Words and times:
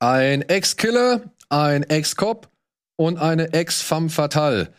Ein 0.00 0.42
Ex-Killer, 0.42 1.22
ein 1.48 1.82
Ex-Cop 1.82 2.48
und 2.96 3.18
eine 3.18 3.52
Ex-Femme 3.52 4.10
fatale 4.10 4.72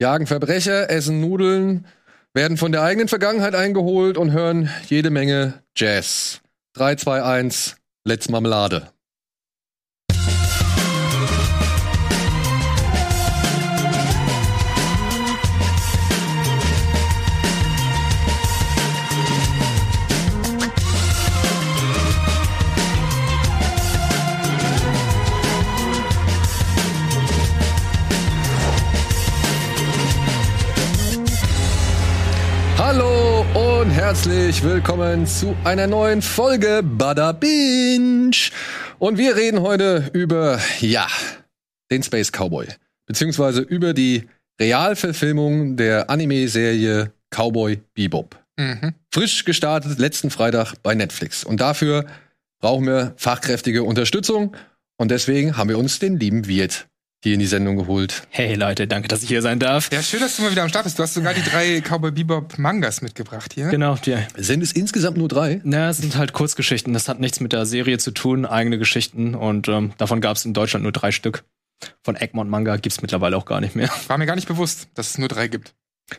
jagen 0.00 0.26
Verbrecher, 0.26 0.90
essen 0.90 1.20
Nudeln, 1.20 1.86
werden 2.34 2.56
von 2.56 2.72
der 2.72 2.82
eigenen 2.82 3.08
Vergangenheit 3.08 3.54
eingeholt 3.54 4.16
und 4.16 4.32
hören 4.32 4.70
jede 4.86 5.10
Menge 5.10 5.62
Jazz. 5.76 6.40
3, 6.74 6.96
2, 6.96 7.22
1, 7.22 7.76
Let's 8.04 8.28
Marmelade. 8.28 8.88
Herzlich 34.08 34.62
willkommen 34.62 35.26
zu 35.26 35.54
einer 35.64 35.86
neuen 35.86 36.22
Folge 36.22 36.80
Bada 36.82 37.32
Binge. 37.32 38.30
Und 38.98 39.18
wir 39.18 39.36
reden 39.36 39.60
heute 39.60 40.08
über, 40.14 40.58
ja, 40.80 41.06
den 41.90 42.02
Space 42.02 42.32
Cowboy. 42.32 42.68
Beziehungsweise 43.04 43.60
über 43.60 43.92
die 43.92 44.26
Realverfilmung 44.58 45.76
der 45.76 46.08
Anime-Serie 46.08 47.12
Cowboy 47.28 47.82
Bebop. 47.92 48.42
Mhm. 48.56 48.94
Frisch 49.12 49.44
gestartet 49.44 49.98
letzten 49.98 50.30
Freitag 50.30 50.76
bei 50.82 50.94
Netflix. 50.94 51.44
Und 51.44 51.60
dafür 51.60 52.06
brauchen 52.62 52.86
wir 52.86 53.12
fachkräftige 53.18 53.82
Unterstützung. 53.82 54.56
Und 54.96 55.10
deswegen 55.10 55.58
haben 55.58 55.68
wir 55.68 55.76
uns 55.76 55.98
den 55.98 56.18
lieben 56.18 56.46
Wirt 56.46 56.87
hier 57.22 57.34
in 57.34 57.40
die 57.40 57.46
Sendung 57.46 57.76
geholt. 57.76 58.22
Hey 58.30 58.54
Leute, 58.54 58.86
danke, 58.86 59.08
dass 59.08 59.22
ich 59.22 59.28
hier 59.28 59.42
sein 59.42 59.58
darf. 59.58 59.90
Ja, 59.92 60.02
schön, 60.02 60.20
dass 60.20 60.36
du 60.36 60.42
mal 60.42 60.50
wieder 60.52 60.62
am 60.62 60.68
Start 60.68 60.84
bist. 60.84 60.98
Du 60.98 61.02
hast 61.02 61.14
sogar 61.14 61.34
die 61.34 61.42
drei 61.42 61.80
Cowboy 61.80 62.12
Bebop 62.12 62.58
Mangas 62.58 63.02
mitgebracht 63.02 63.52
hier. 63.54 63.68
Genau, 63.68 63.96
die, 63.96 64.16
Sind 64.36 64.62
es 64.62 64.72
insgesamt 64.72 65.16
nur 65.16 65.28
drei? 65.28 65.60
na, 65.64 65.90
es 65.90 65.98
sind 65.98 66.16
halt 66.16 66.32
Kurzgeschichten. 66.32 66.92
Das 66.92 67.08
hat 67.08 67.18
nichts 67.18 67.40
mit 67.40 67.52
der 67.52 67.66
Serie 67.66 67.98
zu 67.98 68.12
tun, 68.12 68.46
eigene 68.46 68.78
Geschichten. 68.78 69.34
Und 69.34 69.68
ähm, 69.68 69.92
davon 69.98 70.20
gab 70.20 70.36
es 70.36 70.44
in 70.44 70.54
Deutschland 70.54 70.84
nur 70.84 70.92
drei 70.92 71.10
Stück. 71.10 71.44
Von 72.02 72.16
Egmont 72.16 72.50
Manga 72.50 72.76
gibt's 72.76 73.02
mittlerweile 73.02 73.36
auch 73.36 73.44
gar 73.46 73.60
nicht 73.60 73.74
mehr. 73.74 73.90
War 74.06 74.18
mir 74.18 74.26
gar 74.26 74.36
nicht 74.36 74.48
bewusst, 74.48 74.88
dass 74.94 75.10
es 75.10 75.18
nur 75.18 75.28
drei 75.28 75.48
gibt. 75.48 75.74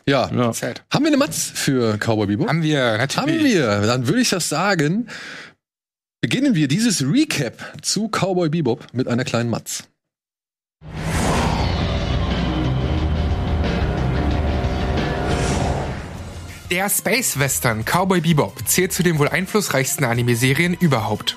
Ja. 0.06 0.30
Ja. 0.32 0.52
Sad. 0.52 0.84
Haben 0.92 1.04
wir 1.04 1.08
eine 1.08 1.16
Matz 1.16 1.50
für 1.54 1.96
Cowboy 1.98 2.26
Bebop? 2.26 2.48
Haben 2.48 2.62
wir, 2.62 2.98
natürlich. 2.98 3.16
Haben 3.16 3.44
wir. 3.44 3.80
Dann 3.86 4.06
würde 4.06 4.20
ich 4.20 4.30
das 4.30 4.48
sagen. 4.48 5.08
Beginnen 6.20 6.54
wir 6.54 6.68
dieses 6.68 7.02
Recap 7.02 7.54
zu 7.82 8.08
Cowboy 8.08 8.50
Bebop 8.50 8.86
mit 8.92 9.08
einer 9.08 9.24
kleinen 9.24 9.48
Matz. 9.48 9.84
Der 16.70 16.88
Space 16.88 17.36
Western 17.36 17.84
Cowboy 17.84 18.20
Bebop 18.20 18.56
zählt 18.64 18.92
zu 18.92 19.02
den 19.02 19.18
wohl 19.18 19.28
einflussreichsten 19.28 20.04
Anime-Serien 20.04 20.74
überhaupt. 20.74 21.36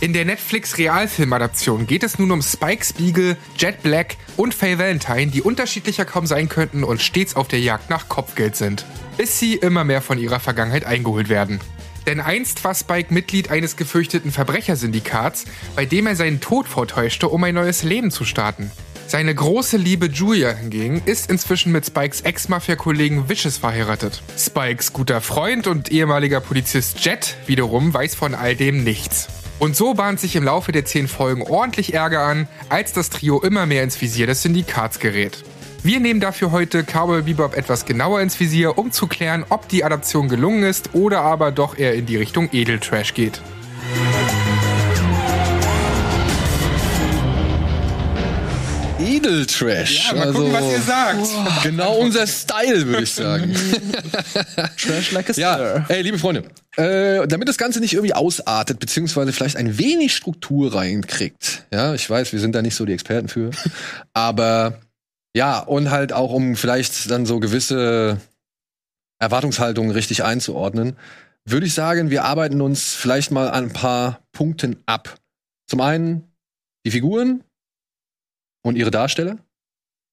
In 0.00 0.12
der 0.12 0.26
Netflix-Realfilmadaption 0.26 1.86
geht 1.86 2.02
es 2.02 2.18
nun 2.18 2.30
um 2.30 2.42
Spike 2.42 2.84
Spiegel, 2.84 3.38
Jet 3.56 3.82
Black 3.82 4.18
und 4.36 4.52
Faye 4.52 4.78
Valentine, 4.78 5.28
die 5.28 5.40
unterschiedlicher 5.40 6.04
kaum 6.04 6.26
sein 6.26 6.50
könnten 6.50 6.84
und 6.84 7.00
stets 7.00 7.34
auf 7.34 7.48
der 7.48 7.60
Jagd 7.60 7.88
nach 7.88 8.10
Kopfgeld 8.10 8.56
sind, 8.56 8.84
bis 9.16 9.38
sie 9.38 9.54
immer 9.54 9.84
mehr 9.84 10.02
von 10.02 10.18
ihrer 10.18 10.38
Vergangenheit 10.38 10.84
eingeholt 10.84 11.30
werden. 11.30 11.60
Denn 12.06 12.20
einst 12.20 12.64
war 12.64 12.74
Spike 12.74 13.12
Mitglied 13.12 13.50
eines 13.50 13.76
gefürchteten 13.76 14.30
Verbrechersyndikats, 14.30 15.44
bei 15.74 15.86
dem 15.86 16.06
er 16.06 16.16
seinen 16.16 16.40
Tod 16.40 16.68
vortäuschte, 16.68 17.28
um 17.28 17.42
ein 17.44 17.54
neues 17.54 17.82
Leben 17.82 18.10
zu 18.10 18.24
starten. 18.24 18.70
Seine 19.06 19.34
große 19.34 19.76
Liebe 19.76 20.06
Julia 20.06 20.52
hingegen 20.52 21.02
ist 21.04 21.30
inzwischen 21.30 21.72
mit 21.72 21.84
Spikes 21.84 22.22
Ex-Mafia-Kollegen 22.22 23.28
Vicious 23.28 23.58
verheiratet. 23.58 24.22
Spikes 24.36 24.92
guter 24.92 25.20
Freund 25.20 25.66
und 25.66 25.92
ehemaliger 25.92 26.40
Polizist 26.40 27.04
Jet 27.04 27.36
wiederum 27.46 27.92
weiß 27.92 28.14
von 28.14 28.34
all 28.34 28.56
dem 28.56 28.82
nichts. 28.82 29.28
Und 29.58 29.76
so 29.76 29.94
bahnt 29.94 30.20
sich 30.20 30.36
im 30.36 30.44
Laufe 30.44 30.72
der 30.72 30.84
zehn 30.84 31.06
Folgen 31.06 31.42
ordentlich 31.42 31.94
Ärger 31.94 32.22
an, 32.22 32.48
als 32.70 32.92
das 32.92 33.10
Trio 33.10 33.40
immer 33.40 33.66
mehr 33.66 33.84
ins 33.84 34.00
Visier 34.00 34.26
des 34.26 34.42
Syndikats 34.42 34.98
gerät. 34.98 35.44
Wir 35.84 36.00
nehmen 36.00 36.18
dafür 36.18 36.50
heute 36.50 36.82
Cowboy 36.82 37.20
Bebop 37.20 37.54
etwas 37.54 37.84
genauer 37.84 38.22
ins 38.22 38.40
Visier, 38.40 38.78
um 38.78 38.90
zu 38.90 39.06
klären, 39.06 39.44
ob 39.50 39.68
die 39.68 39.84
Adaption 39.84 40.30
gelungen 40.30 40.62
ist 40.62 40.94
oder 40.94 41.20
aber 41.20 41.52
doch 41.52 41.76
eher 41.76 41.92
in 41.92 42.06
die 42.06 42.16
Richtung 42.16 42.48
Edeltrash 42.52 43.12
geht. 43.12 43.42
Edeltrash. 48.98 50.08
Ja, 50.08 50.14
mal 50.14 50.32
gucken, 50.32 50.54
was 50.54 50.72
ihr 50.72 50.80
sagt. 50.80 51.62
Genau 51.64 51.98
unser 51.98 52.26
Style, 52.26 52.86
würde 52.86 53.02
ich 53.02 53.12
sagen. 53.12 53.54
Trash 54.78 55.12
like 55.12 55.28
a 55.28 55.32
ja, 55.34 55.84
ey, 55.88 56.00
liebe 56.00 56.18
Freunde, 56.18 56.44
äh, 56.78 57.28
damit 57.28 57.46
das 57.46 57.58
Ganze 57.58 57.80
nicht 57.80 57.92
irgendwie 57.92 58.14
ausartet, 58.14 58.80
beziehungsweise 58.80 59.34
vielleicht 59.34 59.58
ein 59.58 59.76
wenig 59.76 60.16
Struktur 60.16 60.74
reinkriegt. 60.74 61.66
Ja, 61.70 61.92
ich 61.92 62.08
weiß, 62.08 62.32
wir 62.32 62.40
sind 62.40 62.54
da 62.54 62.62
nicht 62.62 62.74
so 62.74 62.86
die 62.86 62.94
Experten 62.94 63.28
für. 63.28 63.50
aber 64.14 64.80
ja, 65.36 65.58
und 65.58 65.90
halt 65.90 66.12
auch, 66.12 66.32
um 66.32 66.56
vielleicht 66.56 67.10
dann 67.10 67.26
so 67.26 67.40
gewisse 67.40 68.20
Erwartungshaltungen 69.18 69.90
richtig 69.90 70.24
einzuordnen, 70.24 70.96
würde 71.44 71.66
ich 71.66 71.74
sagen, 71.74 72.10
wir 72.10 72.24
arbeiten 72.24 72.60
uns 72.60 72.94
vielleicht 72.94 73.30
mal 73.30 73.50
an 73.50 73.64
ein 73.64 73.72
paar 73.72 74.22
Punkten 74.32 74.82
ab. 74.86 75.18
Zum 75.68 75.80
einen 75.80 76.32
die 76.86 76.90
Figuren 76.90 77.44
und 78.62 78.76
ihre 78.76 78.90
Darsteller, 78.90 79.38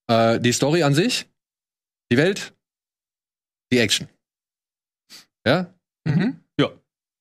äh, 0.08 0.40
die 0.40 0.52
Story 0.52 0.82
an 0.82 0.94
sich, 0.94 1.26
die 2.10 2.16
Welt, 2.16 2.54
die 3.72 3.78
Action. 3.78 4.08
Ja? 5.46 5.72
Mhm. 6.04 6.42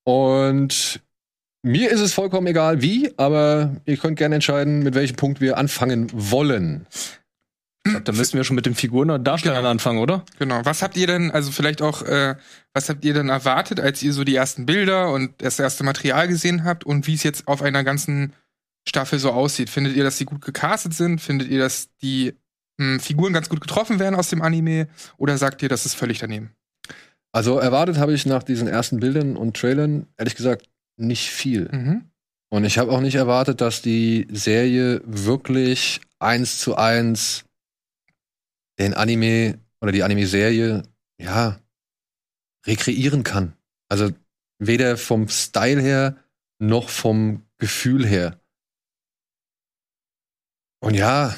Und 0.03 1.01
mir 1.63 1.91
ist 1.91 1.99
es 1.99 2.13
vollkommen 2.13 2.47
egal 2.47 2.81
wie, 2.81 3.13
aber 3.17 3.75
ihr 3.85 3.97
könnt 3.97 4.17
gerne 4.17 4.35
entscheiden, 4.35 4.83
mit 4.83 4.95
welchem 4.95 5.15
Punkt 5.15 5.41
wir 5.41 5.57
anfangen 5.57 6.09
wollen. 6.13 6.87
Da 8.03 8.11
müssen 8.11 8.37
wir 8.37 8.43
schon 8.43 8.55
mit 8.55 8.67
den 8.67 8.75
Figuren 8.75 9.09
und 9.09 9.23
Darstellern 9.23 9.57
Genau. 9.59 9.69
anfangen, 9.71 9.99
oder? 9.99 10.23
Genau. 10.37 10.61
Was 10.65 10.83
habt 10.83 10.95
ihr 10.97 11.07
denn, 11.07 11.31
also 11.31 11.51
vielleicht 11.51 11.81
auch, 11.81 12.03
äh, 12.03 12.35
was 12.73 12.89
habt 12.89 13.03
ihr 13.03 13.13
denn 13.15 13.29
erwartet, 13.29 13.79
als 13.79 14.03
ihr 14.03 14.13
so 14.13 14.23
die 14.23 14.35
ersten 14.35 14.67
Bilder 14.67 15.11
und 15.11 15.33
das 15.41 15.57
erste 15.59 15.83
Material 15.83 16.27
gesehen 16.27 16.63
habt 16.63 16.83
und 16.83 17.07
wie 17.07 17.15
es 17.15 17.23
jetzt 17.23 17.47
auf 17.47 17.63
einer 17.63 17.83
ganzen 17.83 18.33
Staffel 18.87 19.17
so 19.17 19.31
aussieht? 19.31 19.69
Findet 19.71 19.95
ihr, 19.95 20.03
dass 20.03 20.17
die 20.17 20.25
gut 20.25 20.41
gecastet 20.45 20.93
sind? 20.93 21.21
Findet 21.21 21.47
ihr, 21.49 21.57
dass 21.59 21.89
die 22.03 22.33
mh, 22.77 22.99
Figuren 22.99 23.33
ganz 23.33 23.49
gut 23.49 23.61
getroffen 23.61 23.97
werden 23.99 24.15
aus 24.15 24.29
dem 24.29 24.43
Anime? 24.43 24.87
Oder 25.17 25.37
sagt 25.39 25.63
ihr, 25.63 25.69
das 25.69 25.87
ist 25.87 25.95
völlig 25.95 26.19
daneben? 26.19 26.51
Also 27.31 27.57
erwartet 27.57 27.97
habe 27.97 28.13
ich 28.13 28.27
nach 28.27 28.43
diesen 28.43 28.67
ersten 28.67 28.99
Bildern 28.99 29.35
und 29.35 29.57
Trailern, 29.57 30.05
ehrlich 30.17 30.35
gesagt, 30.35 30.67
nicht 30.97 31.29
viel. 31.31 31.67
Mhm. 31.71 32.03
Und 32.49 32.63
ich 32.65 32.77
habe 32.77 32.91
auch 32.91 32.99
nicht 33.01 33.15
erwartet, 33.15 33.59
dass 33.61 33.81
die 33.81 34.27
Serie 34.29 35.01
wirklich 35.05 36.01
eins 36.19 36.59
zu 36.59 36.75
eins 36.75 37.45
den 38.79 38.93
Anime 38.93 39.59
oder 39.81 39.91
die 39.91 40.03
Anime-Serie, 40.03 40.83
ja, 41.19 41.59
rekreieren 42.65 43.23
kann. 43.23 43.53
Also 43.89 44.11
weder 44.59 44.97
vom 44.97 45.27
Style 45.27 45.81
her 45.81 46.17
noch 46.59 46.89
vom 46.89 47.43
Gefühl 47.57 48.05
her. 48.05 48.39
Und 50.79 50.95
ja, 50.95 51.35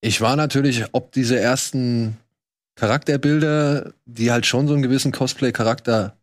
ich 0.00 0.20
war 0.20 0.36
natürlich, 0.36 0.84
ob 0.92 1.12
diese 1.12 1.38
ersten 1.38 2.18
Charakterbilder, 2.76 3.94
die 4.04 4.30
halt 4.30 4.46
schon 4.46 4.66
so 4.66 4.74
einen 4.74 4.82
gewissen 4.82 5.12
Cosplay-Charakter 5.12 6.16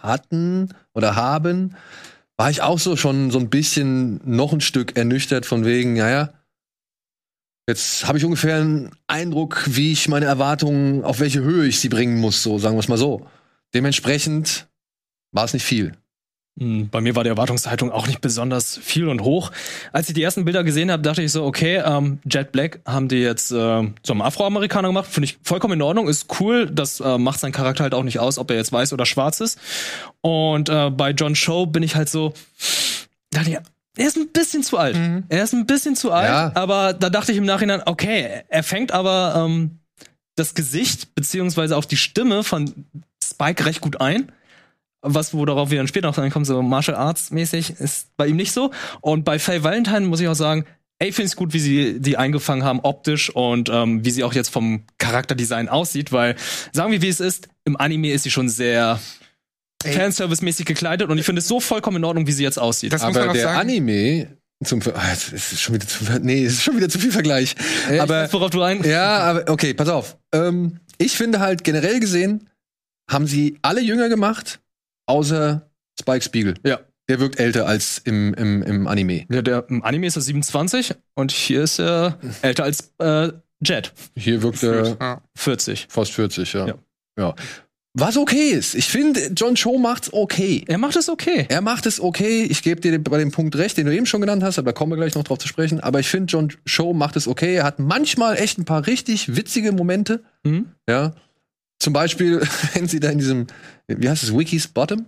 hatten 0.00 0.74
oder 0.94 1.14
haben, 1.14 1.76
war 2.36 2.50
ich 2.50 2.62
auch 2.62 2.78
so 2.78 2.96
schon 2.96 3.30
so 3.30 3.38
ein 3.38 3.50
bisschen 3.50 4.20
noch 4.24 4.52
ein 4.52 4.60
Stück 4.60 4.96
ernüchtert 4.96 5.44
von 5.44 5.64
wegen, 5.64 5.94
naja, 5.94 6.32
jetzt 7.70 8.06
habe 8.06 8.18
ich 8.18 8.24
ungefähr 8.24 8.56
einen 8.56 8.90
Eindruck, 9.06 9.64
wie 9.66 9.92
ich 9.92 10.08
meine 10.08 10.26
Erwartungen, 10.26 11.04
auf 11.04 11.20
welche 11.20 11.40
Höhe 11.40 11.66
ich 11.66 11.80
sie 11.80 11.88
bringen 11.88 12.18
muss, 12.18 12.42
so 12.42 12.58
sagen 12.58 12.76
wir 12.76 12.80
es 12.80 12.88
mal 12.88 12.98
so. 12.98 13.26
Dementsprechend 13.72 14.68
war 15.32 15.44
es 15.44 15.52
nicht 15.54 15.64
viel. 15.64 15.92
Hm, 16.58 16.88
Bei 16.90 17.00
mir 17.00 17.14
war 17.14 17.22
die 17.22 17.30
Erwartungshaltung 17.30 17.92
auch 17.92 18.06
nicht 18.08 18.20
besonders 18.20 18.76
viel 18.76 19.08
und 19.08 19.22
hoch. 19.22 19.52
Als 19.92 20.08
ich 20.08 20.14
die 20.14 20.22
ersten 20.22 20.44
Bilder 20.44 20.64
gesehen 20.64 20.90
habe, 20.90 21.02
dachte 21.02 21.22
ich 21.22 21.30
so, 21.32 21.44
okay, 21.44 21.80
ähm, 21.84 22.18
Jet 22.30 22.52
Black 22.52 22.80
haben 22.84 23.08
die 23.08 23.18
jetzt 23.18 23.52
äh, 23.52 23.82
zum 24.02 24.20
Afroamerikaner 24.20 24.88
gemacht. 24.88 25.06
Finde 25.08 25.26
ich 25.26 25.38
vollkommen 25.42 25.74
in 25.74 25.82
Ordnung, 25.82 26.08
ist 26.08 26.40
cool. 26.40 26.66
Das 26.70 27.00
äh, 27.00 27.18
macht 27.18 27.40
seinen 27.40 27.52
Charakter 27.52 27.84
halt 27.84 27.94
auch 27.94 28.02
nicht 28.02 28.18
aus, 28.18 28.36
ob 28.36 28.50
er 28.50 28.56
jetzt 28.56 28.72
weiß 28.72 28.92
oder 28.92 29.06
schwarz 29.06 29.40
ist. 29.40 29.58
Und 30.20 30.68
äh, 30.68 30.90
bei 30.90 31.12
John 31.12 31.34
Cho 31.34 31.66
bin 31.66 31.82
ich 31.84 31.94
halt 31.94 32.08
so, 32.08 32.34
dachte 33.30 33.50
ich, 33.50 33.58
er 33.96 34.06
ist 34.06 34.16
ein 34.16 34.28
bisschen 34.28 34.62
zu 34.62 34.78
alt. 34.78 34.96
Mhm. 34.96 35.24
Er 35.28 35.44
ist 35.44 35.52
ein 35.52 35.66
bisschen 35.66 35.96
zu 35.96 36.12
alt, 36.12 36.28
Ja. 36.28 36.52
aber 36.54 36.92
da 36.94 37.10
dachte 37.10 37.32
ich 37.32 37.38
im 37.38 37.44
Nachhinein, 37.44 37.82
okay, 37.86 38.42
er 38.48 38.62
fängt 38.62 38.92
aber 38.92 39.34
ähm, 39.46 39.80
das 40.36 40.54
Gesicht 40.54 41.14
beziehungsweise 41.14 41.76
auch 41.76 41.84
die 41.84 41.96
Stimme 41.96 42.42
von 42.44 42.86
Spike 43.22 43.66
recht 43.66 43.80
gut 43.80 44.00
ein. 44.00 44.32
was, 45.02 45.32
worauf 45.34 45.70
wir 45.70 45.78
dann 45.78 45.88
später 45.88 46.08
noch 46.08 46.18
reinkommen, 46.18 46.44
so 46.44 46.60
Martial 46.62 46.96
Arts 46.96 47.30
mäßig, 47.30 47.70
ist 47.80 48.14
bei 48.16 48.26
ihm 48.26 48.36
nicht 48.36 48.52
so. 48.52 48.70
Und 49.00 49.24
bei 49.24 49.38
Faye 49.38 49.62
Valentine 49.62 50.00
muss 50.02 50.20
ich 50.20 50.28
auch 50.28 50.34
sagen, 50.34 50.66
ey, 50.98 51.10
finde 51.12 51.28
ich 51.28 51.36
gut, 51.36 51.54
wie 51.54 51.58
sie 51.58 52.00
die 52.00 52.18
eingefangen 52.18 52.64
haben, 52.64 52.80
optisch 52.80 53.30
und 53.34 53.70
ähm, 53.70 54.04
wie 54.04 54.10
sie 54.10 54.22
auch 54.24 54.34
jetzt 54.34 54.50
vom 54.50 54.84
Charakterdesign 54.98 55.70
aussieht, 55.70 56.12
weil, 56.12 56.36
sagen 56.72 56.92
wir, 56.92 57.00
wie 57.00 57.08
es 57.08 57.20
ist, 57.20 57.48
im 57.64 57.78
Anime 57.78 58.12
ist 58.12 58.24
sie 58.24 58.30
schon 58.30 58.50
sehr 58.50 59.00
Fanservice-mäßig 59.84 60.64
gekleidet 60.66 61.08
und 61.08 61.18
ich 61.18 61.24
finde 61.26 61.40
es 61.40 61.48
so 61.48 61.60
vollkommen 61.60 61.98
in 61.98 62.04
Ordnung, 62.04 62.26
wie 62.26 62.32
sie 62.32 62.42
jetzt 62.42 62.58
aussieht. 62.58 62.92
Das 62.92 63.02
muss 63.02 63.14
man 63.14 63.22
Aber 63.22 63.30
auch 63.30 63.34
der 63.34 63.42
sagen. 63.44 63.58
Anime 63.60 64.36
zum 64.64 64.82
Ver- 64.82 64.94
ah, 64.94 65.10
es 65.12 65.32
ist 65.32 65.60
schon 65.60 65.74
wieder 65.76 65.86
zu 65.86 66.04
nee, 66.20 66.44
es 66.44 66.54
ist 66.54 66.62
schon 66.62 66.76
wieder 66.76 66.88
zu 66.90 66.98
viel 66.98 67.12
Vergleich. 67.12 67.54
Ja, 67.88 67.94
ich 67.94 68.00
aber 68.02 68.22
weiß, 68.24 68.32
worauf 68.34 68.50
du 68.50 68.62
ein. 68.62 68.82
ja, 68.84 69.18
aber 69.18 69.50
okay, 69.50 69.72
pass 69.74 69.88
auf. 69.88 70.18
Ähm, 70.34 70.80
ich 70.98 71.16
finde 71.16 71.40
halt 71.40 71.64
generell 71.64 71.98
gesehen 72.00 72.48
haben 73.10 73.26
sie 73.26 73.58
alle 73.62 73.80
jünger 73.80 74.08
gemacht, 74.08 74.60
außer 75.06 75.70
Spike 75.98 76.22
Spiegel. 76.24 76.54
Ja. 76.64 76.80
Der 77.08 77.18
wirkt 77.18 77.40
älter 77.40 77.66
als 77.66 77.98
im, 77.98 78.34
im, 78.34 78.62
im 78.62 78.86
Anime. 78.86 79.26
Ja, 79.32 79.42
der 79.42 79.64
im 79.68 79.82
Anime 79.82 80.06
ist 80.06 80.14
er 80.16 80.22
27 80.22 80.94
und 81.14 81.32
hier 81.32 81.64
ist 81.64 81.80
er 81.80 82.18
älter 82.42 82.62
als 82.64 82.92
äh, 82.98 83.32
Jet, 83.64 83.92
Hier 84.16 84.40
wirkt 84.42 84.62
er 84.62 84.96
Ja. 85.00 85.22
40. 85.36 85.88
fast 85.90 86.12
40, 86.12 86.52
ja. 86.52 86.66
Ja. 86.68 86.74
ja. 87.18 87.34
Was 87.94 88.16
okay 88.16 88.50
ist. 88.50 88.76
Ich 88.76 88.86
finde, 88.86 89.32
John 89.34 89.56
Cho 89.56 89.76
macht's 89.76 90.12
okay. 90.12 90.64
Er 90.68 90.78
macht 90.78 90.94
es 90.94 91.08
okay. 91.08 91.46
Er 91.48 91.60
macht 91.60 91.86
es 91.86 92.00
okay. 92.00 92.44
Ich 92.44 92.62
gebe 92.62 92.80
dir 92.80 93.02
bei 93.02 93.18
dem 93.18 93.32
Punkt 93.32 93.56
recht, 93.56 93.76
den 93.76 93.86
du 93.86 93.94
eben 93.94 94.06
schon 94.06 94.20
genannt 94.20 94.44
hast, 94.44 94.58
aber 94.60 94.66
da 94.66 94.72
kommen 94.72 94.92
wir 94.92 94.96
gleich 94.96 95.16
noch 95.16 95.24
drauf 95.24 95.38
zu 95.38 95.48
sprechen. 95.48 95.80
Aber 95.80 95.98
ich 95.98 96.08
finde, 96.08 96.30
John 96.30 96.52
Cho 96.66 96.92
macht 96.92 97.16
es 97.16 97.26
okay. 97.26 97.56
Er 97.56 97.64
hat 97.64 97.80
manchmal 97.80 98.36
echt 98.36 98.58
ein 98.58 98.64
paar 98.64 98.86
richtig 98.86 99.34
witzige 99.34 99.72
Momente. 99.72 100.22
Mhm. 100.44 100.66
Ja. 100.88 101.14
Zum 101.80 101.92
Beispiel, 101.92 102.40
wenn 102.74 102.86
sie 102.86 103.00
da 103.00 103.10
in 103.10 103.18
diesem, 103.18 103.48
wie 103.88 104.08
heißt 104.08 104.22
es, 104.22 104.36
Wikis 104.36 104.68
Bottom? 104.68 105.06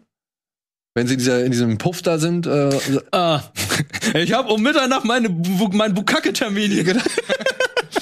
Wenn 0.94 1.06
sie 1.06 1.14
in, 1.14 1.18
dieser, 1.20 1.44
in 1.44 1.52
diesem 1.52 1.78
Puff 1.78 2.02
da 2.02 2.18
sind. 2.18 2.46
Äh, 2.46 2.78
Ah, 3.12 3.42
ich 4.14 4.32
habe 4.32 4.52
um 4.52 4.60
Mitternacht 4.60 5.04
meine, 5.04 5.28
meinen 5.28 5.94
Bukake-Termin 5.94 6.70
hier 6.72 6.84
gedacht. 6.84 7.08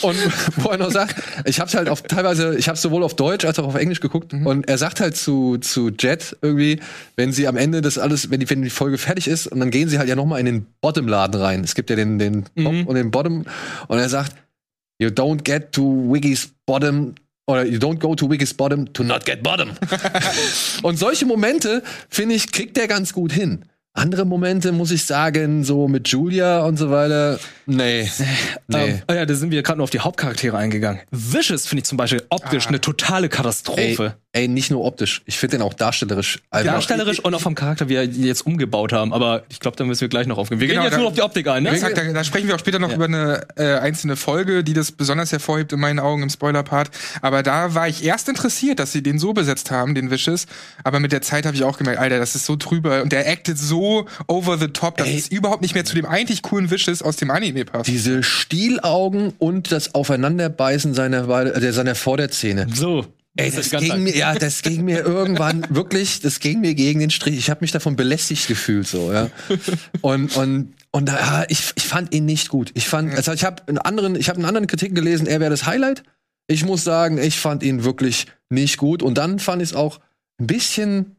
und 0.02 0.17
wo 0.56 0.70
er 0.70 0.79
noch 0.79 0.91
sagt, 0.91 1.17
ich 1.44 1.61
hab's 1.61 1.75
halt 1.75 1.88
auf 1.88 2.02
teilweise, 2.02 2.56
ich 2.56 2.69
hab's 2.69 2.82
sowohl 2.82 3.02
auf 3.02 3.14
Deutsch 3.17 3.44
als 3.44 3.58
auch 3.58 3.67
auf 3.67 3.75
Englisch 3.75 4.00
geguckt 4.00 4.32
und 4.32 4.69
er 4.69 4.79
sagt 4.79 5.00
halt 5.00 5.17
zu 5.17 5.58
zu 5.58 5.91
Jet 5.91 6.37
irgendwie, 6.43 6.81
wenn 7.17 7.32
sie 7.32 7.47
am 7.49 7.56
Ende 7.56 7.81
das 7.81 7.99
alles, 7.99 8.31
wenn 8.31 8.41
die, 8.41 8.49
wenn 8.50 8.62
die 8.62 8.70
Folge 8.70 8.99
fertig 8.99 9.29
ist 9.29 9.47
und 9.47 9.61
dann 9.61 9.70
gehen 9.70 9.88
sie 9.88 9.99
halt 9.99 10.08
ja 10.08 10.17
noch 10.17 10.26
mal 10.26 10.38
in 10.38 10.47
den 10.47 10.67
Bottom 10.81 11.08
Laden 11.08 11.41
rein. 11.41 11.64
Es 11.64 11.75
gibt 11.75 11.91
ja 11.91 11.97
den 11.97 12.19
den 12.19 12.44
Top 12.44 12.73
Mhm. 12.73 12.87
und 12.87 12.94
den 12.94 13.11
Bottom 13.11 13.44
und 13.88 13.99
er 13.99 14.08
sagt, 14.08 14.35
you 14.99 15.08
don't 15.08 15.43
get 15.44 15.73
to 15.73 15.82
Wiggy's 16.12 16.50
Bottom 16.67 17.14
oder 17.46 17.64
you 17.64 17.79
don't 17.79 17.99
go 17.99 18.14
to 18.14 18.31
Wiggy's 18.31 18.55
Bottom 18.55 18.93
to 18.93 19.03
not 19.03 19.25
get 19.26 19.43
bottom. 19.43 19.70
und 20.82 20.99
solche 20.99 21.26
Momente 21.26 21.82
finde 22.08 22.35
ich 22.35 22.53
kriegt 22.53 22.76
der 22.76 22.87
ganz 22.88 23.12
gut 23.12 23.32
hin. 23.32 23.64
Andere 23.93 24.25
Momente 24.25 24.71
muss 24.71 24.93
ich 24.93 25.05
sagen, 25.05 25.65
so 25.65 25.89
mit 25.89 26.07
Julia 26.09 26.61
und 26.61 26.77
so 26.77 26.91
weiter, 26.93 27.41
nee, 27.67 28.09
nee. 28.69 28.77
Ähm, 28.79 29.03
oh 29.11 29.13
ja, 29.13 29.27
da 29.27 29.35
sind 29.35 29.51
wir 29.51 29.63
gerade 29.65 29.79
nur 29.79 29.85
auf 29.85 29.91
die 29.91 29.99
Hauptcharaktere 29.99 30.57
eingegangen. 30.57 31.01
Vicious 31.11 31.67
finde 31.67 31.81
ich 31.81 31.87
zum 31.87 31.99
Beispiel 31.99 32.23
optisch 32.31 32.69
eine 32.69 32.81
totale 32.81 33.29
Katastrophe. 33.29 34.15
Ey, 34.33 34.47
nicht 34.47 34.71
nur 34.71 34.85
optisch. 34.85 35.23
Ich 35.27 35.39
finde 35.39 35.57
den 35.59 35.67
auch 35.67 35.75
darstellerisch. 35.75 36.39
Also, 36.51 36.71
Darstellerisch 36.71 37.19
und 37.19 37.35
auch 37.35 37.41
vom 37.41 37.57
Charakter, 37.57 37.89
wie 37.89 37.97
er 37.97 38.05
jetzt 38.05 38.47
umgebaut 38.47 38.93
haben. 38.93 39.13
Aber 39.13 39.43
ich 39.49 39.59
glaube, 39.59 39.77
da 39.77 39.83
müssen 39.83 40.03
wir 40.03 40.09
gleich 40.09 40.29
noch 40.29 40.39
aufgehen. 40.39 40.61
Wir 40.61 40.69
Genau, 40.69 40.83
gehen 40.83 40.85
jetzt 40.87 40.95
da- 40.95 40.99
nur 41.01 41.09
auf 41.09 41.15
die 41.15 41.23
Optik 41.23 41.49
ein, 41.49 41.65
ne? 41.65 41.71
Exakt, 41.71 41.99
da, 41.99 42.05
da 42.13 42.23
sprechen 42.23 42.47
wir 42.47 42.55
auch 42.55 42.61
später 42.61 42.79
noch 42.79 42.95
über 42.95 43.07
eine 43.07 43.45
äh, 43.57 43.75
einzelne 43.81 44.15
Folge, 44.15 44.63
die 44.63 44.73
das 44.73 44.93
besonders 44.93 45.33
hervorhebt 45.33 45.73
in 45.73 45.81
meinen 45.81 45.99
Augen 45.99 46.23
im 46.23 46.31
Spoiler-Part. 46.31 46.91
Aber 47.23 47.43
da 47.43 47.75
war 47.75 47.89
ich 47.89 48.05
erst 48.05 48.29
interessiert, 48.29 48.79
dass 48.79 48.93
sie 48.93 49.03
den 49.03 49.19
so 49.19 49.33
besetzt 49.33 49.73
haben, 49.73 49.97
den 49.97 50.13
Vicious. 50.13 50.47
Aber 50.85 51.01
mit 51.01 51.11
der 51.11 51.23
Zeit 51.23 51.45
habe 51.45 51.57
ich 51.57 51.65
auch 51.65 51.77
gemerkt, 51.77 51.99
Alter, 51.99 52.21
das 52.21 52.37
ist 52.37 52.47
so 52.47 52.55
drüber 52.55 53.03
und 53.03 53.11
der 53.11 53.29
actet 53.29 53.59
so 53.59 53.80
over 54.29 54.59
the 54.59 54.69
top, 54.69 54.97
dass 54.97 55.09
Ey. 55.09 55.17
es 55.17 55.29
überhaupt 55.29 55.62
nicht 55.62 55.75
mehr 55.75 55.85
zu 55.85 55.94
dem 55.94 56.06
eigentlich 56.06 56.43
coolen 56.43 56.71
Vicious 56.71 57.03
aus 57.03 57.17
dem 57.17 57.31
Anime 57.31 57.65
passt. 57.65 57.88
diese 57.88 58.23
Stielaugen 58.23 59.32
und 59.38 59.73
das 59.73 59.94
Aufeinanderbeißen 59.94 60.94
seiner, 60.94 61.29
äh, 61.29 61.73
seiner 61.73 61.94
Vorderzähne. 61.94 62.67
So. 62.73 63.06
Ey, 63.37 63.50
das 63.50 63.71
ging 63.71 64.03
mir, 64.03 64.17
ja, 64.17 64.35
das 64.35 64.62
ging 64.62 64.85
mir 64.85 65.05
irgendwann 65.05 65.65
wirklich, 65.71 66.21
das 66.21 66.41
ging 66.41 66.61
mir 66.61 66.75
gegen 66.75 67.00
den 67.00 67.11
Strich. 67.11 67.38
Ich 67.38 67.49
habe 67.49 67.61
mich 67.61 67.71
davon 67.71 67.94
belästigt 67.94 68.49
gefühlt, 68.49 68.88
so, 68.88 69.12
ja. 69.12 69.31
Und, 70.00 70.37
und, 70.37 70.75
und 70.91 71.09
ja, 71.09 71.44
ich, 71.49 71.73
ich 71.77 71.87
fand 71.87 72.12
ihn 72.12 72.25
nicht 72.25 72.49
gut. 72.49 72.73
Ich 72.75 72.88
fand, 72.88 73.15
also 73.15 73.32
ich 73.32 73.44
habe 73.44 73.67
einen 73.69 73.79
anderen, 73.79 74.17
ich 74.17 74.29
habe 74.29 74.38
einen 74.38 74.47
anderen 74.47 74.67
Kritiken 74.67 74.97
gelesen, 74.97 75.27
er 75.27 75.38
wäre 75.38 75.50
das 75.50 75.65
Highlight. 75.65 76.03
Ich 76.49 76.65
muss 76.65 76.82
sagen, 76.82 77.19
ich 77.19 77.38
fand 77.38 77.62
ihn 77.62 77.85
wirklich 77.85 78.27
nicht 78.49 78.77
gut. 78.77 79.03
Und 79.03 79.17
dann 79.17 79.38
fand 79.38 79.62
ich 79.62 79.71
es 79.71 79.75
auch 79.77 80.00
ein 80.41 80.49
bisschen 80.49 81.17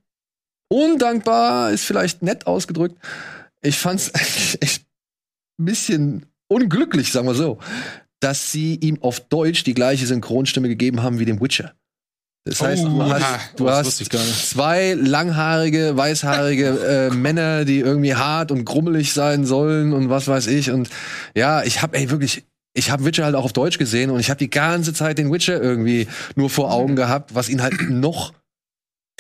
undankbar, 0.72 1.72
ist 1.72 1.84
vielleicht 1.86 2.22
nett 2.24 2.48
ausgedrückt. 2.48 2.96
Ich 3.62 3.78
fand 3.78 4.00
es 4.00 4.12
echt 4.62 4.86
ein 5.60 5.66
bisschen 5.66 6.26
unglücklich, 6.48 7.12
sagen 7.12 7.28
wir 7.28 7.36
so, 7.36 7.60
dass 8.20 8.52
sie 8.52 8.76
ihm 8.76 9.02
auf 9.02 9.20
Deutsch 9.20 9.64
die 9.64 9.74
gleiche 9.74 10.06
Synchronstimme 10.08 10.68
gegeben 10.70 11.04
haben 11.04 11.20
wie 11.20 11.26
dem 11.26 11.42
Witcher. 11.42 11.74
Das 12.46 12.60
heißt, 12.60 12.84
du 12.84 12.88
Oh, 13.00 13.04
hast, 13.08 13.22
ja. 13.22 13.40
du 13.56 13.70
hast 13.70 14.02
ich 14.02 14.10
gar 14.10 14.24
nicht. 14.24 14.48
zwei 14.50 14.94
langhaarige, 14.94 15.96
weißhaarige 15.96 17.10
äh, 17.12 17.14
Männer, 17.16 17.66
die 17.66 17.80
irgendwie 17.80 18.16
hart 18.16 18.52
und 18.52 18.66
grummelig 18.66 19.14
sein 19.14 19.46
sollen 19.46 19.94
und 19.94 20.10
was 20.10 20.28
weiß 20.28 20.48
ich. 20.48 20.72
Und 20.72 20.90
ja, 21.36 21.62
ich 21.64 21.84
habe 21.84 21.96
ey 21.98 22.10
wirklich, 22.10 22.44
ich 22.74 22.90
habe 22.90 23.06
Witcher 23.06 23.26
halt 23.26 23.36
auch 23.36 23.46
auf 23.46 23.54
Deutsch 23.54 23.78
gesehen 23.78 24.10
und 24.10 24.20
ich 24.20 24.32
habe 24.32 24.40
die 24.40 24.50
ganze 24.50 24.94
Zeit 24.94 25.20
den 25.20 25.32
Witcher 25.32 25.62
irgendwie 25.62 26.08
nur 26.36 26.50
vor 26.50 26.72
Augen 26.72 26.96
gehabt, 26.96 27.36
was 27.36 27.48
ihn 27.48 27.62
halt 27.62 27.90
noch 27.92 28.34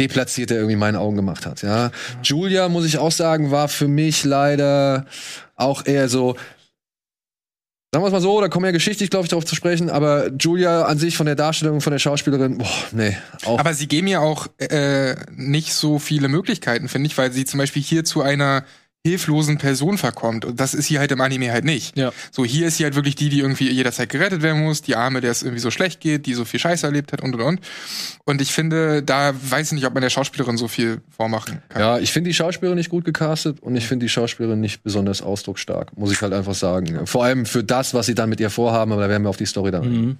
deplatzierter 0.01 0.55
irgendwie 0.55 0.73
in 0.73 0.79
meinen 0.79 0.97
Augen 0.97 1.15
gemacht 1.15 1.45
hat. 1.45 1.61
Ja, 1.61 1.91
Julia 2.23 2.67
muss 2.69 2.85
ich 2.85 2.97
auch 2.97 3.11
sagen, 3.11 3.51
war 3.51 3.67
für 3.67 3.87
mich 3.87 4.23
leider 4.23 5.05
auch 5.55 5.85
eher 5.85 6.09
so. 6.09 6.35
Sagen 7.93 8.03
wir 8.03 8.07
es 8.07 8.13
mal 8.13 8.21
so, 8.21 8.39
da 8.39 8.47
kommen 8.47 8.65
ja 8.65 8.71
geschichtlich, 8.71 9.09
glaube 9.09 9.25
ich, 9.25 9.29
darauf 9.29 9.43
zu 9.43 9.53
sprechen, 9.53 9.89
aber 9.89 10.31
Julia 10.39 10.83
an 10.83 10.97
sich 10.97 11.17
von 11.17 11.25
der 11.25 11.35
Darstellung, 11.35 11.81
von 11.81 11.91
der 11.91 11.99
Schauspielerin, 11.99 12.57
boah, 12.57 12.67
nee, 12.93 13.17
auch 13.43 13.59
Aber 13.59 13.73
sie 13.73 13.87
geben 13.87 14.07
ja 14.07 14.21
auch 14.21 14.47
äh, 14.59 15.17
nicht 15.35 15.73
so 15.73 15.99
viele 15.99 16.29
Möglichkeiten, 16.29 16.87
finde 16.87 17.07
ich, 17.07 17.17
weil 17.17 17.33
sie 17.33 17.43
zum 17.43 17.57
Beispiel 17.57 17.81
hier 17.81 18.05
zu 18.05 18.21
einer 18.21 18.63
hilflosen 19.03 19.57
Person 19.57 19.97
verkommt. 19.97 20.45
Und 20.45 20.59
das 20.59 20.75
ist 20.75 20.85
hier 20.85 20.99
halt 20.99 21.11
im 21.11 21.21
Anime 21.21 21.51
halt 21.51 21.65
nicht. 21.65 21.97
Ja. 21.97 22.11
So, 22.29 22.45
hier 22.45 22.67
ist 22.67 22.77
sie 22.77 22.83
halt 22.83 22.95
wirklich 22.95 23.15
die, 23.15 23.29
die 23.29 23.39
irgendwie 23.39 23.71
jederzeit 23.71 24.09
gerettet 24.09 24.43
werden 24.43 24.61
muss, 24.61 24.83
die 24.83 24.95
Arme, 24.95 25.21
der 25.21 25.31
es 25.31 25.41
irgendwie 25.41 25.59
so 25.59 25.71
schlecht 25.71 26.01
geht, 26.01 26.27
die 26.27 26.35
so 26.35 26.45
viel 26.45 26.59
Scheiße 26.59 26.85
erlebt 26.85 27.11
hat 27.11 27.21
und 27.21 27.33
und 27.33 27.41
und. 27.41 27.61
Und 28.25 28.41
ich 28.41 28.51
finde, 28.51 29.01
da 29.01 29.33
weiß 29.33 29.67
ich 29.67 29.73
nicht, 29.73 29.85
ob 29.87 29.95
man 29.95 30.01
der 30.01 30.11
Schauspielerin 30.11 30.55
so 30.57 30.67
viel 30.67 31.01
vormachen 31.09 31.63
kann. 31.69 31.81
Ja, 31.81 31.97
ich 31.97 32.11
finde 32.11 32.29
die 32.29 32.35
Schauspielerin 32.35 32.77
nicht 32.77 32.91
gut 32.91 33.03
gecastet 33.03 33.59
und 33.61 33.75
ich 33.75 33.87
finde 33.87 34.05
die 34.05 34.09
Schauspielerin 34.09 34.59
nicht 34.59 34.83
besonders 34.83 35.23
ausdrucksstark, 35.23 35.97
muss 35.97 36.11
ich 36.11 36.21
halt 36.21 36.33
einfach 36.33 36.53
sagen. 36.53 37.07
Vor 37.07 37.23
allem 37.23 37.47
für 37.47 37.63
das, 37.63 37.95
was 37.95 38.05
sie 38.05 38.13
dann 38.13 38.29
mit 38.29 38.39
ihr 38.39 38.51
vorhaben, 38.51 38.91
aber 38.91 39.01
da 39.01 39.09
werden 39.09 39.23
wir 39.23 39.29
auf 39.29 39.37
die 39.37 39.47
Story 39.47 39.71
dann. 39.71 39.91
Mhm. 39.91 40.17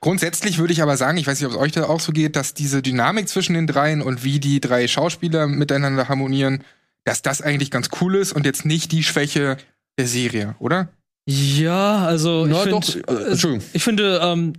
Grundsätzlich 0.00 0.58
würde 0.58 0.72
ich 0.72 0.82
aber 0.82 0.96
sagen, 0.96 1.18
ich 1.18 1.26
weiß 1.26 1.38
nicht, 1.38 1.46
ob 1.46 1.52
es 1.52 1.58
euch 1.58 1.72
da 1.72 1.84
auch 1.84 2.00
so 2.00 2.12
geht, 2.12 2.34
dass 2.34 2.54
diese 2.54 2.80
Dynamik 2.80 3.28
zwischen 3.28 3.54
den 3.54 3.66
dreien 3.66 4.00
und 4.00 4.24
wie 4.24 4.40
die 4.40 4.58
drei 4.58 4.88
Schauspieler 4.88 5.46
miteinander 5.46 6.08
harmonieren, 6.08 6.64
dass 7.04 7.22
das 7.22 7.42
eigentlich 7.42 7.70
ganz 7.70 7.88
cool 8.00 8.16
ist 8.16 8.32
und 8.32 8.46
jetzt 8.46 8.64
nicht 8.64 8.92
die 8.92 9.02
Schwäche 9.02 9.56
der 9.98 10.06
Serie, 10.06 10.54
oder? 10.58 10.88
Ja, 11.28 12.04
also 12.04 12.46
Na 12.46 12.64
ich 12.64 12.70
doch, 12.70 12.84
finde, 12.84 13.08
äh, 13.08 13.30
Entschuldigung. 13.30 13.66
ich 13.72 13.84
finde, 13.84 14.20
ähm, 14.22 14.52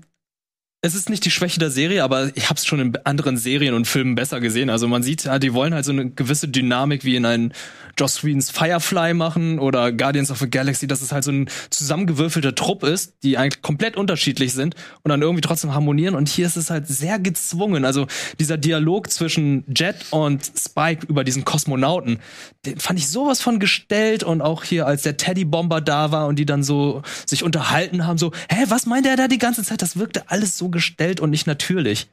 es 0.86 0.96
ist 0.96 1.10
nicht 1.10 1.24
die 1.24 1.32
Schwäche 1.32 1.60
der 1.60 1.72
Serie, 1.72 2.04
aber 2.04 2.36
ich 2.36 2.50
habe 2.50 2.58
es 2.58 2.66
schon 2.66 2.82
in 2.82 2.94
anderen 3.06 3.38
Serien 3.38 3.74
und 3.74 3.88
Filmen 3.88 4.16
besser 4.16 4.42
gesehen. 4.42 4.70
Also 4.70 4.90
man 4.90 5.02
sieht, 5.02 5.30
die 5.42 5.54
wollen 5.54 5.74
halt 5.74 5.86
so 5.86 5.94
eine 5.94 6.10
gewisse 6.10 6.50
Dynamik 6.50 7.06
wie 7.06 7.16
in 7.16 7.26
einen 7.26 7.54
Joss 7.98 8.26
Whedons 8.26 8.52
Firefly 8.52 9.14
machen 9.14 9.60
oder 9.60 9.94
Guardians 9.94 10.30
of 10.30 10.40
the 10.40 10.50
Galaxy, 10.50 10.86
dass 10.86 11.02
es 11.02 11.14
halt 11.14 11.24
so 11.24 11.32
ein 11.32 11.48
zusammengewürfelter 11.70 12.54
Trupp 12.54 12.84
ist, 12.84 13.14
die 13.24 13.38
eigentlich 13.38 13.62
komplett 13.62 13.96
unterschiedlich 13.96 14.52
sind 14.52 14.76
und 15.04 15.10
dann 15.10 15.22
irgendwie 15.22 15.40
trotzdem 15.40 15.74
harmonieren. 15.74 16.16
Und 16.16 16.28
hier 16.28 16.46
ist 16.46 16.58
es 16.58 16.70
halt 16.70 16.86
sehr 16.88 17.18
gezwungen. 17.18 17.86
Also 17.86 18.08
dieser 18.40 18.58
Dialog 18.58 19.10
zwischen 19.10 19.64
Jet 19.74 19.96
und 20.10 20.44
Spike 20.44 21.06
über 21.08 21.24
diesen 21.24 21.46
Kosmonauten, 21.46 22.20
den 22.66 22.78
fand 22.78 23.00
ich 23.00 23.08
sowas 23.08 23.42
von 23.42 23.60
gestellt 23.60 24.24
und 24.24 24.42
auch 24.42 24.66
hier, 24.66 24.86
als 24.86 25.04
der 25.04 25.16
Teddybomber 25.16 25.80
da 25.80 26.12
war 26.12 26.28
und 26.28 26.40
die 26.40 26.46
dann 26.46 26.62
so 26.62 27.04
sich 27.26 27.44
unterhalten 27.44 28.06
haben, 28.06 28.18
so, 28.18 28.34
hä, 28.50 28.66
was 28.68 28.86
meint 28.86 29.06
er 29.06 29.16
da 29.16 29.30
die 29.30 29.38
ganze 29.38 29.64
Zeit? 29.64 29.82
Das 29.82 29.96
wirkte 29.96 30.30
alles 30.30 30.58
so 30.58 30.73
gestellt 30.74 31.20
und 31.20 31.30
nicht 31.30 31.48
natürlich. 31.48 32.08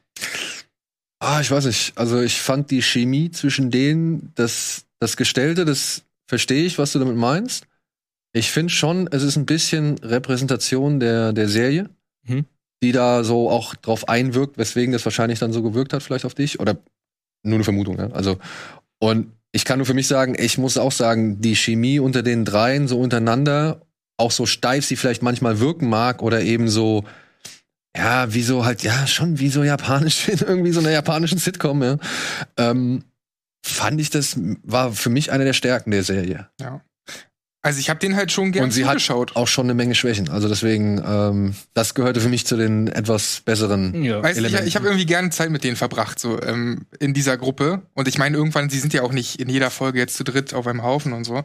Ah, 1.19 1.39
ich 1.41 1.51
weiß 1.51 1.65
nicht. 1.65 1.93
Also 1.97 2.21
ich 2.21 2.41
fand 2.41 2.71
die 2.71 2.81
Chemie 2.81 3.29
zwischen 3.31 3.69
denen, 3.69 4.31
das, 4.35 4.85
das 4.99 5.17
Gestellte, 5.17 5.65
das 5.65 6.03
verstehe 6.27 6.65
ich, 6.65 6.77
was 6.77 6.93
du 6.93 6.99
damit 6.99 7.15
meinst. 7.15 7.67
Ich 8.33 8.49
finde 8.49 8.71
schon, 8.73 9.07
es 9.11 9.21
ist 9.23 9.35
ein 9.35 9.45
bisschen 9.45 9.97
Repräsentation 9.99 10.99
der, 10.99 11.33
der 11.33 11.49
Serie, 11.49 11.89
Mhm. 12.23 12.45
die 12.83 12.91
da 12.91 13.23
so 13.23 13.49
auch 13.49 13.75
drauf 13.75 14.07
einwirkt, 14.07 14.57
weswegen 14.57 14.93
das 14.93 15.05
wahrscheinlich 15.05 15.39
dann 15.39 15.53
so 15.53 15.63
gewirkt 15.63 15.91
hat, 15.91 16.03
vielleicht 16.03 16.25
auf 16.25 16.35
dich. 16.35 16.59
Oder 16.59 16.77
nur 17.43 17.55
eine 17.55 17.63
Vermutung, 17.63 17.97
ja. 17.97 18.11
Also, 18.11 18.37
und 18.99 19.31
ich 19.51 19.65
kann 19.65 19.79
nur 19.79 19.85
für 19.87 19.95
mich 19.95 20.07
sagen, 20.07 20.35
ich 20.37 20.57
muss 20.57 20.77
auch 20.77 20.91
sagen, 20.91 21.41
die 21.41 21.55
Chemie 21.55 21.99
unter 21.99 22.21
den 22.23 22.45
dreien 22.45 22.87
so 22.87 22.99
untereinander, 22.99 23.81
auch 24.17 24.31
so 24.31 24.45
steif 24.45 24.85
sie 24.85 24.95
vielleicht 24.95 25.23
manchmal 25.23 25.59
wirken 25.59 25.89
mag 25.89 26.21
oder 26.21 26.41
eben 26.41 26.69
so, 26.69 27.03
ja, 27.95 28.33
wie 28.33 28.43
so 28.43 28.65
halt, 28.65 28.83
ja, 28.83 29.05
schon 29.07 29.39
wie 29.39 29.49
so 29.49 29.63
japanisch 29.63 30.27
irgendwie 30.27 30.71
so 30.71 30.79
einer 30.79 30.91
japanischen 30.91 31.37
Sitcom, 31.37 31.83
ja. 31.83 31.97
Ähm, 32.57 33.03
fand 33.65 34.01
ich 34.01 34.09
das, 34.09 34.39
war 34.63 34.91
für 34.91 35.09
mich 35.09 35.31
eine 35.31 35.45
der 35.45 35.53
Stärken 35.53 35.91
der 35.91 36.03
Serie. 36.03 36.49
Ja. 36.59 36.81
Also 37.63 37.79
ich 37.79 37.91
habe 37.91 37.99
den 37.99 38.15
halt 38.15 38.31
schon 38.31 38.51
gern 38.51 38.63
Und 38.65 38.71
sie 38.71 38.85
hat 38.85 38.93
zugeschaut. 38.93 39.35
auch 39.35 39.47
schon 39.47 39.67
eine 39.67 39.75
Menge 39.75 39.93
Schwächen. 39.93 40.29
Also 40.29 40.49
deswegen, 40.49 40.99
ähm, 41.05 41.53
das 41.75 41.93
gehörte 41.93 42.19
für 42.19 42.29
mich 42.29 42.47
zu 42.47 42.57
den 42.57 42.87
etwas 42.87 43.41
besseren. 43.45 44.03
Ja. 44.03 44.23
Weißt 44.23 44.37
du, 44.37 44.41
ich, 44.41 44.47
Elementen. 44.47 44.67
ich 44.67 44.75
habe 44.75 44.87
irgendwie 44.87 45.05
gerne 45.05 45.29
Zeit 45.29 45.51
mit 45.51 45.63
denen 45.63 45.75
verbracht, 45.75 46.17
so 46.17 46.41
ähm, 46.41 46.87
in 46.99 47.13
dieser 47.13 47.37
Gruppe. 47.37 47.83
Und 47.93 48.07
ich 48.07 48.17
meine, 48.17 48.35
irgendwann, 48.35 48.71
sie 48.71 48.79
sind 48.79 48.93
ja 48.93 49.03
auch 49.03 49.11
nicht 49.11 49.39
in 49.39 49.47
jeder 49.47 49.69
Folge 49.69 49.99
jetzt 49.99 50.15
zu 50.15 50.23
dritt 50.23 50.55
auf 50.55 50.65
einem 50.65 50.81
Haufen 50.81 51.13
und 51.13 51.23
so. 51.23 51.43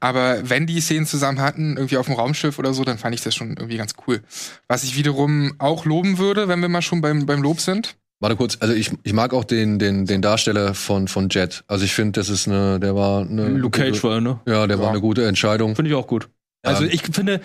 Aber 0.00 0.48
wenn 0.48 0.66
die 0.66 0.80
Szenen 0.80 1.04
zusammen 1.04 1.40
hatten, 1.40 1.76
irgendwie 1.76 1.98
auf 1.98 2.06
dem 2.06 2.14
Raumschiff 2.14 2.58
oder 2.58 2.72
so, 2.72 2.84
dann 2.84 2.96
fand 2.96 3.14
ich 3.14 3.20
das 3.20 3.34
schon 3.34 3.50
irgendwie 3.50 3.76
ganz 3.76 3.92
cool. 4.06 4.22
Was 4.66 4.82
ich 4.82 4.96
wiederum 4.96 5.52
auch 5.58 5.84
loben 5.84 6.16
würde, 6.16 6.48
wenn 6.48 6.60
wir 6.60 6.70
mal 6.70 6.80
schon 6.80 7.02
beim, 7.02 7.26
beim 7.26 7.42
Lob 7.42 7.60
sind. 7.60 7.96
Warte 8.20 8.36
kurz, 8.36 8.58
also 8.60 8.74
ich, 8.74 8.90
ich 9.02 9.12
mag 9.14 9.32
auch 9.32 9.44
den, 9.44 9.78
den, 9.78 10.04
den 10.04 10.20
Darsteller 10.20 10.74
von, 10.74 11.08
von 11.08 11.28
Jet. 11.30 11.64
Also 11.68 11.84
ich 11.86 11.94
finde, 11.94 12.20
das 12.20 12.28
ist 12.28 12.46
eine, 12.46 12.78
der 12.78 12.94
war 12.94 13.22
eine. 13.22 13.48
Luke 13.48 13.78
Cage 13.80 13.92
gute, 13.92 14.02
war, 14.02 14.20
ne? 14.20 14.40
Ja, 14.46 14.66
der 14.66 14.76
Ja. 14.76 14.82
war 14.82 14.90
eine 14.90 15.00
gute 15.00 15.26
Entscheidung. 15.26 15.74
Finde 15.74 15.90
ich 15.90 15.96
auch 15.96 16.06
gut. 16.06 16.28
Also 16.62 16.84
ich 16.84 17.02
finde, 17.02 17.40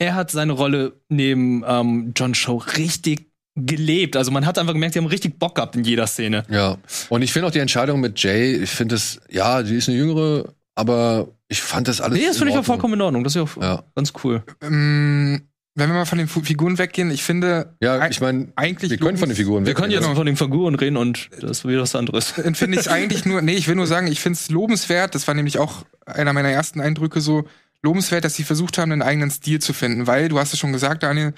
er 0.00 0.14
hat 0.16 0.30
seine 0.32 0.52
Rolle 0.52 0.94
neben 1.08 1.62
ähm, 1.66 2.12
John 2.16 2.34
Show 2.34 2.56
richtig 2.76 3.28
gelebt. 3.54 4.16
Also 4.16 4.30
man 4.32 4.44
hat 4.46 4.58
einfach 4.58 4.72
gemerkt, 4.72 4.94
sie 4.94 4.98
haben 5.00 5.06
richtig 5.06 5.38
Bock 5.38 5.54
gehabt 5.54 5.76
in 5.76 5.84
jeder 5.84 6.06
Szene. 6.08 6.44
Ja. 6.50 6.78
Und 7.08 7.22
ich 7.22 7.32
finde 7.32 7.46
auch 7.48 7.52
die 7.52 7.58
Entscheidung 7.60 8.00
mit 8.00 8.20
Jay, 8.20 8.54
ich 8.54 8.70
finde 8.70 8.96
es, 8.96 9.20
ja, 9.30 9.62
die 9.62 9.76
ist 9.76 9.88
eine 9.88 9.98
jüngere, 9.98 10.52
aber 10.76 11.28
ich 11.48 11.62
fand 11.62 11.88
das 11.88 12.00
alles. 12.00 12.18
Nee, 12.18 12.26
das 12.26 12.36
in 12.36 12.38
finde 12.40 12.52
ich 12.54 12.58
auch 12.58 12.64
vollkommen 12.64 12.94
in 12.94 13.00
Ordnung. 13.00 13.24
Das 13.24 13.32
ist 13.32 13.36
ja 13.36 13.42
auch 13.42 13.62
Ja. 13.62 13.82
ganz 13.94 14.12
cool. 14.22 14.42
Ähm, 14.62 15.47
wenn 15.78 15.88
wir 15.90 15.94
mal 15.94 16.04
von 16.04 16.18
den 16.18 16.28
Figuren 16.28 16.78
weggehen, 16.78 17.10
ich 17.10 17.22
finde, 17.22 17.74
Ja, 17.80 18.08
ich 18.08 18.20
meine, 18.20 18.48
eigentlich 18.56 18.90
wir 18.90 18.98
können 18.98 19.18
von 19.18 19.28
den 19.28 19.36
Figuren 19.36 19.66
Wir 19.66 19.74
können 19.74 19.90
jetzt 19.90 20.02
weggehen. 20.02 20.16
von 20.16 20.26
den 20.26 20.36
Figuren 20.36 20.74
reden 20.74 20.96
und 20.96 21.30
das 21.40 21.58
ist 21.58 21.68
wieder 21.68 21.82
was 21.82 21.94
anderes. 21.94 22.34
Dann 22.36 22.54
finde 22.54 22.80
ich 22.80 22.90
eigentlich 22.90 23.24
nur, 23.24 23.42
nee, 23.42 23.54
ich 23.54 23.68
will 23.68 23.74
nur 23.76 23.86
sagen, 23.86 24.06
ich 24.06 24.20
finde 24.20 24.36
es 24.36 24.50
lobenswert, 24.50 25.14
das 25.14 25.26
war 25.28 25.34
nämlich 25.34 25.58
auch 25.58 25.84
einer 26.06 26.32
meiner 26.32 26.50
ersten 26.50 26.80
Eindrücke 26.80 27.20
so, 27.20 27.44
lobenswert, 27.82 28.24
dass 28.24 28.34
sie 28.34 28.44
versucht 28.44 28.78
haben, 28.78 28.92
einen 28.92 29.02
eigenen 29.02 29.30
Stil 29.30 29.60
zu 29.60 29.72
finden, 29.72 30.06
weil, 30.06 30.28
du 30.28 30.38
hast 30.38 30.52
es 30.52 30.58
schon 30.58 30.72
gesagt, 30.72 31.02
Daniel, 31.02 31.32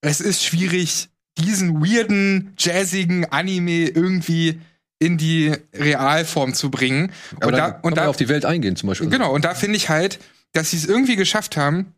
es 0.00 0.20
ist 0.20 0.44
schwierig, 0.44 1.08
diesen 1.38 1.80
weirden, 1.80 2.54
jazzigen 2.58 3.26
Anime 3.26 3.88
irgendwie 3.88 4.60
in 4.98 5.16
die 5.16 5.52
Realform 5.74 6.54
zu 6.54 6.70
bringen. 6.70 7.12
Aber 7.36 7.46
und 7.48 7.56
da, 7.56 7.66
und 7.66 7.84
man 7.84 7.94
da, 7.94 8.08
auf 8.08 8.16
die 8.16 8.28
Welt 8.28 8.44
eingehen 8.44 8.74
zum 8.74 8.88
Beispiel. 8.88 9.08
Genau, 9.08 9.32
und 9.32 9.44
da 9.44 9.54
finde 9.54 9.76
ich 9.76 9.88
halt, 9.88 10.18
dass 10.52 10.70
sie 10.70 10.76
es 10.78 10.86
irgendwie 10.86 11.14
geschafft 11.14 11.56
haben, 11.56 11.94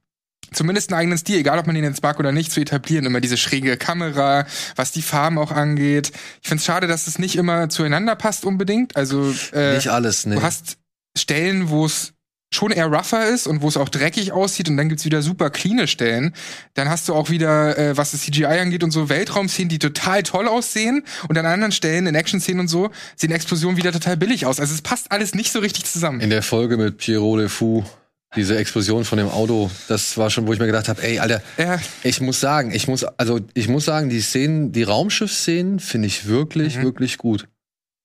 zumindest 0.53 0.93
einen 0.93 1.01
eigenen 1.01 1.19
Stil, 1.19 1.39
egal 1.39 1.59
ob 1.59 1.67
man 1.67 1.77
ihn 1.77 1.85
jetzt 1.85 2.03
mag 2.03 2.19
oder 2.19 2.33
nicht, 2.33 2.53
zu 2.53 2.61
etablieren. 2.61 3.07
Immer 3.07 3.21
diese 3.21 3.37
schräge 3.37 3.77
Kamera, 3.77 4.47
was 4.77 4.93
die 4.93 5.03
Farben 5.03 5.39
auch 5.39 5.53
angeht. 5.53 6.13
Ich 6.43 6.49
finde 6.49 6.61
es 6.61 6.65
schade, 6.65 6.87
dass 6.87 7.07
es 7.07 7.19
nicht 7.19 7.37
immer 7.37 7.69
zueinander 7.69 8.17
passt 8.17 8.45
unbedingt. 8.45 8.97
Also 8.97 9.35
äh, 9.53 9.75
Nicht 9.75 9.89
alles, 9.89 10.27
ne. 10.27 10.37
du 10.37 10.43
hast 10.43 10.79
Stellen, 11.17 11.71
wo 11.71 11.87
es 11.87 12.13
schon 12.53 12.73
eher 12.73 12.87
rougher 12.87 13.29
ist 13.29 13.47
und 13.47 13.63
wo 13.63 13.69
es 13.69 13.77
auch 13.77 13.89
dreckig 13.89 14.33
aussieht 14.33 14.69
und 14.69 14.77
dann 14.77 14.89
gibt's 14.89 15.05
wieder 15.05 15.23
super 15.23 15.51
cleane 15.51 15.87
Stellen. 15.87 16.35
Dann 16.75 16.89
hast 16.89 17.09
du 17.09 17.15
auch 17.15 17.31
wieder, 17.31 17.79
äh, 17.79 17.97
was 17.97 18.11
das 18.11 18.23
CGI 18.23 18.45
angeht 18.47 18.83
und 18.83 18.91
so, 18.91 19.09
Weltraumszenen, 19.09 19.69
die 19.69 19.79
total 19.79 20.25
toll 20.25 20.49
aussehen 20.49 21.05
und 21.29 21.39
an 21.39 21.47
anderen 21.47 21.71
Stellen, 21.71 22.09
in 22.09 22.17
Action-Szenen 22.17 22.61
und 22.61 22.69
so, 22.69 22.91
sehen 23.15 23.31
Explosionen 23.31 23.77
wieder 23.77 23.93
total 23.93 24.17
billig 24.17 24.47
aus. 24.47 24.59
Also 24.59 24.75
es 24.75 24.83
passt 24.83 25.13
alles 25.13 25.35
nicht 25.35 25.53
so 25.53 25.61
richtig 25.61 25.85
zusammen. 25.85 26.21
In 26.21 26.31
der 26.31 26.43
Folge 26.43 26.77
mit 26.77 26.99
Pierrot 26.99 27.39
Le 27.39 27.49
Fou, 27.49 27.85
diese 28.37 28.57
Explosion 28.57 29.05
von 29.05 29.19
dem 29.19 29.29
Auto, 29.29 29.71
das 29.89 30.17
war 30.17 30.31
schon, 30.31 30.47
wo 30.47 30.53
ich 30.53 30.59
mir 30.61 30.67
gedacht 30.67 30.89
habe, 30.89 31.03
ey, 31.03 31.19
Alter, 31.19 31.43
Ja, 31.59 31.81
ich 32.03 32.21
muss 32.21 32.41
sagen, 32.41 32.71
ich 32.73 32.87
muss, 32.89 33.05
also 33.05 33.41
ich 33.55 33.69
muss 33.69 33.85
sagen, 33.85 34.09
die 34.09 34.21
Szenen, 34.21 34.73
die 34.73 34.85
Raumschiff-Szenen 34.85 35.81
finde 35.81 36.07
ich 36.07 36.27
wirklich, 36.27 36.77
Mhm. 36.77 36.83
wirklich 36.83 37.19
gut. 37.19 37.47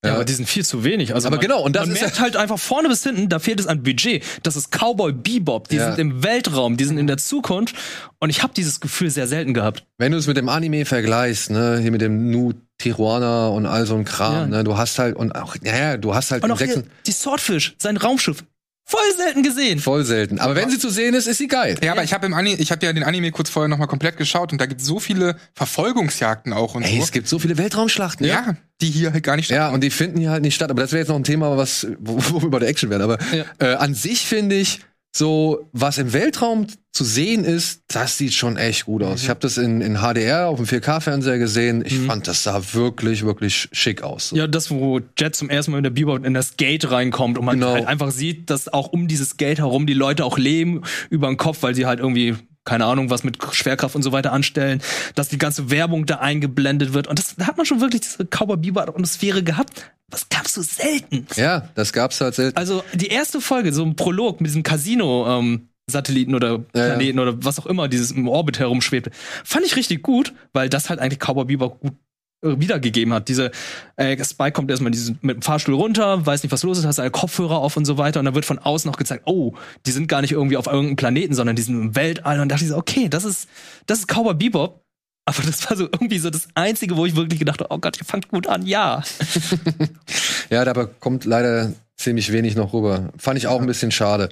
Ja, 0.03 0.10
Ja. 0.12 0.15
aber 0.17 0.25
die 0.25 0.34
sind 0.34 0.48
viel 0.48 0.63
zu 0.65 0.84
wenig. 0.84 1.15
Also 1.15 1.27
Aber 1.27 1.38
man, 1.38 1.41
genau, 1.46 1.63
und 1.63 1.75
das 1.75 1.88
man 1.88 1.96
ist 1.96 2.01
merkt 2.01 2.20
halt 2.20 2.36
einfach 2.38 2.60
vorne 2.60 2.89
bis 2.89 3.01
hinten, 3.03 3.27
da 3.29 3.39
fehlt 3.39 3.60
es 3.60 3.65
an 3.65 3.82
Budget. 3.82 4.24
Das 4.44 4.55
ist 4.55 4.70
Cowboy 4.72 5.13
Bebop. 5.13 5.67
Die 5.70 5.77
Ja. 5.77 5.88
sind 5.96 6.00
im 6.00 6.24
Weltraum, 6.24 6.77
die 6.77 6.86
sind 6.86 6.98
in 7.00 7.08
der 7.08 7.17
Zukunft. 7.17 7.75
Und 8.20 8.29
ich 8.29 8.44
habe 8.44 8.53
dieses 8.53 8.79
Gefühl 8.79 9.10
sehr 9.10 9.27
selten 9.27 9.53
gehabt. 9.55 9.86
Wenn 9.98 10.12
du 10.12 10.17
es 10.20 10.27
mit 10.27 10.38
dem 10.38 10.48
Anime 10.50 10.86
vergleichst, 10.86 11.50
ne, 11.50 11.79
hier 11.82 11.91
mit 11.91 12.01
dem 12.01 12.29
Nu 12.29 12.53
Tijuana 12.77 13.48
und 13.48 13.65
all 13.65 13.86
so 13.88 13.96
ein 13.96 14.05
Kram, 14.05 14.34
Ja. 14.51 14.58
ne, 14.58 14.63
du 14.63 14.77
hast 14.77 15.00
halt, 15.00 15.15
und 15.15 15.32
auch, 15.34 15.55
naja, 15.62 15.98
du 15.98 16.13
hast 16.13 16.29
halt 16.32 16.44
Und 16.44 16.51
auch 16.51 16.60
hier, 16.60 16.84
die 17.08 17.12
Swordfish, 17.12 17.75
sein 17.79 17.98
Raumschiff. 17.98 18.44
Voll 18.88 19.01
selten 19.18 19.42
gesehen. 19.42 19.80
voll 19.80 20.04
selten. 20.06 20.38
Aber 20.39 20.56
wenn 20.56 20.70
sie 20.70 20.77
zu 20.77 20.89
sehen 20.92 21.15
ist, 21.15 21.25
ist 21.25 21.39
sie 21.39 21.48
geil. 21.48 21.75
Ja, 21.84 21.94
aber 21.94 22.04
ich 22.04 22.13
habe 22.13 22.27
im 22.27 22.34
Anime, 22.36 22.58
ich 22.58 22.72
habe 22.72 22.86
ja 22.86 22.94
den 22.94 23.04
Anime 23.04 23.32
kurz 23.32 23.50
vorher 23.50 23.68
noch 23.68 23.80
mal 23.80 23.88
komplett 23.88 24.15
geschaut 24.18 24.51
und 24.51 24.62
da 24.62 24.68
gibt 24.68 24.80
so 24.82 25.00
viele 25.00 25.38
Verfolgungsjagden 25.56 26.54
auch 26.54 26.75
und 26.75 26.84
Ey, 26.84 26.98
so. 26.98 27.04
es 27.04 27.12
gibt 27.12 27.27
so 27.27 27.39
viele 27.39 27.58
Weltraumschlachten. 27.58 28.25
ja, 28.27 28.56
die 28.82 28.89
hier 28.92 29.12
halt 29.12 29.24
gar 29.24 29.36
nicht 29.38 29.50
Ja, 29.50 29.70
und 29.70 29.82
die 29.84 29.89
finden 29.89 30.20
hier 30.20 30.30
halt 30.30 30.44
nicht 30.44 30.54
statt. 30.56 30.70
Aber 30.70 30.82
das 30.82 30.92
wäre 30.92 31.00
jetzt 31.01 31.10
noch 31.10 31.15
ein 31.15 31.24
Thema, 31.24 31.58
was, 31.58 31.88
wo, 32.00 32.18
wo 32.30 32.42
wir 32.44 32.50
bei 32.50 32.60
der 32.60 32.70
Action 32.70 32.89
wären. 32.92 33.01
Aber 33.01 33.18
Ja. 33.34 33.46
äh, 33.60 33.74
an 33.75 33.96
sich 33.96 34.25
finde 34.25 34.56
ich, 34.56 34.82
so, 35.16 35.70
was 35.72 35.98
im 35.98 36.12
Weltraum 36.12 36.68
zu 36.92 37.06
sehen 37.06 37.46
ist, 37.46 37.84
das 37.88 38.18
sieht 38.18 38.34
schon 38.34 38.58
echt 38.58 38.86
gut 38.86 39.02
aus. 39.02 39.24
Ich 39.24 39.30
habe 39.30 39.40
das 39.40 39.58
in, 39.58 39.80
in 39.80 39.98
HDR 40.00 40.48
auf 40.48 40.58
dem 40.58 40.66
4K-Fernseher 40.66 41.38
gesehen. 41.38 41.84
Ich 41.86 42.00
fand, 42.00 42.28
das 42.28 42.44
sah 42.44 42.62
wirklich, 42.74 43.26
wirklich 43.26 43.70
schick 43.72 44.04
aus. 44.04 44.30
So. 44.30 44.36
Ja, 44.36 44.48
das, 44.48 44.70
wo 44.72 45.00
Jet 45.18 45.36
zum 45.36 45.50
ersten 45.50 45.72
Mal 45.72 45.78
in 45.78 45.84
der 45.86 45.92
Bebop 45.92 46.26
in 46.26 46.34
das 46.34 46.58
Gate 46.58 46.92
reinkommt 46.92 47.38
und 47.38 47.46
man 47.46 47.56
Genau. 47.60 47.74
halt 47.74 47.88
einfach 47.88 48.12
sieht, 48.12 48.50
dass 48.50 48.68
auch 48.68 48.88
um 48.88 49.08
dieses 49.08 49.38
Gate 49.38 49.60
herum 49.60 49.86
die 49.88 49.94
Leute 49.94 50.26
auch 50.26 50.38
leben 50.38 50.82
über 51.10 51.28
den 51.28 51.38
Kopf, 51.38 51.64
weil 51.64 51.76
sie 51.76 51.86
halt 51.86 52.00
irgendwie 52.00 52.36
keine 52.66 52.86
Ahnung, 52.86 53.10
was 53.10 53.24
mit 53.24 53.38
Schwerkraft 53.52 53.96
und 53.96 54.02
so 54.04 54.12
weiter 54.12 54.34
anstellen, 54.34 54.82
dass 55.14 55.30
die 55.30 55.38
ganze 55.38 55.70
Werbung 55.70 56.06
da 56.06 56.16
eingeblendet 56.16 56.94
wird. 56.94 57.08
Und 57.08 57.20
das 57.20 57.36
da 57.36 57.48
hat 57.48 57.58
man 57.58 57.66
schon 57.66 57.80
wirklich 57.80 58.02
diese 58.02 58.26
Cowboy 58.26 58.58
Bebop 58.58 58.90
Atmosphäre 58.90 59.44
gehabt. 59.44 59.92
Was 60.10 60.30
gab's 60.30 60.54
so 60.54 60.62
selten? 60.62 61.28
Ja, 61.36 61.70
das 61.76 61.94
gab's 61.94 62.20
halt 62.22 62.36
selten. 62.36 62.58
Also 62.58 62.84
die 62.94 63.08
erste 63.08 63.42
Folge, 63.42 63.74
so 63.74 63.84
ein 63.84 63.96
Prolog 63.96 64.42
mit 64.42 64.50
diesem 64.50 64.64
Casino 64.64 65.40
ähm, 65.40 65.70
Satelliten 65.90 66.36
oder 66.36 66.64
Ja, 66.74 66.82
ja. 66.82 66.86
Planeten 66.96 67.20
oder 67.20 67.44
was 67.44 67.60
auch 67.60 67.66
immer, 67.66 67.88
dieses 67.88 68.12
im 68.12 68.28
Orbit 68.28 68.60
herumschwebte, 68.60 69.12
fand 69.44 69.66
ich 69.66 69.76
richtig 69.76 70.02
gut, 70.02 70.34
weil 70.54 70.70
das 70.70 70.90
halt 70.90 71.00
eigentlich 71.00 71.20
Cowboy 71.20 71.46
Bebop 71.46 71.80
gut 71.80 71.94
wiedergegeben 72.42 73.13
hat. 73.13 73.27
Diese 73.27 73.51
äh, 73.96 74.24
Spike 74.24 74.51
kommt 74.51 74.70
erstmal 74.70 74.92
diesen, 74.92 75.18
mit 75.22 75.38
dem 75.38 75.42
Fahrstuhl 75.42 75.75
runter, 75.75 76.25
weiß 76.25 76.44
nicht, 76.44 76.51
was 76.51 76.63
los 76.63 76.77
ist, 76.77 76.86
hat 76.86 76.96
seine 76.96 77.12
Kopfhörer 77.12 77.58
auf 77.58 77.75
und 77.77 77.86
so 77.86 77.98
weiter 77.98 78.20
und 78.20 78.25
dann 78.25 78.36
wird 78.36 78.46
von 78.46 78.60
außen 78.60 78.89
noch 78.89 78.98
gezeigt, 78.98 79.24
oh, 79.25 79.54
die 79.86 79.92
sind 79.92 80.08
gar 80.08 80.22
nicht 80.22 80.32
irgendwie 80.32 80.58
auf 80.58 80.68
irgendeinem 80.68 80.96
Planeten, 80.96 81.34
sondern 81.34 81.56
die 81.56 81.62
sind 81.62 81.80
im 81.80 81.96
Weltall 81.96 82.39
und 82.39 82.50
da 82.50 82.56
dachte 82.56 82.65
ich 82.65 82.72
so, 82.72 82.77
okay, 82.77 83.10
das 83.10 83.25
ist 83.25 83.48
das 83.88 84.00
ist 84.00 84.08
Cowboy 84.08 84.36
Bebop. 84.36 84.82
Aber 85.27 85.42
das 85.44 85.68
war 85.68 85.75
so 85.75 85.86
irgendwie 85.86 86.20
so 86.20 86.30
das 86.30 86.48
Einzige, 86.54 86.98
wo 86.98 87.06
ich 87.08 87.15
wirklich 87.15 87.39
gedacht 87.39 87.60
habe, 87.60 87.74
oh 87.74 87.80
Gott, 87.80 87.98
ihr 87.98 88.06
fangt 88.06 88.30
gut 88.30 88.48
an, 88.48 88.65
ja. 88.65 89.04
Ja, 90.51 90.63
dabei 90.63 90.86
kommt 90.86 91.25
leider 91.25 91.74
ziemlich 91.98 92.32
wenig 92.32 92.56
noch 92.56 92.74
rüber. 92.74 93.12
Fand 93.18 93.38
ich 93.39 93.48
auch 93.48 93.60
ein 93.60 93.68
bisschen 93.68 93.92
schade. 93.92 94.30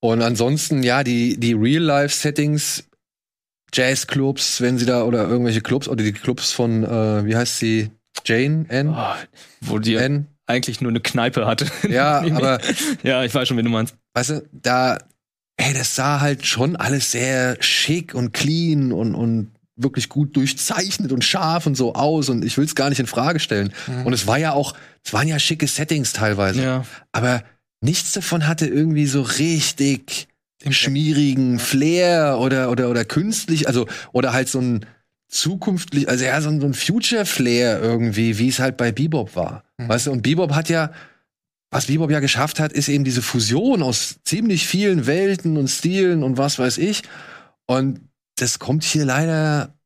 Und 0.00 0.22
ansonsten, 0.22 0.82
ja, 0.82 1.04
die, 1.04 1.38
die 1.38 1.52
Real-Life-Settings, 1.52 2.84
Jazzclubs, 3.72 4.60
wenn 4.60 4.78
sie 4.78 4.86
da, 4.86 5.02
oder 5.02 5.28
irgendwelche 5.28 5.60
Clubs, 5.60 5.88
oder 5.88 6.02
die 6.02 6.12
Clubs 6.12 6.52
von, 6.52 6.84
äh, 6.84 7.24
wie 7.24 7.36
heißt 7.36 7.58
sie? 7.58 7.90
Jane? 8.24 8.66
N? 8.68 8.88
Oh, 8.88 9.14
wo 9.60 9.78
die 9.78 9.94
N? 9.94 10.26
eigentlich 10.48 10.80
nur 10.80 10.90
eine 10.90 11.00
Kneipe 11.00 11.46
hatte. 11.46 11.66
Ja, 11.88 12.20
aber 12.34 12.58
ja, 13.02 13.22
ich 13.22 13.34
weiß 13.34 13.46
schon, 13.46 13.56
wen 13.56 13.64
du 13.64 13.70
meinst. 13.70 13.94
weißt 14.14 14.30
du, 14.30 14.48
da, 14.50 14.98
ey, 15.56 15.74
das 15.74 15.94
sah 15.94 16.20
halt 16.20 16.46
schon 16.46 16.74
alles 16.74 17.12
sehr 17.12 17.56
schick 17.60 18.14
und 18.14 18.32
clean 18.32 18.92
und, 18.92 19.14
und 19.14 19.50
wirklich 19.76 20.08
gut 20.08 20.34
durchzeichnet 20.34 21.12
und 21.12 21.22
scharf 21.22 21.66
und 21.66 21.76
so 21.76 21.94
aus 21.94 22.30
und 22.30 22.44
ich 22.44 22.56
will 22.58 22.64
es 22.64 22.74
gar 22.74 22.88
nicht 22.88 22.98
in 22.98 23.06
Frage 23.06 23.38
stellen. 23.38 23.72
Und 24.04 24.12
es 24.12 24.26
war 24.26 24.36
ja 24.36 24.52
auch, 24.52 24.74
es 25.04 25.12
waren 25.12 25.28
ja 25.28 25.38
schicke 25.38 25.68
Settings 25.68 26.12
teilweise. 26.12 26.62
Ja. 26.62 26.84
Aber 27.12 27.44
nichts 27.80 28.12
davon 28.12 28.48
hatte 28.48 28.66
irgendwie 28.66 29.06
so 29.06 29.22
richtig 29.22 30.26
schmierigen 30.70 31.58
Flair 31.58 32.38
oder, 32.40 32.70
oder, 32.70 32.90
oder 32.90 33.04
künstlich, 33.04 33.68
also, 33.68 33.86
oder 34.12 34.32
halt 34.32 34.48
so 34.48 34.60
ein 34.60 34.86
zukünftig, 35.28 36.08
also 36.08 36.24
ja, 36.24 36.40
so 36.40 36.48
ein, 36.48 36.60
so 36.60 36.66
ein 36.66 36.74
Future-Flair 36.74 37.80
irgendwie, 37.80 38.38
wie 38.38 38.48
es 38.48 38.58
halt 38.58 38.76
bei 38.76 38.92
Bebop 38.92 39.36
war. 39.36 39.64
Weißt 39.76 40.06
du, 40.06 40.10
und 40.10 40.22
Bebop 40.22 40.52
hat 40.52 40.68
ja, 40.68 40.90
was 41.70 41.86
Bebop 41.86 42.10
ja 42.10 42.20
geschafft 42.20 42.60
hat, 42.60 42.72
ist 42.72 42.88
eben 42.88 43.04
diese 43.04 43.22
Fusion 43.22 43.82
aus 43.82 44.16
ziemlich 44.24 44.66
vielen 44.66 45.06
Welten 45.06 45.56
und 45.56 45.68
Stilen 45.68 46.22
und 46.22 46.38
was 46.38 46.58
weiß 46.58 46.78
ich. 46.78 47.02
Und 47.66 48.00
das 48.36 48.58
kommt 48.58 48.84
hier 48.84 49.04
leider 49.04 49.77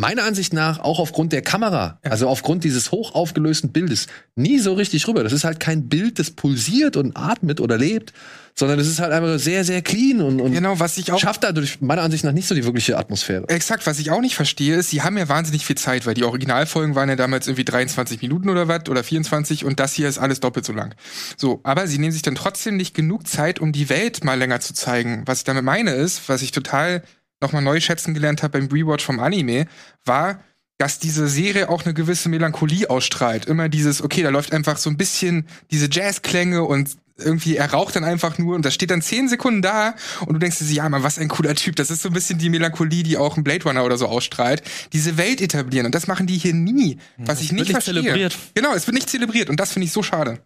meiner 0.00 0.24
Ansicht 0.24 0.52
nach 0.52 0.80
auch 0.80 0.98
aufgrund 0.98 1.32
der 1.32 1.42
Kamera, 1.42 1.98
also 2.02 2.28
aufgrund 2.28 2.64
dieses 2.64 2.90
hoch 2.90 3.14
aufgelösten 3.14 3.70
Bildes, 3.70 4.06
nie 4.34 4.58
so 4.58 4.72
richtig 4.72 5.06
rüber. 5.06 5.22
Das 5.22 5.32
ist 5.32 5.44
halt 5.44 5.60
kein 5.60 5.88
Bild, 5.88 6.18
das 6.18 6.30
pulsiert 6.30 6.96
und 6.96 7.16
atmet 7.16 7.60
oder 7.60 7.78
lebt, 7.78 8.12
sondern 8.54 8.78
es 8.78 8.88
ist 8.88 8.98
halt 8.98 9.12
einfach 9.12 9.38
sehr, 9.38 9.64
sehr 9.64 9.82
clean 9.82 10.20
und, 10.20 10.40
und 10.40 10.52
Genau, 10.52 10.80
was 10.80 10.98
ich 10.98 11.12
auch 11.12 11.20
schafft 11.20 11.44
dadurch 11.44 11.80
meiner 11.80 12.02
Ansicht 12.02 12.24
nach 12.24 12.32
nicht 12.32 12.48
so 12.48 12.54
die 12.54 12.64
wirkliche 12.64 12.98
Atmosphäre. 12.98 13.48
Exakt, 13.48 13.86
was 13.86 13.98
ich 13.98 14.10
auch 14.10 14.20
nicht 14.20 14.34
verstehe, 14.34 14.76
ist, 14.76 14.90
sie 14.90 15.02
haben 15.02 15.16
ja 15.16 15.28
wahnsinnig 15.28 15.64
viel 15.64 15.76
Zeit, 15.76 16.06
weil 16.06 16.14
die 16.14 16.24
Originalfolgen 16.24 16.94
waren 16.94 17.08
ja 17.08 17.16
damals 17.16 17.46
irgendwie 17.46 17.64
23 17.64 18.22
Minuten 18.22 18.48
oder 18.48 18.68
was 18.68 18.88
oder 18.88 19.04
24 19.04 19.64
und 19.64 19.78
das 19.80 19.92
hier 19.92 20.08
ist 20.08 20.18
alles 20.18 20.40
doppelt 20.40 20.64
so 20.64 20.72
lang. 20.72 20.94
So, 21.36 21.60
aber 21.62 21.86
sie 21.86 21.98
nehmen 21.98 22.12
sich 22.12 22.22
dann 22.22 22.34
trotzdem 22.34 22.76
nicht 22.76 22.94
genug 22.94 23.28
Zeit, 23.28 23.60
um 23.60 23.72
die 23.72 23.88
Welt 23.88 24.24
mal 24.24 24.38
länger 24.38 24.60
zu 24.60 24.72
zeigen. 24.72 25.22
Was 25.26 25.38
ich 25.38 25.44
damit 25.44 25.64
meine 25.64 25.92
ist, 25.92 26.28
was 26.28 26.42
ich 26.42 26.52
total 26.52 27.02
nochmal 27.40 27.62
neu 27.62 27.80
schätzen 27.80 28.14
gelernt 28.14 28.42
habe 28.42 28.58
beim 28.58 28.68
Rewatch 28.68 29.04
vom 29.04 29.20
Anime, 29.20 29.66
war, 30.04 30.40
dass 30.78 30.98
diese 30.98 31.28
Serie 31.28 31.68
auch 31.68 31.84
eine 31.84 31.92
gewisse 31.92 32.30
Melancholie 32.30 32.88
ausstrahlt. 32.88 33.44
Immer 33.44 33.68
dieses, 33.68 34.02
okay, 34.02 34.22
da 34.22 34.30
läuft 34.30 34.52
einfach 34.54 34.78
so 34.78 34.88
ein 34.88 34.96
bisschen 34.96 35.46
diese 35.70 35.88
Jazzklänge 35.90 36.64
und 36.64 36.96
irgendwie, 37.18 37.56
er 37.56 37.70
raucht 37.70 37.96
dann 37.96 38.04
einfach 38.04 38.38
nur 38.38 38.54
und 38.54 38.64
das 38.64 38.72
steht 38.72 38.90
dann 38.90 39.02
zehn 39.02 39.28
Sekunden 39.28 39.60
da 39.60 39.94
und 40.24 40.32
du 40.32 40.38
denkst 40.38 40.58
dir, 40.58 40.64
ja, 40.72 40.88
man, 40.88 41.02
was 41.02 41.18
ein 41.18 41.28
cooler 41.28 41.54
Typ. 41.54 41.76
Das 41.76 41.90
ist 41.90 42.00
so 42.00 42.08
ein 42.08 42.14
bisschen 42.14 42.38
die 42.38 42.48
Melancholie, 42.48 43.02
die 43.02 43.18
auch 43.18 43.36
ein 43.36 43.44
Blade 43.44 43.64
Runner 43.64 43.84
oder 43.84 43.98
so 43.98 44.06
ausstrahlt. 44.06 44.62
Diese 44.94 45.18
Welt 45.18 45.42
etablieren 45.42 45.84
und 45.84 45.94
das 45.94 46.06
machen 46.06 46.26
die 46.26 46.38
hier 46.38 46.54
nie, 46.54 46.98
was 47.18 47.42
ich 47.42 47.52
nicht 47.52 47.58
wird 47.58 47.68
nicht 47.68 47.72
verstehe. 47.72 47.94
zelebriert. 47.96 48.38
Genau, 48.54 48.72
es 48.74 48.86
wird 48.86 48.94
nicht 48.94 49.10
zelebriert 49.10 49.50
und 49.50 49.60
das 49.60 49.72
finde 49.72 49.84
ich 49.84 49.92
so 49.92 50.02
schade. 50.02 50.40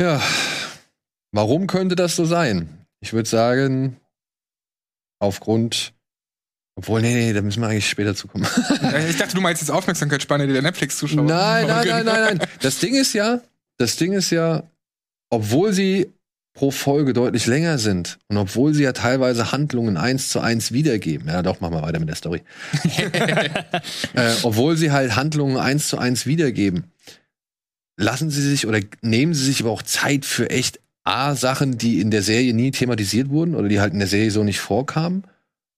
Ja. 0.00 0.20
Warum 1.30 1.66
könnte 1.66 1.96
das 1.96 2.16
so 2.16 2.26
sein? 2.26 2.68
Ich 3.00 3.14
würde 3.14 3.28
sagen, 3.28 3.96
aufgrund. 5.22 5.94
Obwohl, 6.74 7.02
nee, 7.02 7.14
nee, 7.14 7.32
da 7.32 7.42
müssen 7.42 7.60
wir 7.60 7.68
eigentlich 7.68 7.88
später 7.88 8.14
zukommen. 8.14 8.46
Ich 9.08 9.16
dachte, 9.18 9.34
du 9.34 9.40
meinst 9.40 9.60
jetzt 9.60 9.70
Aufmerksamkeitsspanne 9.70 10.46
der 10.46 10.62
Netflix-Zuschauer. 10.62 11.24
Nein, 11.24 11.66
nein, 11.66 11.86
nein, 11.86 12.04
nein, 12.04 12.38
nein. 12.38 12.48
Das 12.60 12.78
Ding 12.78 12.94
ist 12.94 13.12
ja, 13.12 13.40
das 13.76 13.96
Ding 13.96 14.12
ist 14.12 14.30
ja, 14.30 14.62
obwohl 15.30 15.72
sie 15.72 16.10
pro 16.54 16.70
Folge 16.70 17.12
deutlich 17.12 17.46
länger 17.46 17.78
sind 17.78 18.18
und 18.28 18.36
obwohl 18.36 18.74
sie 18.74 18.82
ja 18.82 18.92
teilweise 18.92 19.52
Handlungen 19.52 19.96
eins 19.96 20.28
zu 20.28 20.40
eins 20.40 20.72
wiedergeben, 20.72 21.28
ja 21.28 21.42
doch, 21.42 21.60
machen 21.60 21.74
wir 21.74 21.82
weiter 21.82 21.98
mit 21.98 22.08
der 22.08 22.16
Story. 22.16 22.42
äh, 24.14 24.34
obwohl 24.42 24.76
sie 24.76 24.92
halt 24.92 25.16
Handlungen 25.16 25.56
eins 25.56 25.88
zu 25.88 25.98
eins 25.98 26.26
wiedergeben, 26.26 26.90
lassen 27.96 28.30
sie 28.30 28.42
sich 28.42 28.66
oder 28.66 28.80
nehmen 29.00 29.34
sie 29.34 29.44
sich 29.44 29.60
aber 29.60 29.70
auch 29.70 29.82
Zeit 29.82 30.24
für 30.24 30.50
echt 30.50 30.80
A, 31.04 31.34
Sachen, 31.34 31.78
die 31.78 32.00
in 32.00 32.10
der 32.10 32.22
Serie 32.22 32.54
nie 32.54 32.70
thematisiert 32.70 33.30
wurden 33.30 33.54
oder 33.54 33.68
die 33.68 33.80
halt 33.80 33.92
in 33.92 33.98
der 33.98 34.08
Serie 34.08 34.30
so 34.30 34.44
nicht 34.44 34.60
vorkamen 34.60 35.24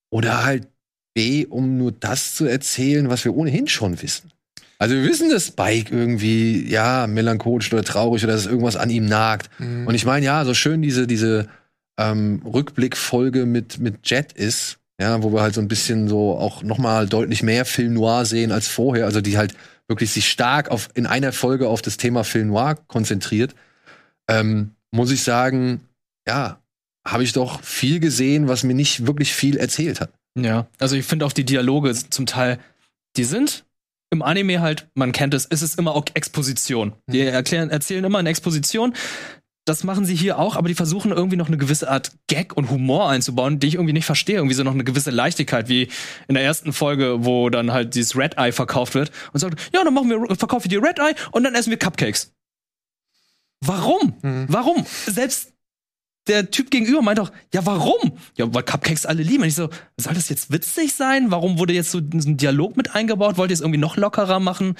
oder 0.09 0.43
halt 0.43 0.67
B, 1.13 1.45
um 1.45 1.77
nur 1.77 1.91
das 1.91 2.35
zu 2.35 2.45
erzählen, 2.45 3.09
was 3.09 3.25
wir 3.25 3.35
ohnehin 3.35 3.67
schon 3.67 4.01
wissen. 4.01 4.31
Also 4.77 4.95
wir 4.95 5.03
wissen, 5.03 5.29
dass 5.29 5.47
Spike 5.47 5.95
irgendwie, 5.95 6.69
ja, 6.69 7.07
melancholisch 7.07 7.71
oder 7.71 7.83
traurig 7.83 8.23
oder 8.23 8.33
dass 8.33 8.45
irgendwas 8.45 8.75
an 8.75 8.89
ihm 8.89 9.05
nagt. 9.05 9.49
Mhm. 9.59 9.87
Und 9.87 9.95
ich 9.95 10.05
meine, 10.05 10.25
ja, 10.25 10.43
so 10.43 10.53
schön 10.53 10.81
diese, 10.81 11.07
diese 11.07 11.47
ähm, 11.97 12.41
Rückblickfolge 12.45 13.45
mit, 13.45 13.79
mit 13.79 14.07
Jet 14.09 14.33
ist, 14.33 14.77
ja, 14.99 15.23
wo 15.23 15.31
wir 15.31 15.41
halt 15.41 15.55
so 15.55 15.61
ein 15.61 15.69
bisschen 15.69 16.07
so 16.07 16.37
auch 16.37 16.61
noch 16.61 16.77
mal 16.77 17.07
deutlich 17.07 17.41
mehr 17.41 17.65
Film 17.65 17.93
Noir 17.93 18.25
sehen 18.25 18.51
als 18.51 18.67
vorher, 18.67 19.05
also 19.05 19.21
die 19.21 19.37
halt 19.37 19.55
wirklich 19.87 20.11
sich 20.11 20.29
stark 20.29 20.69
auf, 20.69 20.89
in 20.93 21.05
einer 21.05 21.31
Folge 21.31 21.67
auf 21.69 21.81
das 21.81 21.97
Thema 21.97 22.23
Film 22.23 22.49
Noir 22.49 22.75
konzentriert, 22.87 23.55
ähm, 24.27 24.71
muss 24.95 25.11
ich 25.11 25.23
sagen, 25.23 25.81
ja, 26.27 26.61
habe 27.05 27.23
ich 27.23 27.33
doch 27.33 27.61
viel 27.61 27.99
gesehen, 27.99 28.47
was 28.47 28.63
mir 28.63 28.73
nicht 28.73 29.05
wirklich 29.05 29.33
viel 29.33 29.57
erzählt 29.57 30.01
hat. 30.01 30.11
Ja, 30.37 30.67
also 30.79 30.95
ich 30.95 31.05
finde 31.05 31.25
auch 31.25 31.33
die 31.33 31.45
Dialoge 31.45 31.93
zum 31.93 32.25
Teil, 32.25 32.59
die 33.15 33.23
sind 33.23 33.65
im 34.11 34.21
Anime 34.21 34.61
halt, 34.61 34.87
man 34.93 35.11
kennt 35.11 35.33
es, 35.33 35.45
es 35.45 35.61
ist 35.61 35.77
immer 35.77 35.93
auch 35.95 36.05
Exposition. 36.13 36.93
Die 37.07 37.21
erklären, 37.21 37.69
erzählen 37.69 38.03
immer 38.03 38.19
eine 38.19 38.29
Exposition. 38.29 38.93
Das 39.67 39.83
machen 39.83 40.05
sie 40.05 40.15
hier 40.15 40.37
auch, 40.37 40.55
aber 40.55 40.67
die 40.67 40.75
versuchen 40.75 41.11
irgendwie 41.11 41.37
noch 41.37 41.47
eine 41.47 41.57
gewisse 41.57 41.89
Art 41.89 42.11
Gag 42.27 42.55
und 42.55 42.69
Humor 42.69 43.09
einzubauen, 43.09 43.59
die 43.59 43.67
ich 43.67 43.73
irgendwie 43.75 43.93
nicht 43.93 44.05
verstehe. 44.05 44.35
Irgendwie 44.35 44.53
so 44.53 44.63
noch 44.63 44.73
eine 44.73 44.83
gewisse 44.83 45.09
Leichtigkeit, 45.09 45.69
wie 45.69 45.89
in 46.27 46.35
der 46.35 46.43
ersten 46.43 46.71
Folge, 46.71 47.25
wo 47.25 47.49
dann 47.49 47.73
halt 47.73 47.95
dieses 47.95 48.15
Red 48.15 48.37
Eye 48.37 48.51
verkauft 48.51 48.93
wird 48.93 49.11
und 49.33 49.39
sagt, 49.39 49.71
ja, 49.73 49.83
dann 49.83 49.93
machen 49.93 50.09
wir, 50.09 50.35
verkaufe 50.35 50.67
ich 50.67 50.69
die 50.69 50.77
Red 50.77 50.99
Eye 50.99 51.15
und 51.31 51.43
dann 51.43 51.55
essen 51.55 51.71
wir 51.71 51.77
Cupcakes. 51.77 52.34
Warum? 53.61 54.13
Mhm. 54.21 54.45
Warum? 54.49 54.85
Selbst 55.07 55.51
der 56.27 56.49
Typ 56.49 56.71
gegenüber 56.71 57.03
meint 57.03 57.19
doch, 57.19 57.31
ja, 57.53 57.63
warum? 57.67 58.13
Ja, 58.35 58.51
weil 58.51 58.63
Cupcakes 58.63 59.05
alle 59.05 59.21
lieben. 59.21 59.43
Und 59.43 59.47
ich 59.49 59.53
so, 59.53 59.69
soll 59.95 60.15
das 60.15 60.27
jetzt 60.29 60.51
witzig 60.51 60.95
sein? 60.95 61.29
Warum 61.29 61.59
wurde 61.59 61.73
jetzt 61.73 61.91
so 61.91 61.99
ein 61.99 62.37
Dialog 62.37 62.75
mit 62.77 62.95
eingebaut? 62.95 63.37
Wollt 63.37 63.51
ihr 63.51 63.53
es 63.53 63.61
irgendwie 63.61 63.77
noch 63.79 63.95
lockerer 63.95 64.39
machen? 64.39 64.75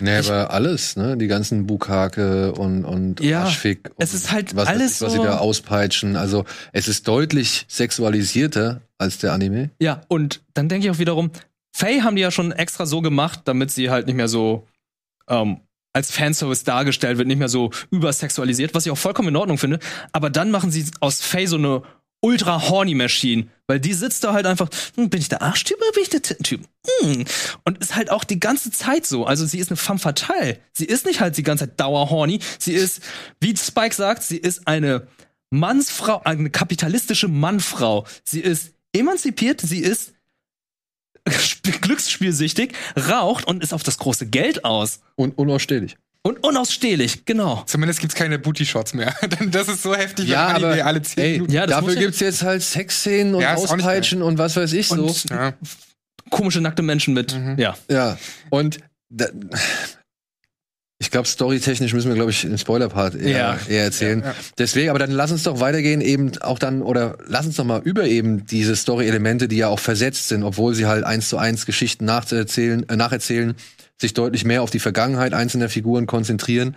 Nee, 0.00 0.16
aber 0.16 0.50
alles, 0.52 0.96
ne? 0.96 1.16
Die 1.16 1.28
ganzen 1.28 1.68
Bukake 1.68 2.52
und, 2.52 2.84
und 2.84 3.20
Ja, 3.20 3.44
Aschfick. 3.44 3.92
es 3.98 4.10
und 4.10 4.16
ist 4.16 4.32
halt 4.32 4.56
was 4.56 4.66
alles 4.66 4.96
ich, 4.96 5.00
was 5.02 5.12
sie 5.12 5.18
so- 5.18 5.24
da 5.24 5.38
auspeitschen. 5.38 6.16
Also, 6.16 6.44
es 6.72 6.88
ist 6.88 7.06
deutlich 7.06 7.64
sexualisierter 7.68 8.80
als 8.98 9.18
der 9.18 9.32
Anime. 9.34 9.70
Ja, 9.80 10.00
und 10.08 10.42
dann 10.54 10.68
denke 10.68 10.86
ich 10.88 10.92
auch 10.92 10.98
wiederum, 10.98 11.30
Faye 11.72 12.02
haben 12.02 12.16
die 12.16 12.22
ja 12.22 12.32
schon 12.32 12.50
extra 12.50 12.86
so 12.86 13.02
gemacht, 13.02 13.42
damit 13.44 13.70
sie 13.70 13.88
halt 13.90 14.06
nicht 14.06 14.16
mehr 14.16 14.26
so 14.28 14.66
ähm, 15.28 15.60
als 15.98 16.10
Fanservice 16.10 16.64
dargestellt 16.64 17.18
wird, 17.18 17.28
nicht 17.28 17.38
mehr 17.38 17.48
so 17.48 17.70
übersexualisiert, 17.90 18.74
was 18.74 18.86
ich 18.86 18.92
auch 18.92 18.98
vollkommen 18.98 19.28
in 19.28 19.36
Ordnung 19.36 19.58
finde. 19.58 19.80
Aber 20.12 20.30
dann 20.30 20.50
machen 20.50 20.70
sie 20.70 20.86
aus 21.00 21.20
Faye 21.20 21.46
so 21.46 21.56
eine 21.56 21.82
ultra 22.20 22.68
horny 22.68 22.94
Machine, 22.94 23.48
weil 23.66 23.80
die 23.80 23.92
sitzt 23.92 24.24
da 24.24 24.32
halt 24.32 24.46
einfach, 24.46 24.68
hm, 24.96 25.10
bin 25.10 25.20
ich 25.20 25.28
der 25.28 25.42
Arschtyp 25.42 25.76
oder 25.78 25.92
bin 25.92 26.02
ich 26.02 26.08
der 26.08 26.22
Tittentyp? 26.22 26.62
Hm. 27.00 27.24
Und 27.64 27.78
ist 27.78 27.96
halt 27.96 28.10
auch 28.10 28.24
die 28.24 28.40
ganze 28.40 28.70
Zeit 28.70 29.06
so. 29.06 29.26
Also 29.26 29.44
sie 29.44 29.58
ist 29.58 29.70
eine 29.70 29.76
femme 29.76 29.98
fatale. 29.98 30.58
Sie 30.72 30.84
ist 30.84 31.04
nicht 31.04 31.20
halt 31.20 31.36
die 31.36 31.42
ganze 31.42 31.66
Zeit 31.66 31.80
dauerhorny. 31.80 32.40
Sie 32.58 32.72
ist, 32.72 33.02
wie 33.40 33.56
Spike 33.56 33.94
sagt, 33.94 34.22
sie 34.22 34.38
ist 34.38 34.66
eine 34.66 35.06
Mannsfrau, 35.50 36.22
eine 36.24 36.50
kapitalistische 36.50 37.28
Mannfrau. 37.28 38.06
Sie 38.24 38.40
ist 38.40 38.72
emanzipiert, 38.92 39.60
sie 39.60 39.80
ist 39.80 40.12
glücksspielsüchtig, 41.80 42.72
raucht 43.08 43.46
und 43.46 43.62
ist 43.62 43.72
auf 43.72 43.82
das 43.82 43.98
große 43.98 44.26
Geld 44.26 44.64
aus. 44.64 45.00
Und 45.16 45.36
unausstehlich. 45.38 45.96
Und 46.22 46.44
unausstehlich, 46.44 47.24
genau. 47.24 47.62
Zumindest 47.66 48.00
gibt's 48.00 48.14
keine 48.14 48.38
Booty-Shots 48.38 48.92
mehr. 48.94 49.14
Denn 49.40 49.50
das 49.50 49.68
ist 49.68 49.82
so 49.82 49.94
heftig, 49.94 50.28
Ja, 50.28 50.48
wenn 50.48 50.56
Anime 50.56 50.72
aber 50.74 50.84
alle 50.86 51.02
zehn 51.02 51.24
ey, 51.24 51.32
Minuten. 51.34 51.52
Ja, 51.52 51.66
dafür 51.66 51.94
gibt's 51.94 52.20
jetzt 52.20 52.42
halt 52.42 52.62
Sexszenen 52.62 53.34
und 53.34 53.40
Ja, 53.42 53.54
Auspeitschen 53.54 54.22
und 54.22 54.36
was 54.36 54.56
weiß 54.56 54.72
ich 54.72 54.88
so. 54.88 55.06
Und 55.06 55.30
Ja. 55.30 55.54
komische 56.30 56.60
nackte 56.60 56.82
Menschen 56.82 57.14
mit, 57.14 57.38
ja. 57.56 57.76
Ja, 57.90 58.18
und 58.50 58.78
da, 59.10 59.26
ich 61.00 61.10
glaube, 61.12 61.28
storytechnisch 61.28 61.92
müssen 61.94 62.08
wir, 62.08 62.16
glaube 62.16 62.32
ich, 62.32 62.42
den 62.42 62.58
Spoiler-Part 62.58 63.14
eher, 63.14 63.30
Ja. 63.30 63.58
eher 63.68 63.84
erzählen. 63.84 64.20
Ja, 64.20 64.26
ja. 64.30 64.34
Deswegen, 64.58 64.90
aber 64.90 64.98
dann 64.98 65.12
lass 65.12 65.30
uns 65.30 65.44
doch 65.44 65.60
weitergehen, 65.60 66.00
eben 66.00 66.32
auch 66.40 66.58
dann, 66.58 66.82
oder 66.82 67.16
lass 67.26 67.46
uns 67.46 67.56
doch 67.56 67.64
mal 67.64 67.80
über 67.84 68.04
eben 68.04 68.46
diese 68.46 68.74
Story-Elemente, 68.74 69.46
die 69.46 69.56
ja 69.58 69.68
auch 69.68 69.78
versetzt 69.78 70.28
sind, 70.28 70.42
obwohl 70.42 70.74
sie 70.74 70.86
halt 70.86 71.04
eins 71.04 71.28
zu 71.28 71.38
eins 71.38 71.66
Geschichten 71.66 72.04
nacherzählen, 72.04 72.88
äh, 72.88 72.96
nacherzählen, 72.96 73.54
sich 74.00 74.14
deutlich 74.14 74.44
mehr 74.44 74.62
auf 74.62 74.70
die 74.70 74.80
Vergangenheit 74.80 75.34
einzelner 75.34 75.68
Figuren 75.68 76.06
konzentrieren. 76.06 76.76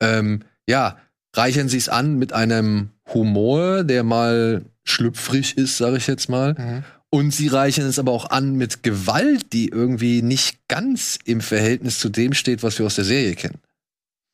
Ähm, 0.00 0.42
ja, 0.68 0.98
reichern 1.36 1.68
sie 1.68 1.78
es 1.78 1.88
an 1.88 2.16
mit 2.18 2.32
einem 2.32 2.90
Humor, 3.14 3.84
der 3.84 4.02
mal 4.02 4.62
schlüpfrig 4.84 5.56
ist, 5.56 5.78
sage 5.78 5.96
ich 5.98 6.06
jetzt 6.08 6.28
mal. 6.28 6.54
Mhm. 6.54 6.84
Und 7.10 7.32
sie 7.32 7.48
reichen 7.48 7.84
es 7.84 7.98
aber 7.98 8.12
auch 8.12 8.30
an 8.30 8.54
mit 8.54 8.82
Gewalt, 8.82 9.52
die 9.52 9.68
irgendwie 9.68 10.22
nicht 10.22 10.68
ganz 10.68 11.18
im 11.24 11.40
Verhältnis 11.40 11.98
zu 11.98 12.08
dem 12.08 12.32
steht, 12.34 12.62
was 12.62 12.78
wir 12.78 12.86
aus 12.86 12.94
der 12.94 13.04
Serie 13.04 13.34
kennen. 13.34 13.58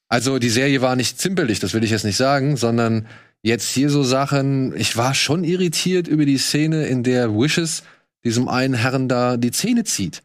Also 0.09 0.39
die 0.39 0.51
Serie 0.51 0.83
war 0.83 0.95
nicht 0.95 1.19
zimperlich, 1.19 1.59
das 1.59 1.73
will 1.73 1.83
ich 1.83 1.91
jetzt 1.91 2.05
nicht 2.05 2.17
sagen, 2.17 2.57
sondern 2.57 3.07
jetzt 3.43 3.73
hier 3.73 3.91
so 3.91 4.03
Sachen, 4.03 4.77
ich 4.77 4.97
war 4.97 5.15
schon 5.15 5.43
irritiert 5.43 6.07
über 6.07 6.27
die 6.27 6.39
Szene, 6.39 6.87
in 6.87 7.03
der 7.03 7.33
Wishes 7.35 7.83
diesem 8.25 8.49
einen 8.49 8.75
Herrn 8.75 9.09
da 9.09 9.37
die 9.37 9.53
Zähne 9.53 9.85
zieht. 9.85 10.23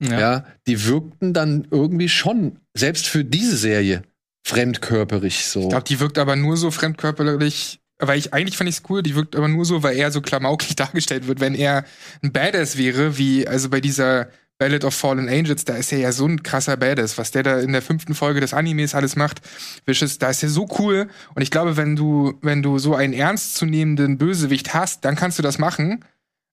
Ja. 0.00 0.44
die 0.66 0.84
wirkten 0.84 1.32
dann 1.32 1.66
irgendwie 1.70 2.08
schon, 2.10 2.58
selbst 2.74 3.06
für 3.06 3.24
diese 3.24 3.56
Serie, 3.56 4.02
fremdkörperig 4.44 5.46
so. 5.46 5.62
Ich 5.62 5.68
glaube, 5.70 5.84
die 5.84 6.00
wirkt 6.00 6.18
aber 6.18 6.36
nur 6.36 6.56
so 6.56 6.70
fremdkörperlich, 6.70 7.80
weil 7.98 8.18
ich 8.18 8.34
eigentlich 8.34 8.56
fand 8.56 8.68
ich 8.68 8.76
es 8.76 8.82
cool, 8.88 9.02
die 9.02 9.14
wirkt 9.14 9.36
aber 9.36 9.48
nur 9.48 9.64
so, 9.64 9.82
weil 9.82 9.96
er 9.96 10.10
so 10.10 10.20
klamaukig 10.20 10.76
dargestellt 10.76 11.26
wird. 11.26 11.40
Wenn 11.40 11.54
er 11.54 11.84
ein 12.22 12.32
Badass 12.32 12.76
wäre, 12.76 13.18
wie 13.18 13.46
also 13.46 13.68
bei 13.68 13.80
dieser 13.80 14.28
Ballad 14.58 14.84
of 14.84 14.94
Fallen 14.94 15.28
Angels, 15.28 15.64
da 15.64 15.74
ist 15.74 15.92
er 15.92 15.98
ja 15.98 16.12
so 16.12 16.26
ein 16.26 16.42
krasser 16.42 16.76
Badass, 16.76 17.18
was 17.18 17.32
der 17.32 17.42
da 17.42 17.58
in 17.58 17.72
der 17.72 17.82
fünften 17.82 18.14
Folge 18.14 18.40
des 18.40 18.54
Animes 18.54 18.94
alles 18.94 19.16
macht. 19.16 19.40
Vicious, 19.84 20.18
da 20.18 20.30
ist 20.30 20.42
er 20.42 20.48
so 20.48 20.68
cool. 20.78 21.08
Und 21.34 21.42
ich 21.42 21.50
glaube, 21.50 21.76
wenn 21.76 21.96
du, 21.96 22.38
wenn 22.40 22.62
du 22.62 22.78
so 22.78 22.94
einen 22.94 23.12
ernstzunehmenden 23.12 24.16
Bösewicht 24.16 24.72
hast, 24.72 25.04
dann 25.04 25.16
kannst 25.16 25.38
du 25.38 25.42
das 25.42 25.58
machen. 25.58 26.04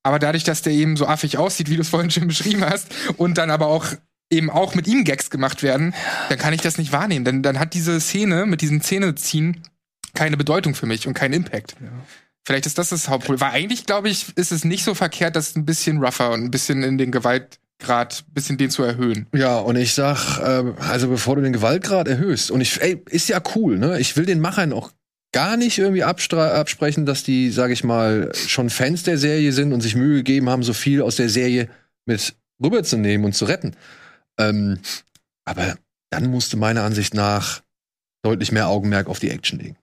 Aber 0.04 0.18
dadurch, 0.18 0.44
dass 0.44 0.64
der 0.64 0.74
eben 0.74 0.98
so 0.98 1.06
affig 1.06 1.38
aussieht, 1.38 1.70
wie 1.70 1.76
du 1.76 1.82
es 1.82 1.90
vorhin 1.90 2.10
schon 2.10 2.28
beschrieben 2.28 2.66
hast, 2.66 2.88
und 3.18 3.38
dann 3.38 3.52
aber 3.52 3.68
auch 3.68 3.86
eben 4.32 4.50
auch 4.50 4.74
mit 4.74 4.88
ihm 4.88 5.04
Gags 5.04 5.30
gemacht 5.30 5.62
werden, 5.62 5.94
dann 6.30 6.40
kann 6.40 6.54
ich 6.54 6.62
das 6.62 6.78
nicht 6.78 6.92
wahrnehmen. 6.92 7.26
Denn 7.26 7.44
dann 7.44 7.60
hat 7.60 7.76
diese 7.76 8.00
Szene 8.02 8.46
mit 8.48 8.62
diesem 8.62 8.82
Zähneziehen 8.82 9.62
keine 10.13 10.38
Bedeutung 10.38 10.76
für 10.76 10.86
mich 10.86 11.08
und 11.08 11.13
keinen 11.13 11.34
Impact. 11.34 11.76
Vielleicht 12.45 12.65
ist 12.65 12.78
das 12.78 12.89
das 12.89 13.08
Hauptproblem. 13.08 13.41
Weil 13.41 13.52
eigentlich, 13.52 13.86
glaube 13.86 14.10
ich, 14.10 14.36
ist 14.36 14.52
es 14.52 14.65
nicht 14.65 14.84
so 14.84 14.95
verkehrt, 14.95 15.36
das 15.36 15.56
ein 15.56 15.65
bisschen 15.65 16.04
rougher 16.04 16.32
und 16.32 16.43
ein 16.43 16.52
bisschen 16.52 16.84
in 16.84 16.97
den 16.97 17.12
Gewaltgrad, 17.12 18.24
ein 18.28 18.34
bisschen 18.34 18.58
den 18.58 18.71
zu 18.71 18.84
erhöhen. 18.84 19.28
Ja, 19.34 19.60
und 19.60 19.76
ich 19.76 19.93
sag, 19.93 20.39
ähm, 20.43 20.76
also 20.80 21.08
bevor 21.08 21.36
du 21.36 21.43
den 21.43 21.54
Gewaltgrad 21.54 22.08
erhöhst, 22.08 22.50
und 22.52 22.62
ich, 22.62 22.82
ey, 22.82 23.02
ist 23.10 23.30
ja 23.30 23.41
cool, 23.56 23.78
ne? 23.78 24.00
Ich 24.00 24.17
will 24.17 24.26
den 24.26 24.39
Machern 24.39 24.74
auch 24.74 24.91
gar 25.32 25.56
nicht 25.56 25.78
irgendwie 25.78 26.04
absprechen, 26.04 27.06
dass 27.06 27.24
die, 27.24 27.52
sag 27.52 27.71
ich 27.71 27.84
mal, 27.84 28.32
schon 28.36 28.69
Fans 28.69 29.04
der 29.04 29.17
Serie 29.17 29.54
sind 29.54 29.71
und 29.71 29.82
sich 29.82 29.95
Mühe 29.95 30.17
gegeben 30.17 30.50
haben, 30.50 30.63
so 30.63 30.74
viel 30.74 31.02
aus 31.02 31.15
der 31.15 31.30
Serie 31.30 31.69
mit 32.06 32.36
rüberzunehmen 32.62 33.26
und 33.26 33.34
zu 33.34 33.45
retten. 33.45 33.76
Ähm, 34.38 34.80
aber 35.45 35.76
dann 36.10 36.30
musste 36.30 36.58
meiner 36.58 36.84
Ansicht 36.84 37.13
nach 37.13 37.62
deutlich 38.24 38.52
mehr 38.52 38.67
Augenmerk 38.67 39.08
auf 39.08 39.19
die 39.19 39.30
Action 39.30 39.60
legen. 39.60 39.78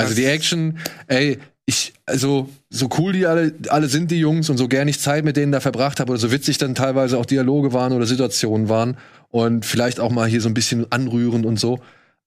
Ja. 0.00 0.08
Also 0.08 0.14
die 0.14 0.26
Action, 0.26 0.78
ey, 1.06 1.38
ich, 1.66 1.92
also, 2.04 2.48
so 2.68 2.88
cool 2.98 3.12
die 3.12 3.26
alle, 3.26 3.54
alle 3.68 3.88
sind, 3.88 4.10
die 4.10 4.18
Jungs, 4.18 4.50
und 4.50 4.56
so 4.56 4.66
gern 4.66 4.88
ich 4.88 4.98
Zeit 4.98 5.24
mit 5.24 5.36
denen 5.36 5.52
da 5.52 5.60
verbracht 5.60 6.00
habe, 6.00 6.10
oder 6.10 6.20
so 6.20 6.32
witzig 6.32 6.58
dann 6.58 6.74
teilweise 6.74 7.16
auch 7.16 7.26
Dialoge 7.26 7.72
waren 7.72 7.92
oder 7.92 8.06
Situationen 8.06 8.68
waren, 8.68 8.96
und 9.28 9.64
vielleicht 9.64 10.00
auch 10.00 10.10
mal 10.10 10.28
hier 10.28 10.40
so 10.40 10.48
ein 10.48 10.54
bisschen 10.54 10.90
anrührend 10.90 11.46
und 11.46 11.60
so. 11.60 11.78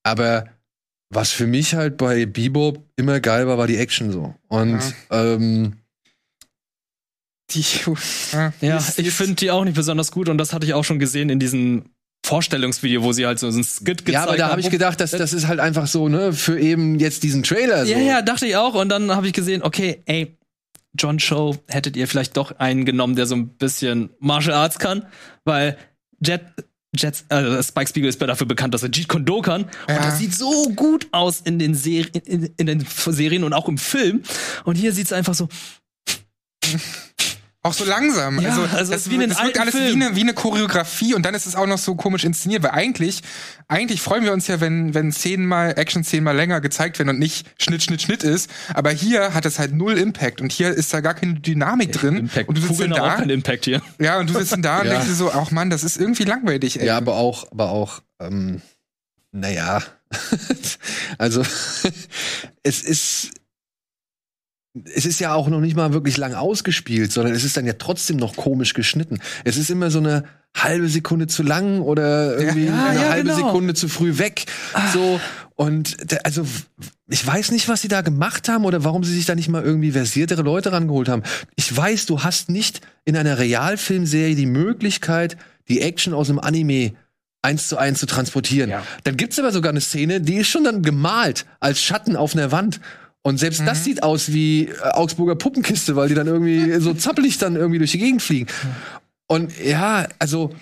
Aber 0.04 0.46
was 1.10 1.32
für 1.32 1.48
mich 1.48 1.76
halt 1.76 1.98
bei 1.98 2.26
Bebop 2.26 2.82
immer 2.96 3.20
geil 3.20 3.46
war, 3.48 3.58
war 3.58 3.68
die 3.68 3.78
Action 3.78 4.12
so. 4.12 4.34
Und 4.48 4.80
ähm, 5.12 5.74
Die, 7.52 7.66
ja, 8.32 8.54
Ja, 8.62 8.84
ich 8.98 9.12
finde 9.12 9.36
die 9.36 9.52
auch 9.52 9.66
nicht 9.66 9.76
besonders 9.76 10.12
gut 10.12 10.30
und 10.30 10.38
das 10.38 10.54
hatte 10.54 10.66
ich 10.66 10.74
auch 10.74 10.86
schon 10.86 11.00
gesehen 11.00 11.30
in 11.30 11.40
diesem 11.40 11.86
Vorstellungsvideo, 12.26 13.04
wo 13.04 13.12
sie 13.12 13.26
halt 13.26 13.40
so 13.40 13.48
einen 13.48 13.64
Skit 13.64 14.06
gezeigt 14.06 14.10
ja, 14.10 14.24
aber 14.24 14.38
da 14.38 14.50
habe 14.50 14.62
ich 14.62 14.70
gedacht, 14.70 15.00
dass 15.02 15.12
das 15.12 15.34
ist 15.34 15.48
halt 15.48 15.60
einfach 15.60 15.88
so, 15.88 16.08
ne, 16.08 16.32
für 16.34 16.58
eben 16.60 16.98
jetzt 17.00 17.24
diesen 17.24 17.44
Trailer 17.44 17.86
so. 17.86 17.92
Ja, 17.92 17.98
ja, 18.00 18.22
dachte 18.22 18.46
ich 18.48 18.56
auch. 18.56 18.76
Und 18.76 18.90
dann 18.90 19.12
habe 19.12 19.28
ich 19.28 19.34
gesehen, 19.34 19.62
okay, 19.62 20.02
ey, 20.06 20.38
John 20.98 21.20
Show 21.20 21.58
hättet 21.68 21.98
ihr 21.98 22.08
vielleicht 22.08 22.38
doch 22.38 22.60
einen 22.60 22.86
genommen, 22.86 23.16
der 23.16 23.26
so 23.26 23.36
ein 23.36 23.50
bisschen 23.50 24.12
Martial 24.20 24.56
Arts 24.56 24.80
kann, 24.80 25.06
weil 25.44 25.78
Jet, 26.26 26.42
Jets, 26.96 27.26
also 27.30 27.62
Spike 27.62 27.90
Spiegel 27.90 28.08
ist 28.10 28.22
dafür 28.22 28.48
bekannt, 28.48 28.74
dass 28.74 28.84
er 28.84 28.90
Jeet 28.92 29.10
Kune 29.10 29.26
Do 29.26 29.42
kann. 29.42 29.64
Und 29.64 29.70
Ja. 29.90 30.04
das 30.06 30.20
sieht 30.20 30.34
so 30.34 30.70
gut 30.76 31.08
aus 31.12 31.42
in 31.42 31.58
den, 31.60 31.74
Serien, 31.76 32.22
in, 32.26 32.54
in 32.58 32.66
den 32.68 32.86
Serien 32.88 33.44
und 33.44 33.54
auch 33.54 33.68
im 33.68 33.78
Film. 33.78 34.22
Und 34.64 34.76
hier 34.76 34.94
sieht's 34.94 35.12
einfach 35.12 35.34
so, 35.34 35.50
Auch 37.66 37.74
so 37.74 37.86
langsam. 37.86 38.42
Ja, 38.42 38.50
also, 38.50 38.64
also 38.76 38.92
das, 38.92 39.10
wie 39.10 39.26
das 39.26 39.42
wirkt 39.42 39.58
alles 39.58 39.74
wie 39.74 39.94
eine, 39.94 40.18
wie 40.18 40.22
eine 40.22 40.34
Choreografie 40.34 41.14
und 41.14 41.26
dann 41.26 41.34
ist 41.34 41.46
es 41.46 41.56
auch 41.56 41.66
noch 41.66 41.78
so 41.78 41.96
komisch 41.96 42.26
inszeniert, 42.26 42.62
weil 42.62 42.72
eigentlich, 42.72 43.22
eigentlich 43.70 44.02
freuen 44.02 44.26
wir 44.26 44.34
uns 44.34 44.48
ja, 44.48 44.60
wenn, 44.60 44.94
wenn 44.94 45.14
Szenen 45.14 45.46
mal, 45.46 45.70
Action-Szenen 45.78 46.26
mal 46.26 46.36
länger 46.36 46.60
gezeigt 46.60 47.00
werden 47.00 47.08
und 47.08 47.20
nicht 47.20 47.48
Schnitt, 47.62 47.82
Schnitt, 47.82 48.02
Schnitt 48.02 48.24
ist. 48.24 48.50
Aber 48.74 48.92
hier 48.92 49.34
hat 49.34 49.46
es 49.46 49.60
halt 49.60 49.74
null 49.74 49.98
Impact 49.98 50.42
und 50.42 50.52
hier 50.52 50.72
ist 50.72 50.94
da 50.94 51.00
gar 51.00 51.14
keine 51.14 51.36
Dynamik 51.36 51.94
drin. 51.94 52.18
Impact. 52.18 52.50
Und 52.50 52.58
du 52.58 52.62
sitzt 52.62 52.82
haben 52.82 52.92
auch 52.94 52.98
da. 52.98 53.16
keinen 53.16 53.30
Impact 53.30 53.64
hier. 53.64 53.82
Ja, 53.98 54.20
und 54.20 54.30
du 54.30 54.34
sitzt 54.34 54.58
da 54.62 54.80
und 54.82 54.88
Ja. 54.88 54.92
denkst 54.92 55.08
dir 55.08 55.16
so, 55.16 55.32
ach 55.32 55.52
Mann, 55.52 55.70
das 55.70 55.86
ist 55.86 55.96
irgendwie 55.98 56.26
langweilig, 56.26 56.82
ey. 56.82 56.86
Ja, 56.88 56.98
aber 56.98 57.16
auch, 57.16 57.50
aber 57.50 57.70
auch, 57.70 58.02
ähm, 58.20 58.62
naja. 59.32 59.82
also, 61.18 61.44
es 62.64 62.82
ist. 62.82 63.30
Es 64.96 65.06
ist 65.06 65.20
ja 65.20 65.34
auch 65.34 65.50
noch 65.50 65.60
nicht 65.60 65.76
mal 65.76 65.94
wirklich 65.94 66.18
lang 66.18 66.34
ausgespielt, 66.34 67.12
sondern 67.12 67.34
es 67.34 67.44
ist 67.44 67.56
dann 67.58 67.66
ja 67.66 67.74
trotzdem 67.74 68.18
noch 68.18 68.36
komisch 68.36 68.74
geschnitten. 68.74 69.20
Es 69.44 69.58
ist 69.58 69.70
immer 69.70 69.92
so 69.92 70.00
eine 70.00 70.24
halbe 70.56 70.88
Sekunde 70.88 71.28
zu 71.28 71.44
lang 71.44 71.82
oder 71.82 72.38
irgendwie 72.38 72.66
Ja, 72.66 72.86
eine 72.86 73.02
ja, 73.02 73.10
halbe 73.10 73.30
genau. 73.30 73.48
Sekunde 73.48 73.74
zu 73.74 73.88
früh 73.88 74.18
weg. 74.18 74.46
So 74.94 75.20
und 75.56 75.98
also 76.26 76.46
ich 77.08 77.26
weiß 77.26 77.52
nicht, 77.52 77.70
was 77.70 77.82
sie 77.82 77.88
da 77.88 78.02
gemacht 78.02 78.50
haben 78.50 78.66
oder 78.66 78.84
warum 78.84 79.04
sie 79.04 79.14
sich 79.14 79.26
da 79.26 79.36
nicht 79.36 79.50
mal 79.50 79.64
irgendwie 79.64 79.92
versiertere 79.92 80.42
Leute 80.42 80.72
rangeholt 80.72 81.10
haben. 81.10 81.24
Ich 81.56 81.76
weiß, 81.76 82.08
du 82.08 82.24
hast 82.24 82.50
nicht 82.50 82.82
in 83.06 83.16
einer 83.16 83.38
Realfilmserie 83.38 84.36
die 84.36 84.48
Möglichkeit, 84.48 85.38
die 85.68 85.82
Action 85.82 86.14
aus 86.14 86.30
einem 86.30 86.40
Anime 86.40 86.94
eins 87.44 87.68
zu 87.68 87.78
eins 87.78 88.00
zu 88.00 88.06
transportieren. 88.06 88.74
Dann 89.04 89.18
gibt's 89.18 89.38
aber 89.38 89.52
sogar 89.52 89.72
eine 89.72 89.82
Szene, 89.82 90.22
die 90.22 90.36
ist 90.36 90.48
schon 90.48 90.64
dann 90.64 90.82
gemalt 90.82 91.46
als 91.60 91.82
Schatten 91.82 92.16
auf 92.16 92.34
einer 92.36 92.52
Wand. 92.52 92.80
Und 93.26 93.40
selbst 93.40 93.62
Mhm. 93.62 93.66
das 93.66 93.84
sieht 93.84 94.04
aus 94.04 94.32
wie 94.34 94.68
äh, 94.68 94.80
Augsburger 94.92 95.36
Puppenkiste, 95.36 95.96
weil 95.96 96.10
die 96.10 96.14
dann 96.16 96.28
irgendwie 96.28 96.74
so 96.80 96.94
zappelig 96.94 97.38
dann 97.38 97.56
irgendwie 97.56 97.80
durch 97.80 97.92
die 97.92 97.98
Gegend 98.00 98.22
fliegen. 98.22 98.48
Und 99.28 99.52
ja, 99.64 100.08
also 100.20 100.54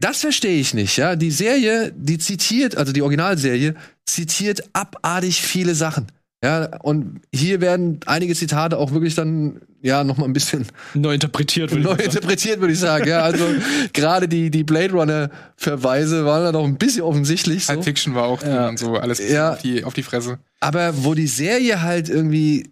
das 0.00 0.20
verstehe 0.20 0.58
ich 0.60 0.74
nicht, 0.74 0.96
ja. 0.96 1.16
Die 1.16 1.30
Serie, 1.30 1.92
die 1.96 2.18
zitiert, 2.18 2.76
also 2.76 2.92
die 2.92 3.02
Originalserie, 3.02 3.74
zitiert 4.06 4.62
abartig 4.72 5.42
viele 5.42 5.74
Sachen. 5.74 6.06
Ja, 6.44 6.76
und 6.82 7.22
hier 7.34 7.60
werden 7.62 8.00
einige 8.06 8.34
Zitate 8.34 8.76
auch 8.76 8.92
wirklich 8.92 9.14
dann, 9.14 9.62
ja, 9.80 10.04
noch 10.04 10.18
mal 10.18 10.26
ein 10.26 10.32
bisschen 10.34 10.66
Neu 10.92 11.14
interpretiert. 11.14 11.70
würde 11.70 11.80
ich 11.80 11.84
neu 11.86 11.92
sagen. 11.96 12.04
interpretiert, 12.04 12.60
würde 12.60 12.72
ich 12.74 12.78
sagen. 12.78 13.08
Ja, 13.08 13.20
also 13.22 13.46
gerade 13.94 14.28
die, 14.28 14.50
die 14.50 14.62
Blade 14.62 14.92
Runner-Verweise 14.92 16.24
waren 16.26 16.44
dann 16.44 16.56
auch 16.56 16.64
ein 16.66 16.76
bisschen 16.76 17.02
offensichtlich. 17.02 17.66
So. 17.66 17.80
Fiction 17.82 18.14
war 18.14 18.24
auch 18.24 18.42
Ja. 18.42 18.76
so, 18.76 18.94
alles 18.96 19.26
Ja. 19.30 19.52
auf, 19.52 19.62
die, 19.62 19.84
auf 19.84 19.94
die 19.94 20.02
Fresse. 20.02 20.38
Aber 20.60 21.04
wo 21.04 21.14
die 21.14 21.26
Serie 21.26 21.82
halt 21.82 22.08
irgendwie 22.08 22.70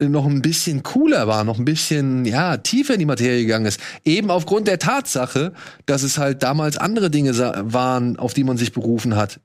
noch 0.00 0.26
ein 0.26 0.42
bisschen 0.42 0.82
cooler 0.82 1.26
war, 1.26 1.44
noch 1.44 1.58
ein 1.58 1.64
bisschen, 1.64 2.24
ja, 2.26 2.56
tiefer 2.58 2.94
in 2.94 2.98
die 3.00 3.06
Materie 3.06 3.42
gegangen 3.42 3.66
ist. 3.66 3.80
Eben 4.04 4.30
aufgrund 4.30 4.68
der 4.68 4.78
Tatsache, 4.78 5.52
dass 5.86 6.02
es 6.02 6.18
halt 6.18 6.42
damals 6.42 6.76
andere 6.76 7.10
Dinge 7.10 7.32
waren, 7.72 8.18
auf 8.18 8.34
die 8.34 8.44
man 8.44 8.58
sich 8.58 8.72
berufen 8.72 9.16
hat. 9.16 9.40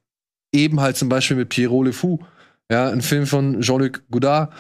Eben 0.51 0.81
halt 0.81 0.97
zum 0.97 1.07
Beispiel 1.07 1.37
mit 1.37 1.49
Pierrot 1.49 1.85
Le 1.85 1.93
Fou. 1.93 2.19
Ja, 2.71 2.89
ein 2.89 3.01
Film 3.01 3.27
von 3.27 3.59
Jean-Luc 3.59 4.03
Godard. 4.09 4.53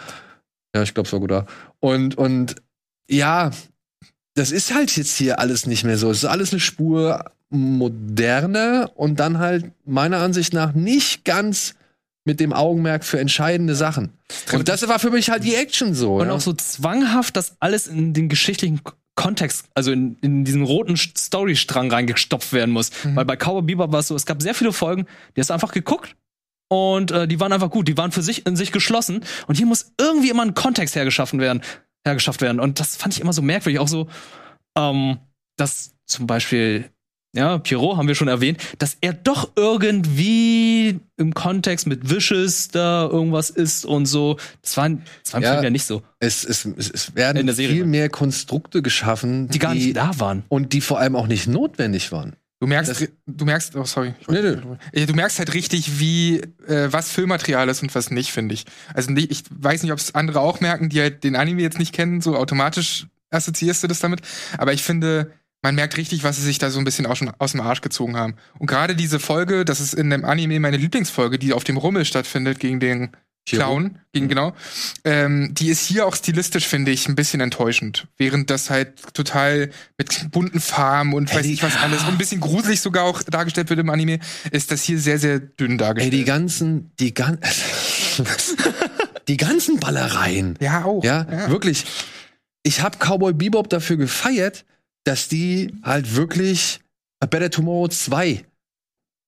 Ja, 0.75 0.83
ich 0.83 0.93
glaube, 0.93 1.07
es 1.07 1.13
war 1.13 1.21
Godard. 1.21 1.49
Und, 1.79 2.17
und, 2.17 2.55
ja, 3.09 3.51
das 4.35 4.51
ist 4.51 4.73
halt 4.73 4.95
jetzt 4.97 5.15
hier 5.15 5.39
alles 5.39 5.65
nicht 5.65 5.85
mehr 5.85 5.97
so. 5.97 6.11
Es 6.11 6.19
ist 6.19 6.25
alles 6.25 6.51
eine 6.51 6.59
Spur 6.59 7.31
moderner 7.49 8.91
und 8.95 9.19
dann 9.19 9.39
halt 9.39 9.71
meiner 9.85 10.17
Ansicht 10.17 10.53
nach 10.53 10.73
nicht 10.73 11.23
ganz 11.23 11.75
mit 12.25 12.41
dem 12.41 12.51
Augenmerk 12.51 13.05
für 13.05 13.19
entscheidende 13.19 13.75
Sachen. 13.75 14.11
Und 14.51 14.67
das 14.67 14.85
war 14.89 14.99
für 14.99 15.09
mich 15.09 15.29
halt 15.29 15.45
die 15.45 15.55
Action 15.55 15.95
so. 15.95 16.15
Und 16.17 16.27
ja. 16.27 16.33
auch 16.33 16.41
so 16.41 16.51
zwanghaft, 16.51 17.37
dass 17.37 17.55
alles 17.61 17.87
in 17.87 18.13
den 18.13 18.27
geschichtlichen 18.27 18.81
Kontext, 19.15 19.67
also 19.73 19.91
in, 19.91 20.17
in 20.21 20.43
diesen 20.43 20.63
roten 20.63 20.97
Storystrang 20.97 21.89
reingestopft 21.91 22.51
werden 22.51 22.71
muss. 22.71 22.91
Weil 23.03 23.25
bei 23.25 23.37
Cowboy 23.37 23.61
Bebop 23.61 23.93
war 23.93 24.01
es 24.01 24.07
so, 24.09 24.15
es 24.15 24.25
gab 24.25 24.41
sehr 24.41 24.53
viele 24.53 24.73
Folgen, 24.73 25.05
die 25.35 25.41
hast 25.41 25.49
du 25.49 25.53
einfach 25.53 25.71
geguckt 25.71 26.15
und 26.71 27.11
äh, 27.11 27.27
die 27.27 27.37
waren 27.41 27.51
einfach 27.51 27.69
gut, 27.69 27.89
die 27.89 27.97
waren 27.97 28.13
für 28.13 28.21
sich 28.21 28.45
in 28.45 28.55
sich 28.55 28.71
geschlossen 28.71 29.25
und 29.47 29.55
hier 29.57 29.65
muss 29.65 29.91
irgendwie 29.99 30.29
immer 30.29 30.43
ein 30.43 30.53
Kontext 30.53 30.95
hergeschaffen 30.95 31.41
werden, 31.41 31.61
hergeschafft 32.07 32.39
werden. 32.41 32.61
Und 32.61 32.79
das 32.79 32.95
fand 32.95 33.13
ich 33.13 33.19
immer 33.19 33.33
so 33.33 33.41
merkwürdig, 33.41 33.79
auch 33.79 33.89
so, 33.89 34.07
ähm, 34.77 35.17
dass 35.57 35.91
zum 36.05 36.27
Beispiel 36.27 36.89
ja, 37.33 37.57
Pierrot 37.59 37.95
haben 37.97 38.07
wir 38.09 38.15
schon 38.15 38.27
erwähnt, 38.29 38.57
dass 38.77 38.97
er 39.01 39.13
doch 39.13 39.51
irgendwie 39.55 40.99
im 41.17 41.33
Kontext 41.33 41.87
mit 41.87 42.09
Wishes 42.09 42.69
da 42.69 43.05
irgendwas 43.09 43.49
ist 43.49 43.85
und 43.85 44.05
so. 44.05 44.37
Das 44.61 44.75
war, 44.77 44.89
das 44.89 45.33
war 45.33 45.39
im 45.39 45.43
Ja. 45.43 45.51
Film 45.53 45.63
ja 45.63 45.69
nicht 45.69 45.85
so. 45.85 46.03
es, 46.19 46.43
es, 46.43 46.65
es, 46.65 47.15
werden 47.15 47.37
In 47.37 47.45
der 47.47 47.55
Serie. 47.55 47.73
viel 47.75 47.85
mehr 47.85 48.09
Konstrukte 48.09 48.81
geschaffen, 48.81 49.47
Die 49.49 49.59
gar 49.59 49.73
nicht 49.73 49.95
da 49.95 50.19
waren. 50.19 50.43
und 50.49 50.73
die 50.73 50.81
vor 50.81 50.99
allem 50.99 51.15
auch 51.15 51.27
nicht 51.27 51.47
notwendig 51.47 52.11
waren. 52.11 52.35
Du 52.61 52.67
merkst, 52.67 52.91
Das- 52.91 53.09
du 53.25 53.45
merkst, 53.45 53.75
oh 53.75 53.85
sorry. 53.85 54.13
Nee, 54.27 54.37
Ja, 54.93 55.05
Du 55.07 55.13
merkst 55.13 55.39
halt 55.39 55.53
richtig, 55.55 55.99
wie 55.99 56.41
äh, 56.67 56.87
was 56.93 57.11
Filmmaterial 57.11 57.67
ist 57.69 57.81
und 57.81 57.93
was 57.95 58.11
nicht, 58.11 58.31
finde 58.31 58.53
ich. 58.53 58.65
Also 58.93 59.11
ich 59.15 59.43
weiß 59.49 59.81
nicht, 59.81 59.91
ob 59.91 59.97
es 59.97 60.13
andere 60.13 60.41
auch 60.41 60.61
merken, 60.61 60.87
die 60.87 61.01
halt 61.01 61.23
den 61.23 61.35
Anime 61.35 61.63
jetzt 61.63 61.79
nicht 61.79 61.91
kennen, 61.91 62.21
so 62.21 62.37
automatisch 62.37 63.07
assoziierst 63.31 63.81
du 63.83 63.87
das 63.87 63.99
damit. 63.99 64.21
Aber 64.59 64.73
ich 64.73 64.83
finde, 64.83 65.31
man 65.63 65.73
merkt 65.73 65.97
richtig, 65.97 66.23
was 66.23 66.37
sie 66.37 66.43
sich 66.43 66.59
da 66.59 66.69
so 66.69 66.77
ein 66.77 66.85
bisschen 66.85 67.07
aus, 67.07 67.19
aus 67.39 67.51
dem 67.53 67.61
Arsch 67.61 67.81
gezogen 67.81 68.15
haben. 68.15 68.35
Und 68.59 68.67
gerade 68.67 68.95
diese 68.95 69.19
Folge, 69.19 69.65
das 69.65 69.79
ist 69.79 69.95
in 69.95 70.11
dem 70.11 70.23
Anime 70.23 70.59
meine 70.59 70.77
Lieblingsfolge, 70.77 71.39
die 71.39 71.53
auf 71.53 71.63
dem 71.63 71.77
Rummel 71.77 72.05
stattfindet 72.05 72.59
gegen 72.59 72.79
den? 72.79 73.09
Clown, 73.47 73.99
gegen, 74.13 74.29
genau. 74.29 74.53
Ähm, 75.03 75.53
die 75.53 75.69
ist 75.69 75.85
hier 75.87 76.05
auch 76.05 76.15
stilistisch, 76.15 76.67
finde 76.67 76.91
ich, 76.91 77.07
ein 77.07 77.15
bisschen 77.15 77.41
enttäuschend. 77.41 78.07
Während 78.17 78.49
das 78.49 78.69
halt 78.69 79.13
total 79.13 79.71
mit 79.97 80.31
bunten 80.31 80.59
Farben 80.61 81.13
und 81.13 81.31
Ey, 81.31 81.37
weiß 81.39 81.45
nicht 81.47 81.63
was 81.63 81.75
alles 81.77 82.01
und 82.03 82.09
ein 82.09 82.17
bisschen 82.17 82.39
gruselig 82.39 82.79
sogar 82.81 83.03
auch 83.03 83.23
dargestellt 83.23 83.69
wird 83.69 83.79
im 83.79 83.89
Anime, 83.89 84.19
ist 84.51 84.71
das 84.71 84.83
hier 84.83 84.99
sehr, 84.99 85.17
sehr 85.19 85.39
dünn 85.39 85.71
Ey, 85.71 85.77
dargestellt. 85.77 86.13
die 86.13 86.23
ganzen, 86.23 86.91
die 86.99 87.13
gan 87.13 87.39
die 89.27 89.37
ganzen 89.37 89.79
Ballereien. 89.79 90.57
ja, 90.61 90.83
auch. 90.85 91.03
Ja, 91.03 91.49
wirklich. 91.49 91.85
Ich 92.63 92.81
habe 92.81 92.97
Cowboy 92.99 93.33
Bebop 93.33 93.69
dafür 93.69 93.97
gefeiert, 93.97 94.65
dass 95.03 95.27
die 95.27 95.73
halt 95.83 96.15
wirklich 96.15 96.79
A 97.19 97.25
Better 97.25 97.49
Tomorrow 97.49 97.87
2 97.87 98.43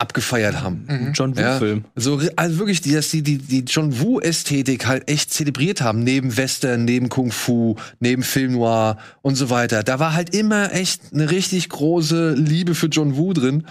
abgefeiert 0.03 0.61
haben. 0.61 0.85
Mhm. 0.87 1.13
John 1.13 1.33
Ja. 1.33 1.55
Woo-Film. 1.55 1.85
So, 1.95 2.21
also 2.35 2.59
wirklich, 2.59 2.81
die, 2.81 2.91
dass 2.91 3.09
die, 3.09 3.23
die, 3.23 3.39
die 3.39 3.61
John 3.61 3.99
Woo-Ästhetik 3.99 4.85
halt 4.85 5.09
echt 5.09 5.33
zelebriert 5.33 5.81
haben, 5.81 6.03
neben 6.03 6.37
Western, 6.37 6.85
neben 6.85 7.09
Kung 7.09 7.31
Fu, 7.31 7.75
neben 7.99 8.21
Film 8.21 8.53
Noir 8.53 8.97
und 9.21 9.35
so 9.35 9.49
weiter. 9.49 9.81
Da 9.81 9.99
war 9.99 10.13
halt 10.13 10.35
immer 10.35 10.71
echt 10.73 11.13
eine 11.13 11.31
richtig 11.31 11.69
große 11.69 12.33
Liebe 12.33 12.75
für 12.75 12.87
John 12.87 13.17
Woo 13.17 13.33
drin. 13.33 13.65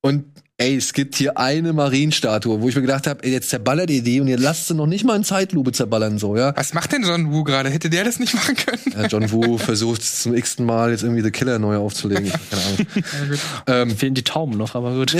Und 0.00 0.24
ey, 0.58 0.76
es 0.76 0.92
gibt 0.92 1.14
hier 1.14 1.38
eine 1.38 1.72
Marienstatue, 1.72 2.60
wo 2.60 2.68
ich 2.68 2.74
mir 2.74 2.82
gedacht 2.82 3.06
habe, 3.06 3.26
jetzt 3.26 3.48
zerballert 3.48 3.90
ihr 3.90 4.02
die 4.02 4.20
und 4.20 4.26
ihr 4.26 4.38
lasst 4.38 4.66
sie 4.66 4.74
noch 4.74 4.86
nicht 4.86 5.04
mal 5.04 5.16
in 5.16 5.24
Zeitlupe 5.24 5.72
zerballern, 5.72 6.18
so, 6.18 6.36
ja. 6.36 6.54
Was 6.56 6.74
macht 6.74 6.92
denn 6.92 7.04
John 7.04 7.32
Woo 7.32 7.44
gerade? 7.44 7.70
Hätte 7.70 7.88
der 7.88 8.04
das 8.04 8.18
nicht 8.18 8.34
machen 8.34 8.56
können? 8.56 8.82
ja 8.92 9.06
John 9.06 9.30
Woo 9.30 9.56
versucht 9.56 10.02
zum 10.02 10.34
x-ten 10.34 10.66
Mal 10.66 10.90
jetzt 10.90 11.04
irgendwie 11.04 11.22
The 11.22 11.30
Killer 11.30 11.60
neu 11.60 11.76
aufzulegen. 11.76 12.30
Keine 12.50 12.62
Ahnung. 12.62 13.38
ähm, 13.90 13.96
Fehlen 13.96 14.14
die 14.14 14.24
Tauben 14.24 14.56
noch, 14.56 14.74
aber 14.74 14.94
gut. 14.94 15.16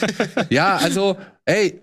ja, 0.50 0.76
also, 0.76 1.16
ey, 1.46 1.80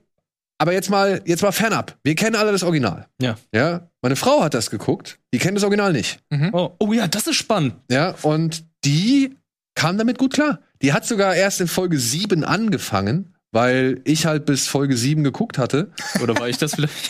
aber 0.59 0.73
jetzt 0.73 0.91
mal, 0.91 1.21
jetzt 1.25 1.41
mal 1.41 1.51
fernab. 1.51 1.97
Wir 2.03 2.13
kennen 2.13 2.35
alle 2.35 2.51
das 2.51 2.61
Original. 2.61 3.07
Ja. 3.19 3.37
Ja, 3.53 3.89
meine 4.03 4.17
Frau 4.17 4.43
hat 4.43 4.53
das 4.53 4.69
geguckt. 4.69 5.17
Die 5.33 5.39
kennt 5.39 5.57
das 5.57 5.63
Original 5.63 5.93
nicht. 5.93 6.19
Oh, 6.51 6.71
oh 6.77 6.93
ja, 6.93 7.07
das 7.07 7.25
ist 7.25 7.37
spannend. 7.37 7.75
Ja, 7.89 8.13
und 8.21 8.65
die 8.85 9.35
kam 9.73 9.97
damit 9.97 10.17
gut 10.17 10.33
klar. 10.33 10.59
Die 10.81 10.93
hat 10.93 11.05
sogar 11.05 11.35
erst 11.35 11.61
in 11.61 11.67
Folge 11.67 11.99
7 11.99 12.43
angefangen, 12.43 13.33
weil 13.51 13.99
ich 14.05 14.25
halt 14.25 14.45
bis 14.45 14.67
Folge 14.67 14.95
7 14.95 15.23
geguckt 15.23 15.57
hatte. 15.57 15.91
Oder 16.21 16.35
war 16.39 16.47
ich 16.47 16.57
das 16.57 16.75
vielleicht? 16.75 17.09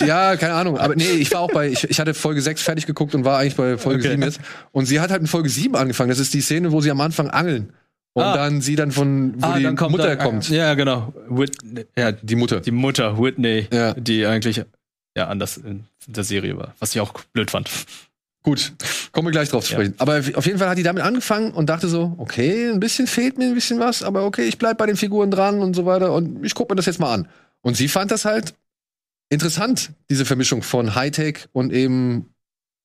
ja, 0.00 0.36
keine 0.36 0.54
Ahnung. 0.54 0.78
Aber 0.78 0.96
nee, 0.96 1.04
ich 1.12 1.32
war 1.32 1.40
auch 1.40 1.50
bei, 1.52 1.68
ich, 1.68 1.84
ich 1.84 2.00
hatte 2.00 2.14
Folge 2.14 2.42
6 2.42 2.62
fertig 2.62 2.86
geguckt 2.86 3.14
und 3.14 3.24
war 3.24 3.38
eigentlich 3.38 3.56
bei 3.56 3.78
Folge 3.78 4.00
Okay. 4.00 4.10
7 4.10 4.22
jetzt. 4.22 4.40
Und 4.72 4.86
sie 4.86 5.00
hat 5.00 5.10
halt 5.10 5.20
in 5.20 5.26
Folge 5.28 5.48
7 5.48 5.74
angefangen. 5.76 6.10
Das 6.10 6.18
ist 6.18 6.34
die 6.34 6.40
Szene, 6.40 6.72
wo 6.72 6.80
sie 6.80 6.90
am 6.90 7.00
Anfang 7.00 7.30
angeln. 7.30 7.72
Und 8.16 8.22
Ah. 8.22 8.36
dann 8.36 8.60
sie 8.60 8.76
dann 8.76 8.92
von, 8.92 9.34
wo 9.42 9.52
die 9.58 9.66
Mutter 9.66 10.14
da- 10.14 10.16
kommt. 10.16 10.48
Ja, 10.48 10.74
genau. 10.74 11.12
Whitney, 11.28 11.84
ja, 11.98 12.12
Die 12.12 12.36
Mutter. 12.36 12.60
die 12.60 12.70
Mutter, 12.70 13.18
Whitney, 13.18 13.66
Ja. 13.72 13.94
die 13.94 14.24
eigentlich 14.24 14.62
ja 15.16 15.28
anders 15.28 15.56
in 15.56 15.84
der 16.06 16.22
Serie 16.22 16.56
war, 16.56 16.74
was 16.78 16.94
ich 16.94 17.00
auch 17.00 17.12
blöd 17.32 17.50
fand. 17.50 17.68
Gut, 18.44 18.74
kommen 19.12 19.26
wir 19.26 19.32
gleich 19.32 19.48
drauf 19.48 19.64
zu 19.64 19.72
Ja. 19.72 19.78
sprechen. 19.78 19.94
Aber 19.98 20.18
auf 20.34 20.46
jeden 20.46 20.58
Fall 20.58 20.68
hat 20.68 20.76
die 20.76 20.82
damit 20.82 21.02
angefangen 21.02 21.52
und 21.52 21.70
dachte 21.70 21.88
so, 21.88 22.14
okay, 22.18 22.68
ein 22.70 22.78
bisschen 22.78 23.06
fehlt 23.06 23.38
mir 23.38 23.46
ein 23.46 23.54
bisschen 23.54 23.80
was, 23.80 24.02
aber 24.02 24.24
okay, 24.26 24.42
ich 24.44 24.58
bleib 24.58 24.76
bei 24.76 24.84
den 24.86 24.96
Figuren 24.96 25.30
dran 25.30 25.60
und 25.60 25.74
so 25.74 25.86
weiter 25.86 26.12
und 26.12 26.44
ich 26.44 26.54
gucke 26.54 26.72
mir 26.72 26.76
das 26.76 26.84
jetzt 26.86 27.00
mal 27.00 27.12
an. 27.12 27.28
Und 27.62 27.76
sie 27.76 27.88
fand 27.88 28.10
das 28.10 28.26
halt 28.26 28.54
interessant, 29.30 29.92
diese 30.10 30.26
Vermischung 30.26 30.62
von 30.62 30.94
Hightech 30.94 31.46
und 31.52 31.72
eben 31.72 32.33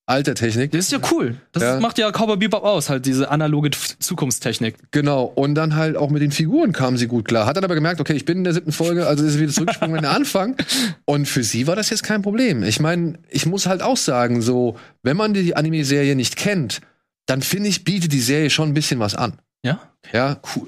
alter 0.09 0.35
Technik. 0.35 0.71
Das 0.71 0.85
ist 0.85 0.91
ja 0.91 0.99
cool. 1.11 1.37
Das 1.51 1.63
Ja. 1.63 1.79
macht 1.79 1.97
ja 1.97 2.09
Cowboy 2.11 2.37
Bebop 2.37 2.63
aus, 2.63 2.89
halt 2.89 3.05
diese 3.05 3.29
analoge 3.31 3.69
Zukunftstechnik. 3.99 4.75
Genau, 4.91 5.23
und 5.23 5.55
dann 5.55 5.75
halt 5.75 5.95
auch 5.95 6.09
mit 6.09 6.21
den 6.21 6.31
Figuren 6.31 6.71
kam 6.73 6.97
sie 6.97 7.07
gut 7.07 7.25
klar. 7.25 7.45
Hat 7.45 7.57
dann 7.57 7.63
aber 7.63 7.75
gemerkt, 7.75 8.01
okay, 8.01 8.13
ich 8.13 8.25
bin 8.25 8.39
in 8.39 8.43
der 8.43 8.53
siebten 8.53 8.71
Folge, 8.71 9.07
also 9.07 9.23
ist 9.23 9.35
es 9.35 9.39
wieder 9.39 9.51
zurückgesprungen 9.51 9.97
an 9.97 10.03
den 10.03 10.11
Anfang. 10.11 10.55
Und 11.05 11.27
für 11.27 11.43
sie 11.43 11.67
war 11.67 11.75
das 11.75 11.89
jetzt 11.89 12.03
kein 12.03 12.21
Problem. 12.21 12.63
Ich 12.63 12.79
meine, 12.79 13.19
ich 13.29 13.45
muss 13.45 13.65
halt 13.67 13.81
auch 13.81 13.97
sagen, 13.97 14.41
so, 14.41 14.77
wenn 15.03 15.15
man 15.17 15.33
die 15.33 15.55
Anime-Serie 15.55 16.15
nicht 16.15 16.35
kennt, 16.35 16.81
dann 17.25 17.41
finde 17.41 17.69
ich, 17.69 17.83
bietet 17.83 18.11
die 18.11 18.19
Serie 18.21 18.49
schon 18.49 18.69
ein 18.69 18.73
bisschen 18.73 18.99
was 18.99 19.15
an. 19.15 19.33
Ja? 19.63 19.79
Ja, 20.11 20.39
cool. 20.55 20.67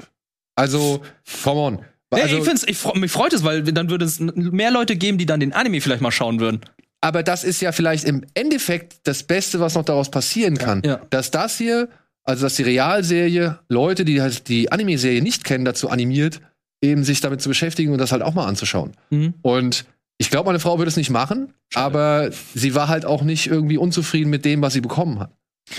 Also, 0.55 1.01
come 1.43 1.59
on. 1.59 1.79
Nee, 2.13 2.21
Also, 2.23 2.37
ich 2.37 2.43
find's, 2.43 2.63
ich, 2.67 2.77
mich 2.95 3.11
freut 3.11 3.33
es, 3.33 3.43
weil 3.43 3.63
dann 3.63 3.89
würde 3.89 4.05
es 4.05 4.19
mehr 4.19 4.69
Leute 4.69 4.95
geben, 4.97 5.17
die 5.17 5.25
dann 5.25 5.39
den 5.39 5.53
Anime 5.53 5.79
vielleicht 5.81 6.01
mal 6.01 6.11
schauen 6.11 6.39
würden. 6.39 6.59
Aber 7.01 7.23
das 7.23 7.43
ist 7.43 7.61
ja 7.61 7.71
vielleicht 7.71 8.05
im 8.05 8.23
Endeffekt 8.35 8.95
das 9.03 9.23
Beste, 9.23 9.59
was 9.59 9.73
noch 9.73 9.83
daraus 9.83 10.11
passieren 10.11 10.57
kann. 10.57 10.81
Ja. 10.85 11.01
Dass 11.09 11.31
das 11.31 11.57
hier, 11.57 11.89
also 12.23 12.43
dass 12.43 12.55
die 12.55 12.63
Realserie 12.63 13.59
Leute, 13.67 14.05
die 14.05 14.21
halt 14.21 14.47
die 14.47 14.71
Anime-Serie 14.71 15.21
nicht 15.21 15.43
kennen, 15.43 15.65
dazu 15.65 15.89
animiert, 15.89 16.39
eben 16.81 17.03
sich 17.03 17.19
damit 17.19 17.41
zu 17.41 17.49
beschäftigen 17.49 17.91
und 17.91 17.97
das 17.97 18.11
halt 18.11 18.21
auch 18.21 18.33
mal 18.33 18.45
anzuschauen. 18.45 18.91
Mhm. 19.09 19.33
Und 19.41 19.85
ich 20.17 20.29
glaube, 20.29 20.47
meine 20.47 20.59
Frau 20.59 20.77
würde 20.77 20.89
es 20.89 20.97
nicht 20.97 21.09
machen, 21.09 21.53
aber 21.73 22.29
sie 22.53 22.75
war 22.75 22.87
halt 22.87 23.05
auch 23.05 23.23
nicht 23.23 23.47
irgendwie 23.47 23.77
unzufrieden 23.77 24.29
mit 24.29 24.45
dem, 24.45 24.61
was 24.61 24.73
sie 24.73 24.81
bekommen 24.81 25.19
hat. 25.19 25.31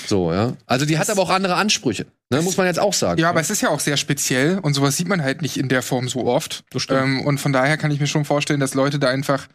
So, 0.07 0.33
ja. 0.33 0.55
Also 0.67 0.87
die 0.87 0.99
hat 0.99 1.11
aber 1.11 1.23
auch 1.23 1.31
andere 1.31 1.55
Ansprüche, 1.55 2.07
ne, 2.31 2.41
muss 2.43 2.57
man 2.57 2.67
jetzt 2.67 2.81
auch 2.81 2.93
sagen. 2.93 3.21
Ja, 3.21 3.31
aber 3.31 3.41
es 3.41 3.51
ist 3.51 3.61
ja 3.61 3.69
auch 3.69 3.81
sehr 3.81 3.97
speziell 3.97 4.59
und 4.59 4.75
sowas 4.75 4.97
sieht 4.97 5.09
man 5.09 5.23
halt 5.23 5.43
nicht 5.43 5.57
in 5.57 5.69
der 5.69 5.83
Form 5.83 6.09
so 6.09 6.25
oft. 6.25 6.65
Das. 6.71 6.87
Ähm, 6.89 7.21
und 7.21 7.39
von 7.39 7.53
daher 7.53 7.77
kann 7.77 7.91
ich 7.91 8.01
mir 8.01 8.07
schon 8.07 8.25
vorstellen, 8.25 8.61
dass 8.61 8.75
Leute 8.75 8.99
da 8.99 9.09
einfach 9.09 9.49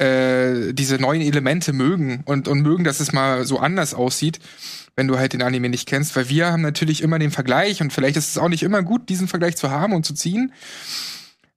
äh, 0.00 0.72
diese 0.72 0.96
neuen 0.96 1.20
Elemente 1.22 1.72
mögen 1.72 2.22
und, 2.24 2.48
und 2.48 2.62
mögen, 2.62 2.84
dass 2.84 3.00
es 3.00 3.12
mal 3.12 3.44
so 3.44 3.58
anders 3.58 3.94
aussieht, 3.94 4.38
wenn 4.96 5.06
du 5.08 5.18
halt 5.18 5.32
den 5.32 5.42
Anime 5.42 5.68
nicht 5.68 5.86
kennst. 5.88 6.16
Weil 6.16 6.28
wir 6.28 6.46
haben 6.52 6.62
natürlich 6.62 7.02
immer 7.02 7.18
den 7.18 7.30
Vergleich 7.30 7.80
und 7.82 7.92
vielleicht 7.92 8.16
ist 8.16 8.30
es 8.30 8.38
auch 8.38 8.48
nicht 8.48 8.62
immer 8.62 8.82
gut, 8.82 9.08
diesen 9.08 9.28
Vergleich 9.28 9.56
zu 9.56 9.70
haben 9.70 9.92
und 9.92 10.04
zu 10.06 10.14
ziehen. 10.14 10.52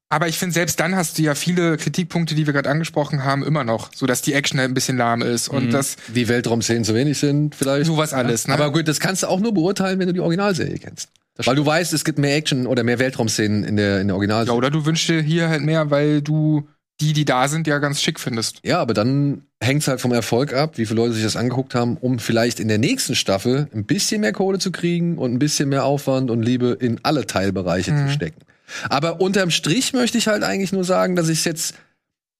Aber 0.10 0.28
ich 0.28 0.38
finde, 0.38 0.54
selbst 0.54 0.80
dann 0.80 0.96
hast 0.96 1.18
du 1.18 1.24
ja 1.24 1.34
viele 1.34 1.76
Kritikpunkte, 1.78 2.36
die 2.36 2.46
wir 2.46 2.54
gerade 2.54 2.70
angesprochen 2.70 3.24
haben, 3.24 3.44
immer 3.44 3.64
noch. 3.64 3.90
So 3.96 4.06
dass 4.06 4.22
die 4.22 4.34
Action 4.34 4.60
halt 4.60 4.70
ein 4.70 4.76
bisschen 4.76 4.98
lahm 4.98 5.24
ist 5.24 5.48
und 5.50 5.66
Mhm. 5.68 5.72
dass 5.72 5.96
Die 6.14 6.28
Weltraumszenen 6.28 6.84
zu 6.84 6.94
wenig 6.94 7.18
sind, 7.18 7.56
vielleicht. 7.56 7.88
sowas 7.88 8.14
alles. 8.14 8.48
Ne? 8.48 8.54
Aber 8.54 8.72
gut, 8.72 8.88
das 8.88 9.00
kannst 9.00 9.24
du 9.24 9.28
auch 9.28 9.40
nur 9.40 9.54
beurteilen, 9.56 9.98
wenn 10.00 10.08
du 10.08 10.14
die 10.14 10.20
Originalserie 10.20 10.78
kennst. 10.78 11.10
Weil 11.38 11.56
du 11.56 11.66
weißt, 11.66 11.94
es 11.94 12.06
gibt 12.06 12.20
mehr 12.20 12.36
Action 12.36 12.68
oder 12.68 12.84
mehr 12.84 13.00
Weltraumszenen 13.00 13.64
in 13.64 13.76
der, 13.76 14.02
in 14.02 14.08
der 14.08 14.14
ja, 14.14 14.18
Originalserie. 14.18 14.56
oder 14.56 14.70
du 14.70 14.86
wünschst 14.86 15.10
dir 15.10 15.20
hier 15.20 15.50
halt 15.50 15.64
mehr, 15.64 15.90
weil 15.90 16.22
du 16.22 16.68
die, 17.02 17.14
die 17.14 17.26
da 17.26 17.48
sind, 17.48 17.68
ja 17.68 17.80
ganz 17.80 18.02
schick 18.02 18.20
findest. 18.20 18.60
Ja, 18.64 18.80
aber 18.80 18.94
dann 18.94 19.44
hängt's 19.62 19.88
halt 19.88 20.00
vom 20.00 20.12
Erfolg 20.14 20.54
ab, 20.54 20.78
wie 20.78 20.86
viele 20.86 21.02
Leute 21.02 21.14
sich 21.16 21.24
das 21.24 21.36
angeguckt 21.36 21.76
haben, 21.76 21.98
um 21.98 22.20
vielleicht 22.20 22.60
in 22.60 22.68
der 22.68 22.78
nächsten 22.78 23.16
Staffel 23.16 23.68
ein 23.74 23.86
bisschen 23.86 24.22
mehr 24.22 24.32
Kohle 24.34 24.60
zu 24.60 24.72
kriegen 24.72 25.18
und 25.18 25.34
ein 25.34 25.40
bisschen 25.40 25.70
mehr 25.70 25.86
Aufwand 25.86 26.30
und 26.30 26.44
Liebe 26.44 26.78
in 26.80 27.00
alle 27.04 27.26
Teilbereiche 27.28 27.92
Mhm. 27.92 28.08
zu 28.08 28.14
stecken. 28.14 28.42
Aber 28.90 29.22
unterm 29.22 29.52
Strich 29.52 29.94
möchte 29.94 30.18
ich 30.18 30.28
halt 30.28 30.44
eigentlich 30.44 30.72
nur 30.72 30.84
sagen, 30.84 31.16
dass 31.16 31.30
ich 31.30 31.44
jetzt, 31.46 31.74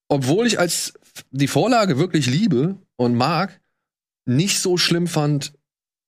obwohl 0.08 0.48
ich 0.48 0.60
als 0.60 0.94
die 1.32 1.48
Vorlage 1.48 1.98
wirklich 1.98 2.28
liebe 2.28 2.76
und 2.96 3.16
mag, 3.16 3.60
nicht 4.26 4.60
so 4.60 4.78
schlimm 4.78 5.08
fand, 5.08 5.54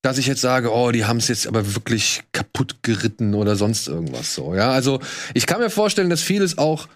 dass 0.02 0.18
ich 0.18 0.26
jetzt 0.26 0.40
sage, 0.40 0.72
oh, 0.72 0.90
die 0.92 1.04
haben 1.04 1.18
es 1.18 1.28
jetzt 1.28 1.46
aber 1.46 1.74
wirklich 1.74 2.22
kaputt 2.32 2.76
geritten 2.82 3.34
oder 3.34 3.56
sonst 3.56 3.88
irgendwas 3.88 4.34
so. 4.34 4.54
Ja, 4.54 4.70
also 4.70 5.00
ich 5.34 5.46
kann 5.46 5.60
mir 5.60 5.70
vorstellen, 5.70 6.10
dass 6.10 6.22
vieles 6.22 6.58
auch 6.58 6.88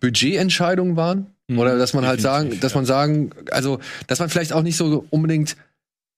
Budgetentscheidungen 0.00 0.96
waren. 0.96 1.26
Mhm, 1.48 1.58
Oder 1.58 1.78
dass 1.78 1.94
man 1.94 2.06
halt 2.06 2.20
sagen, 2.20 2.58
dass 2.60 2.74
man 2.74 2.84
sagen, 2.84 3.30
also, 3.50 3.80
dass 4.06 4.18
man 4.18 4.28
vielleicht 4.28 4.52
auch 4.52 4.62
nicht 4.62 4.76
so 4.76 5.04
unbedingt 5.10 5.56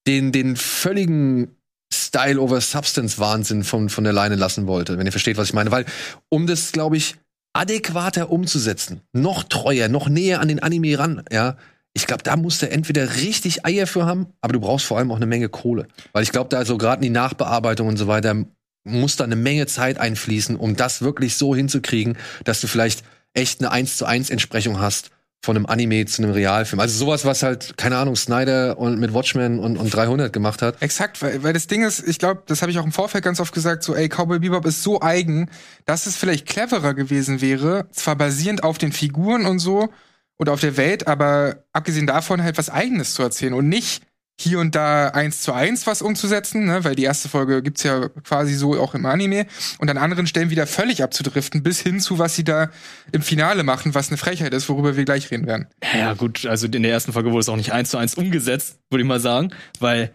den, 0.07 0.33
den 0.33 0.57
völligen 0.57 1.55
Style 1.93 2.40
over 2.40 2.61
Substance 2.61 3.19
Wahnsinn 3.19 3.64
von, 3.64 3.88
von 3.88 4.05
der 4.05 4.12
Leine 4.12 4.37
lassen 4.37 4.66
wollte, 4.66 4.97
wenn 4.99 5.07
ihr 5.07 5.12
versteht, 5.12 5.37
was 5.37 5.49
ich 5.49 5.55
meine. 5.55 5.71
Weil, 5.71 5.85
um 6.29 6.47
das, 6.47 6.73
glaube 6.73 6.97
ich, 6.97 7.16
adäquater 7.53 8.31
umzusetzen, 8.31 9.01
noch 9.12 9.45
treuer, 9.45 9.88
noch 9.88 10.09
näher 10.09 10.40
an 10.40 10.49
den 10.49 10.62
Anime 10.62 10.99
ran, 10.99 11.25
ja, 11.31 11.57
ich 11.93 12.07
glaube, 12.07 12.23
da 12.23 12.37
musst 12.37 12.62
du 12.62 12.71
entweder 12.71 13.16
richtig 13.16 13.66
Eier 13.66 13.87
für 13.87 14.07
haben, 14.07 14.29
aber 14.40 14.53
du 14.53 14.61
brauchst 14.61 14.87
vor 14.87 14.99
allem 14.99 15.11
auch 15.11 15.16
eine 15.16 15.27
Menge 15.27 15.49
Kohle. 15.49 15.88
Weil 16.12 16.23
ich 16.23 16.31
glaube, 16.31 16.49
da 16.49 16.64
so 16.64 16.79
gerade 16.79 16.97
in 16.97 17.03
die 17.03 17.11
Nachbearbeitung 17.11 17.88
und 17.88 17.97
so 17.97 18.07
weiter 18.07 18.45
muss 18.85 19.16
da 19.16 19.25
eine 19.25 19.37
Menge 19.37 19.66
Zeit 19.66 19.99
einfließen, 19.99 20.57
um 20.57 20.77
das 20.77 21.03
wirklich 21.03 21.35
so 21.35 21.55
hinzukriegen, 21.55 22.16
dass 22.45 22.61
du 22.61 22.66
vielleicht 22.66 23.05
echt 23.35 23.61
eine 23.61 23.71
1 23.71 23.97
zu 23.97 24.07
1 24.07 24.31
Entsprechung 24.31 24.81
hast 24.81 25.11
von 25.43 25.57
einem 25.57 25.66
Anime 25.66 26.05
zu 26.05 26.23
einem 26.23 26.33
Realfilm. 26.33 26.81
Also 26.81 26.99
sowas, 26.99 27.25
was 27.25 27.43
halt, 27.43 27.79
keine 27.79 27.97
Ahnung, 27.97 28.14
Snyder 28.14 28.79
und 28.79 28.99
mit 28.99 29.14
Watchmen 29.14 29.59
und, 29.59 29.79
und 29.79 29.88
300 29.88 30.33
gemacht 30.33 30.61
hat. 30.61 30.83
Exakt, 30.83 31.23
weil, 31.23 31.43
weil 31.43 31.55
das 31.55 31.66
Ding 31.66 31.83
ist, 31.83 32.07
ich 32.07 32.19
glaube, 32.19 32.43
das 32.47 32.61
habe 32.61 32.71
ich 32.71 32.79
auch 32.79 32.85
im 32.85 32.93
Vorfeld 32.93 33.25
ganz 33.25 33.40
oft 33.40 33.55
gesagt, 33.55 33.83
so, 33.83 33.95
ey, 33.95 34.09
Cowboy 34.09 34.38
Bebop 34.38 34.66
ist 34.66 34.83
so 34.83 35.01
eigen, 35.01 35.49
dass 35.87 36.05
es 36.05 36.16
vielleicht 36.16 36.47
cleverer 36.47 36.93
gewesen 36.93 37.40
wäre, 37.40 37.87
zwar 37.90 38.16
basierend 38.16 38.64
auf 38.64 38.77
den 38.77 38.93
Figuren 38.93 39.47
und 39.47 39.61
so 39.61 39.88
oder 40.38 40.53
auf 40.53 40.61
der 40.61 40.77
Welt, 40.77 41.07
aber 41.07 41.64
abgesehen 41.73 42.07
davon 42.07 42.43
halt 42.43 42.59
was 42.59 42.69
Eigenes 42.69 43.14
zu 43.14 43.23
erzählen 43.23 43.55
und 43.55 43.69
nicht 43.69 44.03
hier 44.40 44.59
und 44.59 44.74
da 44.74 45.09
eins 45.09 45.42
zu 45.42 45.53
eins 45.53 45.87
was 45.87 46.03
umzusetzen, 46.03 46.66
ne? 46.66 46.85
weil 46.85 46.94
die 46.94 47.05
erste 47.05 47.29
Folge 47.29 47.62
gibt's 47.62 47.83
ja 47.83 48.09
quasi 48.24 48.55
so 48.55 48.81
auch 48.81 48.94
im 48.94 49.07
Anime 49.07 49.46
und 49.79 49.90
an 49.90 49.98
anderen 49.98 50.26
Stellen 50.26 50.50
wieder 50.50 50.66
völlig 50.66 51.03
abzudriften, 51.03 51.62
bis 51.62 51.81
hin 51.81 52.00
zu 52.00 52.18
was 52.18 52.37
sie 52.37 52.44
da 52.44 52.70
im 53.12 53.22
Finale 53.22 53.62
machen, 53.62 53.94
was 53.94 54.09
eine 54.09 54.16
Frechheit 54.16 54.55
ist, 54.55 54.68
worüber 54.68 54.96
wir 54.96 55.05
gleich 55.05 55.31
reden 55.31 55.46
werden. 55.46 55.66
Ja, 55.94 56.14
gut, 56.14 56.46
also 56.46 56.66
in 56.66 56.83
der 56.83 56.92
ersten 56.92 57.12
Folge 57.12 57.31
wurde 57.31 57.40
es 57.40 57.48
auch 57.48 57.57
nicht 57.57 57.72
eins 57.72 57.90
zu 57.90 57.98
eins 57.98 58.14
umgesetzt, 58.14 58.79
würde 58.90 59.03
ich 59.03 59.09
mal 59.09 59.20
sagen, 59.20 59.53
weil 59.79 60.14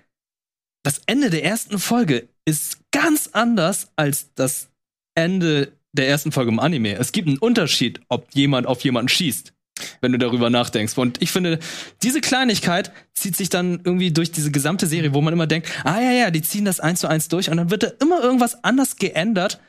das 0.83 1.01
Ende 1.05 1.29
der 1.29 1.43
ersten 1.43 1.79
Folge 1.79 2.27
ist 2.45 2.77
ganz 2.91 3.29
anders 3.33 3.89
als 3.95 4.33
das 4.35 4.69
Ende 5.15 5.71
der 5.93 6.07
ersten 6.07 6.31
Folge 6.31 6.51
im 6.51 6.59
Anime. 6.59 6.93
Es 6.93 7.11
gibt 7.11 7.27
einen 7.27 7.37
Unterschied, 7.37 8.01
ob 8.09 8.27
jemand 8.33 8.67
auf 8.67 8.81
jemanden 8.81 9.09
schießt, 9.09 9.54
wenn 10.01 10.11
du 10.11 10.17
darüber 10.17 10.49
nachdenkst. 10.49 10.97
Und 10.97 11.21
ich 11.21 11.31
finde, 11.31 11.59
diese 12.03 12.21
Kleinigkeit 12.21 12.91
zieht 13.13 13.35
sich 13.35 13.49
dann 13.49 13.81
irgendwie 13.83 14.11
durch 14.11 14.31
diese 14.31 14.51
gesamte 14.51 14.87
Serie, 14.87 15.13
wo 15.13 15.21
man 15.21 15.33
immer 15.33 15.47
denkt, 15.47 15.69
ah 15.83 15.99
ja, 15.99 16.11
ja, 16.11 16.31
die 16.31 16.41
ziehen 16.41 16.65
das 16.65 16.79
eins 16.79 16.99
zu 16.99 17.07
eins 17.07 17.27
durch 17.27 17.49
und 17.49 17.57
dann 17.57 17.71
wird 17.71 17.83
da 17.83 17.87
immer 18.01 18.21
irgendwas 18.21 18.63
anders 18.63 18.95
geändert, 18.97 19.59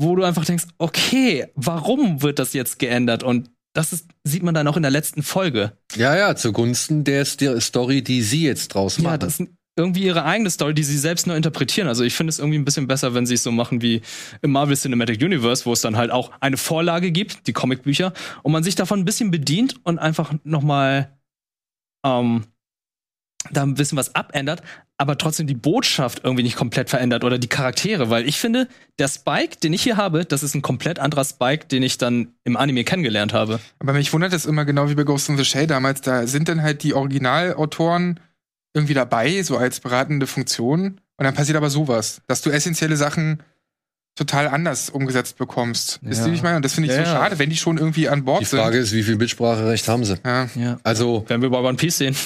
wo 0.00 0.14
du 0.16 0.22
einfach 0.24 0.44
denkst, 0.44 0.64
okay, 0.78 1.48
warum 1.54 2.22
wird 2.22 2.38
das 2.38 2.52
jetzt 2.52 2.78
geändert? 2.78 3.22
Und 3.22 3.50
das 3.74 3.92
ist, 3.92 4.06
sieht 4.24 4.42
man 4.42 4.54
dann 4.54 4.66
auch 4.66 4.76
in 4.76 4.82
der 4.82 4.90
letzten 4.90 5.22
Folge. 5.22 5.72
Ja, 5.94 6.16
ja, 6.16 6.34
zugunsten 6.34 7.04
der 7.04 7.26
St- 7.26 7.60
Story, 7.60 8.02
die 8.02 8.22
sie 8.22 8.42
jetzt 8.44 8.68
draus 8.68 8.98
machen. 8.98 9.12
Ja, 9.12 9.18
das 9.18 9.40
ist 9.40 9.48
irgendwie 9.78 10.04
ihre 10.04 10.24
eigene 10.24 10.50
Story, 10.50 10.74
die 10.74 10.82
sie 10.82 10.98
selbst 10.98 11.26
nur 11.26 11.36
interpretieren. 11.36 11.88
Also 11.88 12.04
ich 12.04 12.14
finde 12.14 12.30
es 12.30 12.38
irgendwie 12.38 12.58
ein 12.58 12.64
bisschen 12.64 12.86
besser, 12.86 13.14
wenn 13.14 13.26
sie 13.26 13.34
es 13.34 13.42
so 13.42 13.52
machen 13.52 13.80
wie 13.82 14.02
im 14.42 14.52
Marvel 14.52 14.76
Cinematic 14.76 15.22
Universe, 15.22 15.64
wo 15.64 15.72
es 15.72 15.80
dann 15.80 15.96
halt 15.96 16.10
auch 16.10 16.32
eine 16.40 16.56
Vorlage 16.56 17.10
gibt, 17.12 17.46
die 17.46 17.52
Comicbücher, 17.52 18.12
und 18.42 18.52
man 18.52 18.62
sich 18.62 18.74
davon 18.74 19.00
ein 19.00 19.04
bisschen 19.04 19.30
bedient 19.30 19.76
und 19.84 19.98
einfach 19.98 20.32
noch 20.44 20.62
mal 20.62 21.16
ähm, 22.04 22.44
da 23.50 23.62
ein 23.62 23.74
bisschen 23.74 23.96
was 23.96 24.14
abändert, 24.14 24.62
aber 24.96 25.16
trotzdem 25.16 25.46
die 25.46 25.54
Botschaft 25.54 26.22
irgendwie 26.24 26.42
nicht 26.42 26.56
komplett 26.56 26.90
verändert 26.90 27.24
oder 27.24 27.38
die 27.38 27.48
Charaktere, 27.48 28.10
weil 28.10 28.28
ich 28.28 28.38
finde, 28.38 28.68
der 28.98 29.08
Spike, 29.08 29.58
den 29.62 29.72
ich 29.72 29.82
hier 29.82 29.96
habe, 29.96 30.24
das 30.24 30.42
ist 30.42 30.54
ein 30.54 30.62
komplett 30.62 30.98
anderer 30.98 31.24
Spike, 31.24 31.66
den 31.66 31.82
ich 31.82 31.98
dann 31.98 32.34
im 32.44 32.56
Anime 32.56 32.84
kennengelernt 32.84 33.32
habe. 33.32 33.60
Aber 33.78 33.92
mich 33.92 34.12
wundert 34.12 34.32
es 34.32 34.44
immer 34.44 34.64
genau 34.64 34.90
wie 34.90 34.94
bei 34.94 35.04
Ghost 35.04 35.28
in 35.28 35.36
the 35.36 35.44
Shell 35.44 35.68
damals, 35.68 36.00
da 36.00 36.26
sind 36.26 36.48
dann 36.48 36.62
halt 36.62 36.82
die 36.82 36.94
Originalautoren 36.94 38.20
irgendwie 38.74 38.94
dabei, 38.94 39.42
so 39.42 39.56
als 39.56 39.80
beratende 39.80 40.26
Funktion. 40.26 41.00
Und 41.16 41.24
dann 41.24 41.34
passiert 41.34 41.56
aber 41.56 41.70
sowas, 41.70 42.20
dass 42.26 42.42
du 42.42 42.50
essentielle 42.50 42.96
Sachen 42.96 43.42
total 44.14 44.48
anders 44.48 44.90
umgesetzt 44.90 45.38
bekommst. 45.38 46.00
Wisst 46.02 46.20
ihr, 46.22 46.26
Ja. 46.26 46.32
wie 46.32 46.36
ich 46.36 46.42
meine? 46.42 46.56
Und 46.56 46.64
das 46.64 46.74
finde 46.74 46.88
ich 46.90 46.96
Ja, 46.96 47.04
so 47.04 47.10
ja. 47.10 47.16
schade, 47.18 47.38
wenn 47.38 47.50
die 47.50 47.56
schon 47.56 47.78
irgendwie 47.78 48.08
an 48.08 48.24
Bord 48.24 48.40
Die 48.40 48.46
Frage 48.46 48.76
sind. 48.76 48.84
ist, 48.84 48.92
wie 48.94 49.02
viel 49.04 49.16
Mitspracherecht 49.16 49.86
haben 49.88 50.04
sie? 50.04 50.16
Ja. 50.24 50.48
Ja. 50.56 50.78
Also, 50.82 51.24
Werden 51.28 51.42
wir 51.42 51.50
bei 51.50 51.58
One 51.60 51.76
Piece 51.76 51.98
sehen. 51.98 52.16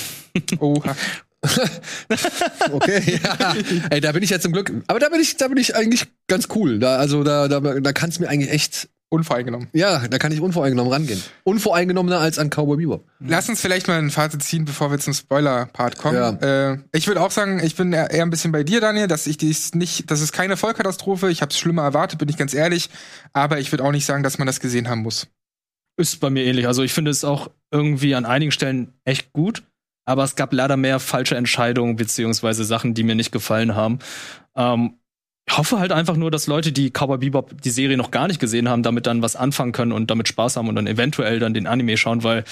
Oha. 0.59 0.96
okay, 2.70 3.20
ja. 3.22 3.55
Ey, 3.90 4.00
da 4.00 4.12
bin 4.12 4.22
ich 4.22 4.31
ja 4.31 4.40
zum 4.40 4.52
Glück. 4.52 4.72
Aber 4.87 4.98
da 5.00 5.09
bin 5.09 5.20
ich, 5.20 5.37
da 5.37 5.48
bin 5.48 5.59
ich 5.59 5.74
eigentlich 5.76 6.07
ganz 6.28 6.48
cool. 6.55 6.78
Da, 6.78 6.96
also 6.96 7.24
da, 7.24 7.48
da, 7.48 7.61
da 7.61 7.92
kann 7.92 8.11
es 8.11 8.18
mir 8.18 8.28
eigentlich 8.28 8.50
echt. 8.52 8.88
Unvoreingenommen. 9.12 9.68
Ja, 9.75 10.09
da 10.09 10.16
kann 10.16 10.33
ich 10.33 10.40
unvoreingenommen 10.40 10.90
rangehen. 10.90 11.22
Unvoreingenommener 11.44 12.18
als 12.18 12.38
an 12.38 12.48
Cowboy 12.48 12.79
Bebop. 12.79 13.05
Lass 13.20 13.46
uns 13.46 13.61
vielleicht 13.61 13.87
mal 13.87 13.98
ein 13.98 14.11
Fazit 14.11 14.42
ziehen, 14.42 14.64
bevor 14.64 14.90
wir 14.90 14.98
zum 14.98 15.12
Spoiler-Part 15.12 15.98
kommen. 15.98 16.16
Ja. 16.16 16.31
Äh, 16.72 16.79
ich 16.92 17.09
würde 17.09 17.20
auch 17.20 17.31
sagen, 17.31 17.61
ich 17.62 17.77
bin 17.77 17.92
eher 17.92 18.11
ein 18.11 18.31
bisschen 18.31 18.53
bei 18.53 18.64
dir, 18.64 18.81
Daniel, 18.81 19.09
dass 19.09 19.27
ich 19.27 19.37
dies 19.37 19.75
nicht, 19.75 20.11
das 20.11 20.22
ist 20.22 20.33
keine 20.33 20.57
Vollkatastrophe. 20.57 21.31
Ich 21.31 21.42
habe 21.42 21.51
es 21.51 21.59
schlimmer 21.59 21.83
erwartet, 21.83 22.20
bin 22.20 22.31
ich 22.31 22.38
ganz 22.38 22.55
ehrlich. 22.55 22.88
Aber 23.35 23.59
ich 23.59 23.70
würde 23.70 23.85
auch 23.85 23.92
nicht 23.92 24.07
sagen, 24.07 24.22
dass 24.22 24.38
man 24.38 24.46
das 24.46 24.61
gesehen 24.61 24.88
haben 24.88 25.03
muss. 25.03 25.27
Ist 25.98 26.18
bei 26.20 26.31
mir 26.31 26.44
ähnlich. 26.44 26.66
Also 26.66 26.83
ich 26.83 26.94
finde 26.94 27.11
es 27.11 27.22
auch 27.22 27.51
irgendwie 27.70 28.14
an 28.14 28.25
einigen 28.25 28.51
Stellen 28.51 28.94
echt 29.05 29.35
gut, 29.35 29.62
aber 30.07 30.25
es 30.25 30.37
gab 30.37 30.55
leider 30.55 30.79
mehr 30.79 30.98
falsche 31.01 31.37
Entscheidungen 31.37 31.96
beziehungsweise 31.96 32.64
Sachen, 32.64 32.94
die 32.94 33.03
mir 33.03 33.14
nicht 33.14 33.31
gefallen 33.31 33.77
haben. 33.77 33.98
Ähm, 34.57 34.94
hoffe 35.58 35.78
halt 35.78 35.92
einfach 35.92 36.16
nur, 36.16 36.30
dass 36.30 36.46
Leute, 36.46 36.72
die 36.72 36.90
Cowboy 36.90 37.18
Bebop 37.18 37.60
die 37.62 37.70
Serie 37.70 37.96
noch 37.96 38.10
gar 38.10 38.28
nicht 38.28 38.40
gesehen 38.40 38.68
haben, 38.68 38.82
damit 38.82 39.06
dann 39.06 39.22
was 39.22 39.36
anfangen 39.36 39.72
können 39.72 39.92
und 39.92 40.10
damit 40.10 40.28
Spaß 40.28 40.56
haben 40.56 40.68
und 40.68 40.74
dann 40.76 40.86
eventuell 40.86 41.38
dann 41.38 41.54
den 41.54 41.66
Anime 41.66 41.96
schauen, 41.96 42.22
weil 42.24 42.44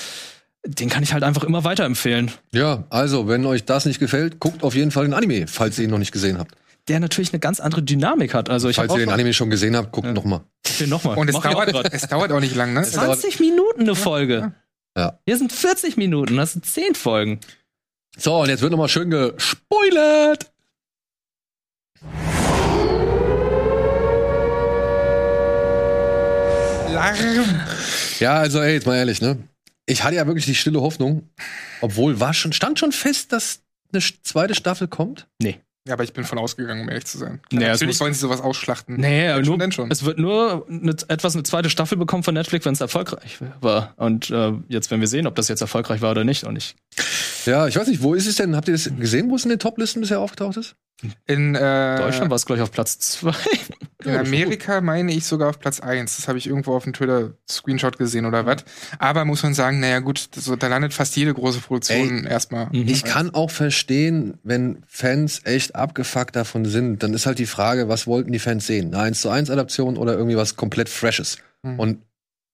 den 0.66 0.88
kann 0.90 1.02
ich 1.02 1.12
halt 1.12 1.22
einfach 1.24 1.44
immer 1.44 1.64
weiterempfehlen. 1.64 2.30
Ja, 2.52 2.84
also, 2.90 3.28
wenn 3.28 3.46
euch 3.46 3.64
das 3.64 3.86
nicht 3.86 3.98
gefällt, 3.98 4.40
guckt 4.40 4.62
auf 4.62 4.74
jeden 4.74 4.90
Fall 4.90 5.04
den 5.04 5.14
Anime, 5.14 5.46
falls 5.46 5.78
ihr 5.78 5.84
ihn 5.84 5.90
noch 5.90 5.98
nicht 5.98 6.12
gesehen 6.12 6.38
habt. 6.38 6.54
Der 6.88 7.00
natürlich 7.00 7.32
eine 7.32 7.40
ganz 7.40 7.60
andere 7.60 7.82
Dynamik 7.82 8.34
hat. 8.34 8.50
Also 8.50 8.68
ich 8.68 8.76
falls 8.76 8.92
ihr 8.92 8.98
den 9.00 9.10
Anime 9.10 9.32
schon 9.32 9.50
gesehen 9.50 9.76
habt, 9.76 9.92
guckt 9.92 10.06
Ja. 10.06 10.12
noch 10.12 10.24
mal. 10.24 10.40
den 10.80 10.88
nochmal. 10.88 11.16
Und 11.16 11.28
es 11.28 11.38
dauert, 11.38 11.92
es 11.92 12.08
dauert 12.08 12.32
auch 12.32 12.40
nicht 12.40 12.54
lang, 12.56 12.72
ne? 12.72 12.82
20 12.82 13.38
Minuten 13.38 13.82
eine 13.82 13.94
Folge. 13.94 14.52
Ja. 14.96 15.18
Hier 15.24 15.36
sind 15.36 15.52
40 15.52 15.96
Minuten, 15.96 16.36
das 16.36 16.52
sind 16.52 16.66
10 16.66 16.94
Folgen. 16.94 17.38
So, 18.16 18.40
und 18.40 18.48
jetzt 18.48 18.60
wird 18.60 18.72
noch 18.72 18.78
mal 18.78 18.88
schön 18.88 19.10
gespoilert. 19.10 20.50
Larm. 27.00 27.60
Ja, 28.18 28.34
also 28.34 28.60
ey, 28.60 28.74
jetzt 28.74 28.86
mal 28.86 28.96
ehrlich, 28.96 29.20
ne? 29.20 29.38
Ich 29.86 30.04
hatte 30.04 30.14
ja 30.16 30.26
wirklich 30.26 30.44
die 30.46 30.54
stille 30.54 30.80
Hoffnung, 30.80 31.28
obwohl 31.80 32.20
war 32.20 32.32
schon 32.34 32.52
stand 32.52 32.78
schon 32.78 32.92
fest, 32.92 33.32
dass 33.32 33.60
eine 33.92 34.02
zweite 34.22 34.54
Staffel 34.54 34.86
kommt. 34.88 35.26
Ja, 35.88 35.94
aber 35.94 36.04
ich 36.04 36.12
bin 36.12 36.24
von 36.24 36.38
ausgegangen, 36.38 36.82
um 36.82 36.88
ehrlich 36.90 37.06
zu 37.06 37.16
sein. 37.18 37.40
Nee, 37.50 37.60
Natürlich 37.66 37.94
muss- 37.94 38.00
wollen 38.00 38.12
sie 38.14 38.20
sowas 38.20 38.40
ausschlachten. 38.42 38.96
Nee, 38.96 39.28
Wenn 39.28 39.42
nur, 39.44 39.72
schon. 39.72 39.90
es 39.90 40.04
wird 40.04 40.18
nur 40.18 40.66
eine, 40.68 40.94
etwas 41.08 41.34
eine 41.34 41.42
zweite 41.42 41.70
Staffel 41.70 41.96
bekommen 41.96 42.22
von 42.22 42.34
Netflix, 42.34 42.66
wenn 42.66 42.74
es 42.74 42.80
erfolgreich 42.82 43.38
war. 43.60 43.94
Und 43.96 44.30
äh, 44.30 44.52
jetzt 44.68 44.90
werden 44.90 45.00
wir 45.00 45.08
sehen, 45.08 45.26
ob 45.26 45.34
das 45.36 45.48
jetzt 45.48 45.62
erfolgreich 45.62 46.02
war 46.02 46.10
oder 46.10 46.22
nicht. 46.22 46.44
Und 46.44 46.56
ich, 46.56 46.76
Ja, 47.44 47.66
ich 47.66 47.76
weiß 47.76 47.88
nicht, 47.88 48.02
wo 48.02 48.14
ist 48.14 48.26
es 48.26 48.36
denn? 48.36 48.56
Habt 48.56 48.68
ihr 48.68 48.74
das 48.74 48.90
gesehen, 48.98 49.30
wo 49.30 49.36
es 49.36 49.44
in 49.44 49.50
den 49.50 49.58
Toplisten 49.58 50.00
bisher 50.00 50.20
aufgetaucht 50.20 50.56
ist? 50.56 50.76
In 51.26 51.54
äh, 51.54 51.96
Deutschland 51.98 52.30
war 52.30 52.36
es 52.36 52.44
gleich 52.44 52.60
auf 52.60 52.70
Platz 52.70 52.98
2. 52.98 53.32
In 54.04 54.16
Amerika 54.16 54.80
meine 54.80 55.12
ich 55.12 55.26
sogar 55.26 55.50
auf 55.50 55.58
Platz 55.58 55.80
1. 55.80 56.16
Das 56.16 56.28
habe 56.28 56.38
ich 56.38 56.46
irgendwo 56.46 56.74
auf 56.74 56.84
dem 56.84 56.92
Twitter-Screenshot 56.92 57.98
gesehen 57.98 58.24
oder 58.24 58.46
was. 58.46 58.64
Aber 58.98 59.24
muss 59.24 59.42
man 59.42 59.52
sagen, 59.52 59.80
naja 59.80 59.98
gut, 60.00 60.28
so, 60.34 60.56
da 60.56 60.68
landet 60.68 60.94
fast 60.94 61.16
jede 61.16 61.34
große 61.34 61.60
Produktion 61.60 62.24
erstmal. 62.24 62.68
Ich 62.72 63.04
kann 63.04 63.34
auch 63.34 63.50
verstehen, 63.50 64.38
wenn 64.42 64.82
Fans 64.86 65.42
echt 65.44 65.74
abgefuckt 65.74 66.34
davon 66.36 66.64
sind, 66.64 67.02
dann 67.02 67.12
ist 67.12 67.26
halt 67.26 67.38
die 67.38 67.46
Frage, 67.46 67.88
was 67.88 68.06
wollten 68.06 68.32
die 68.32 68.38
Fans 68.38 68.66
sehen? 68.66 68.94
Eine 68.94 69.04
1 69.04 69.20
zu 69.20 69.30
1 69.30 69.50
Adaption 69.50 69.96
oder 69.96 70.14
irgendwie 70.14 70.36
was 70.36 70.56
komplett 70.56 70.88
Freshes? 70.88 71.38
Mhm. 71.62 71.78
Und 71.78 71.98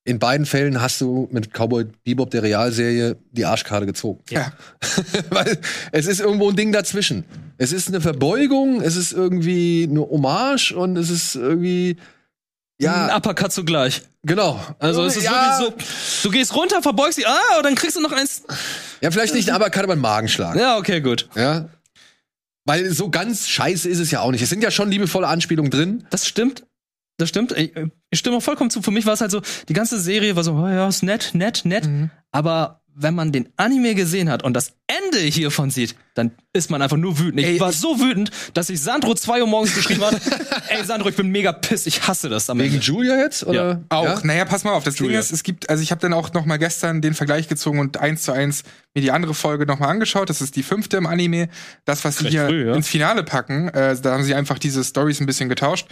in 0.07 0.21
beiden 0.21 0.47
Fällen 0.47 0.81
hast 0.81 1.01
du 1.01 1.29
mit 1.33 1.53
Cowboy 1.53 1.87
Bebop 2.05 2.31
der 2.31 2.45
Realserie 2.45 3.17
die 3.33 3.45
Arschkarte 3.45 3.87
gezogen. 3.87 4.21
Ja. 4.31 4.53
Weil 5.31 5.59
es 5.91 6.07
ist 6.07 6.21
irgendwo 6.21 6.49
ein 6.49 6.57
Ding 6.57 6.71
dazwischen. 6.71 7.25
Es 7.59 7.73
ist 7.73 7.89
eine 7.89 8.01
Verbeugung, 8.01 8.81
es 8.81 8.95
ist 8.95 9.13
irgendwie 9.13 9.89
eine 9.91 10.01
Hommage 10.01 10.73
und 10.73 10.97
es 10.97 11.11
ist 11.11 11.35
irgendwie 11.35 11.97
Ein 12.81 12.85
ja, 12.85 13.17
Uppercut 13.17 13.51
zugleich. 13.53 14.03
genau. 14.23 14.61
Also 14.79 15.05
es 15.05 15.17
ist 15.17 15.25
ja, 15.25 15.59
wirklich 15.59 15.87
so, 15.87 16.29
du 16.29 16.31
gehst 16.31 16.55
runter, 16.55 16.83
verbeugst 16.83 17.19
dich, 17.19 17.27
ah, 17.27 17.57
und 17.57 17.65
dann 17.65 17.75
kriegst 17.75 17.97
du 17.97 18.01
noch 18.01 18.13
eins. 18.13 18.45
Ja, 19.01 19.11
vielleicht 19.11 19.35
nicht, 19.35 19.51
aber 19.51 19.71
kann 19.71 19.83
aber 19.83 19.95
einen 19.95 20.03
Magenschlag. 20.03 20.55
Ja, 20.57 20.77
okay, 20.79 21.01
gut. 21.01 21.29
Ja. 21.35 21.69
Weil 22.65 22.91
so 22.93 23.11
ganz 23.11 23.49
scheiße 23.49 23.89
ist 23.89 23.99
es 23.99 24.13
ja 24.13 24.21
auch 24.21 24.31
nicht. 24.31 24.43
Es 24.43 24.51
sind 24.51 24.63
ja 24.63 24.71
schon 24.71 24.89
liebevolle 24.91 25.27
Anspielungen 25.27 25.71
drin. 25.71 26.07
Das 26.11 26.29
stimmt. 26.29 26.65
Das 27.19 27.29
stimmt. 27.29 27.53
Ich, 27.53 27.73
ich 28.11 28.19
stimme 28.19 28.37
auch 28.37 28.43
vollkommen 28.43 28.71
zu. 28.71 28.83
Für 28.83 28.91
mich 28.91 29.07
war 29.07 29.15
es 29.15 29.21
halt 29.21 29.31
so, 29.31 29.41
die 29.69 29.73
ganze 29.73 29.99
Serie 29.99 30.37
war 30.37 30.45
so, 30.45 30.55
oh 30.55 30.69
ja, 30.69 30.87
ist 30.87 31.03
nett, 31.03 31.31
nett, 31.35 31.65
nett. 31.65 31.87
Mhm. 31.87 32.11
Aber 32.31 32.83
wenn 32.99 33.15
man 33.15 33.31
den 33.31 33.49
Anime 33.57 33.95
gesehen 33.95 34.31
hat 34.31 34.43
und 34.43 34.55
das 34.55 34.73
Ende 34.87 35.19
hiervon 35.19 35.71
sieht, 35.71 35.97
dann 36.15 36.31
ist 36.55 36.71
man 36.71 36.81
einfach 36.81 36.97
nur 36.97 37.19
wütend. 37.19 37.41
Ich 37.41 37.47
Ey, 37.47 37.61
war 37.61 37.73
so 37.73 38.01
wütend, 38.01 38.31
dass 38.55 38.71
ich 38.71 38.81
Sandro 38.81 39.15
2 39.15 39.43
Uhr 39.43 39.47
morgens 39.47 39.75
geschrieben 39.75 40.03
habe, 40.03 40.19
ey 40.69 40.83
Sandro, 40.83 41.11
ich 41.11 41.17
bin 41.17 41.29
mega 41.29 41.53
piss, 41.53 41.87
ich 41.87 42.09
hasse 42.09 42.31
das 42.31 42.49
am 42.49 42.59
Wegen 42.59 42.75
Ende. 42.75 42.87
Julia 42.87 43.19
jetzt? 43.19 43.45
Oder? 43.45 43.83
Auch, 43.91 44.05
Ja? 44.05 44.21
naja, 44.23 44.45
pass 44.47 44.65
mal 44.65 44.73
auf, 44.73 44.85
das 44.85 44.99
Julia. 44.99 45.13
Ding 45.13 45.21
ist, 45.21 45.31
es 45.33 45.43
gibt, 45.43 45.69
also 45.69 45.83
ich 45.83 45.91
habe 45.91 46.01
dann 46.01 46.15
auch 46.15 46.33
noch 46.33 46.47
mal 46.47 46.57
gestern 46.57 47.03
den 47.03 47.13
Vergleich 47.13 47.49
gezogen 47.49 47.81
und 47.81 47.99
eins 47.99 48.23
zu 48.23 48.33
eins 48.33 48.63
mir 48.95 49.03
die 49.03 49.11
andere 49.11 49.35
Folge 49.35 49.67
noch 49.67 49.79
mal 49.79 49.89
angeschaut. 49.89 50.31
Das 50.31 50.41
ist 50.41 50.57
die 50.57 50.63
fünfte 50.63 50.97
im 50.97 51.07
Anime. 51.07 51.51
Das, 51.85 52.03
was 52.07 52.17
sie 52.17 52.25
Recht 52.25 52.33
hier 52.33 52.47
früh, 52.47 52.67
ja. 52.69 52.75
ins 52.75 52.89
Finale 52.89 53.25
packen, 53.25 53.69
äh, 53.69 53.95
da 54.01 54.13
haben 54.13 54.25
sie 54.25 54.35
einfach 54.35 54.59
diese 54.59 54.83
Stories 54.83 55.21
ein 55.21 55.27
bisschen 55.27 55.51
getauscht. 55.51 55.87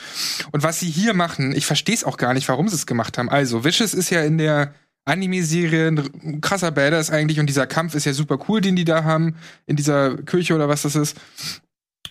Und 0.52 0.62
was 0.62 0.80
sie 0.80 0.88
hier 0.88 1.12
machen, 1.12 1.54
ich 1.54 1.66
verstehe 1.66 1.94
es 1.94 2.02
auch 2.04 2.16
gar 2.16 2.32
nicht, 2.32 2.48
warum 2.48 2.66
sie 2.68 2.76
es 2.76 2.86
gemacht 2.86 3.18
haben. 3.18 3.28
Also, 3.28 3.62
Vicious 3.62 3.92
ist 3.92 4.08
ja 4.08 4.22
in 4.22 4.38
der 4.38 4.72
Anime-Serie 5.04 5.88
ein 5.88 6.40
krasser 6.40 6.70
Badass 6.70 7.10
eigentlich 7.10 7.40
und 7.40 7.46
dieser 7.46 7.66
Kampf 7.66 7.94
ist 7.94 8.06
ja 8.06 8.12
super 8.12 8.38
cool, 8.48 8.60
den 8.60 8.76
die 8.76 8.84
da 8.84 9.04
haben, 9.04 9.36
in 9.66 9.76
dieser 9.76 10.16
Kirche 10.16 10.54
oder 10.54 10.68
was 10.68 10.82
das 10.82 10.96
ist. 10.96 11.16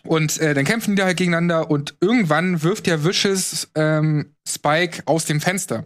Und 0.06 0.38
äh, 0.40 0.54
dann 0.54 0.66
kämpfen 0.66 0.92
die 0.96 1.00
da 1.00 1.06
halt 1.06 1.16
gegeneinander 1.16 1.72
und 1.72 1.96
irgendwann 2.02 2.62
wirft 2.62 2.88
ja 2.88 3.06
Vicious 3.06 3.70
ähm, 3.76 4.34
Spike 4.46 5.04
aus 5.06 5.24
dem 5.24 5.40
Fenster. 5.40 5.86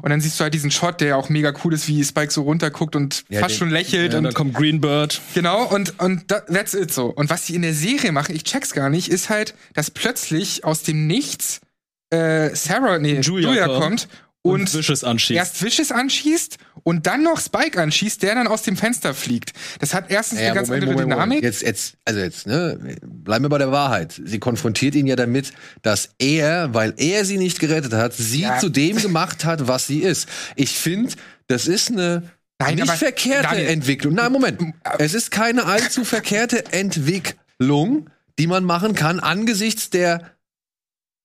Und 0.00 0.08
dann 0.08 0.22
siehst 0.22 0.40
du 0.40 0.44
halt 0.44 0.54
diesen 0.54 0.70
Shot, 0.70 1.02
der 1.02 1.08
ja 1.08 1.16
auch 1.16 1.28
mega 1.28 1.52
cool 1.62 1.74
ist, 1.74 1.86
wie 1.86 2.02
Spike 2.02 2.32
so 2.32 2.42
runterguckt 2.44 2.96
und 2.96 3.24
Ja, 3.28 3.40
fast 3.40 3.54
den- 3.56 3.58
schon 3.58 3.70
lächelt. 3.70 4.12
Ja, 4.12 4.18
und 4.18 4.24
dann 4.24 4.32
kommt 4.32 4.54
Greenbird. 4.54 5.20
Genau, 5.34 5.64
und, 5.66 6.00
und 6.00 6.30
da, 6.30 6.40
that's 6.40 6.72
it 6.72 6.90
so. 6.94 7.06
Und 7.08 7.28
was 7.28 7.44
sie 7.46 7.56
in 7.56 7.62
der 7.62 7.74
Serie 7.74 8.10
machen, 8.10 8.34
ich 8.34 8.44
check's 8.44 8.72
gar 8.72 8.88
nicht, 8.88 9.08
ist 9.10 9.28
halt, 9.28 9.54
dass 9.74 9.90
plötzlich 9.90 10.64
aus 10.64 10.82
dem 10.82 11.06
Nichts 11.06 11.60
äh, 12.08 12.54
Sarah, 12.54 12.98
nee, 12.98 13.20
Julia 13.20 13.48
Julia, 13.50 13.66
kommt 13.66 13.80
kommt 13.82 14.08
Und, 14.42 14.60
und, 14.60 14.74
Vicious 14.74 15.02
anschießt. 15.04 15.36
erst 15.36 15.62
Vicious 15.62 15.90
anschießt 15.90 16.58
und 16.84 17.06
dann 17.06 17.22
noch 17.22 17.40
Spike 17.40 17.80
anschießt, 17.82 18.22
der 18.22 18.36
dann 18.36 18.46
aus 18.46 18.62
dem 18.62 18.76
Fenster 18.76 19.12
fliegt. 19.12 19.52
Das 19.80 19.92
hat 19.94 20.10
erstens 20.10 20.38
Ja, 20.40 20.46
eine 20.46 20.54
ganz 20.54 20.68
Moment, 20.68 20.84
andere 20.84 20.94
Moment, 21.02 21.12
Dynamik. 21.12 21.38
Moment. 21.38 21.44
Jetzt, 21.44 21.62
jetzt, 21.62 21.94
also 22.04 22.20
jetzt, 22.20 22.46
ne, 22.46 22.96
bleiben 23.02 23.44
wir 23.44 23.48
bei 23.48 23.58
der 23.58 23.72
Wahrheit. 23.72 24.20
Sie 24.24 24.38
konfrontiert 24.38 24.94
ihn 24.94 25.06
ja 25.06 25.16
damit, 25.16 25.52
dass 25.82 26.10
er, 26.18 26.72
weil 26.72 26.94
er 26.96 27.24
sie 27.24 27.36
nicht 27.36 27.58
gerettet 27.58 27.92
hat, 27.92 28.14
sie 28.14 28.42
Ja. 28.42 28.58
zu 28.58 28.68
dem 28.68 28.96
gemacht 29.02 29.44
hat, 29.44 29.66
was 29.68 29.86
sie 29.88 29.98
ist. 30.00 30.28
Ich 30.54 30.78
finde, 30.78 31.12
das 31.48 31.66
ist 31.66 31.90
eine 31.90 32.22
Nein, 32.60 32.76
nicht 32.76 32.84
aber- 32.88 32.96
verkehrte 32.96 33.48
Daniel. 33.50 33.66
Entwicklung. 33.68 34.14
Nein, 34.14 34.32
Moment. 34.32 34.60
Es 34.98 35.14
ist 35.14 35.30
keine 35.32 35.64
allzu 35.66 36.04
verkehrte 36.04 36.72
Entwicklung, 36.72 38.08
die 38.38 38.46
man 38.46 38.64
machen 38.64 38.94
kann 38.94 39.20
angesichts 39.20 39.90
der 39.90 40.22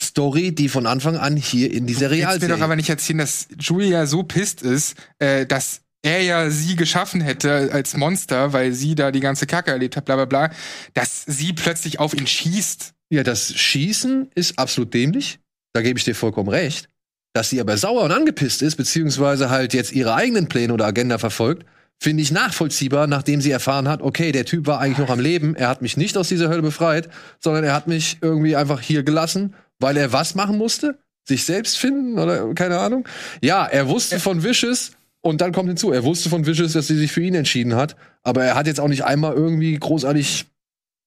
Story, 0.04 0.54
die 0.54 0.70
von 0.70 0.86
Anfang 0.86 1.18
an 1.18 1.36
hier 1.36 1.72
in 1.72 1.88
dieser 1.88 2.04
Jetzt 2.04 2.12
mir 2.12 2.18
Realserie. 2.18 2.56
doch 2.56 2.62
aber 2.62 2.76
nicht 2.76 2.90
erzählen, 2.90 3.20
dass 3.20 3.48
Julia 3.60 4.06
so 4.06 4.24
pisst 4.24 4.62
ist, 4.62 4.96
äh, 5.20 5.46
dass 5.46 5.82
er 6.04 6.22
ja 6.22 6.50
sie 6.50 6.76
geschaffen 6.76 7.22
hätte 7.22 7.70
als 7.72 7.96
Monster, 7.96 8.54
weil 8.54 8.74
sie 8.74 8.96
da 8.96 9.12
die 9.12 9.22
ganze 9.22 9.48
Kacke 9.48 9.72
erlebt 9.72 9.96
hat, 9.98 10.06
bla 10.06 10.16
bla 10.16 10.26
bla, 10.26 10.52
dass 10.94 11.24
sie 11.26 11.54
plötzlich 11.54 12.00
auf 12.00 12.14
ihn 12.14 12.28
schießt. 12.28 12.94
Ja, 13.10 13.24
das 13.24 13.54
Schießen 13.54 14.30
ist 14.36 14.60
absolut 14.60 14.94
dämlich. 14.94 15.40
Da 15.74 15.82
gebe 15.82 15.98
ich 15.98 16.06
dir 16.06 16.16
vollkommen 16.16 16.50
recht. 16.50 16.90
Dass 17.34 17.50
sie 17.50 17.60
aber 17.60 17.78
sauer 17.78 18.04
und 18.04 18.12
angepisst 18.12 18.62
ist, 18.62 18.76
beziehungsweise 18.76 19.50
halt 19.50 19.74
jetzt 19.74 19.92
ihre 19.92 20.14
eigenen 20.14 20.48
Pläne 20.48 20.74
oder 20.74 20.86
Agenda 20.86 21.18
verfolgt, 21.18 21.66
finde 22.00 22.22
ich 22.22 22.32
nachvollziehbar, 22.32 23.08
nachdem 23.08 23.42
sie 23.42 23.52
erfahren 23.52 23.88
hat, 23.88 24.02
okay, 24.02 24.32
der 24.32 24.46
Typ 24.46 24.68
war 24.68 24.80
eigentlich 24.80 24.98
noch 24.98 25.10
am 25.10 25.20
Leben, 25.20 25.56
er 25.56 25.70
hat 25.70 25.82
mich 25.82 25.96
nicht 25.96 26.18
aus 26.18 26.28
dieser 26.28 26.50
Hölle 26.50 26.62
befreit, 26.62 27.10
sondern 27.40 27.64
er 27.64 27.74
hat 27.74 27.88
mich 27.88 28.18
irgendwie 28.22 28.56
einfach 28.56 28.82
hier 28.82 29.04
gelassen, 29.04 29.56
weil 29.80 29.98
er 29.98 30.14
was 30.14 30.36
machen 30.36 30.58
musste? 30.58 30.98
Sich 31.28 31.46
selbst 31.46 31.78
finden 31.78 32.20
oder 32.20 32.54
keine 32.54 32.80
Ahnung? 32.80 33.08
Ja, 33.42 33.66
er 33.66 33.88
wusste 33.88 34.20
von 34.20 34.44
Vicious 34.44 34.92
und 35.22 35.40
dann 35.40 35.54
kommt 35.54 35.70
hinzu, 35.70 35.92
er 35.92 36.04
wusste 36.04 36.30
von 36.30 36.46
Vicious, 36.46 36.74
dass 36.74 36.88
sie 36.88 36.98
sich 36.98 37.12
für 37.12 37.22
ihn 37.22 37.36
entschieden 37.36 37.76
hat, 37.76 37.96
aber 38.24 38.44
er 38.44 38.56
hat 38.56 38.68
jetzt 38.68 38.80
auch 38.80 38.90
nicht 38.90 39.06
einmal 39.06 39.34
irgendwie 39.34 39.78
großartig 39.78 40.46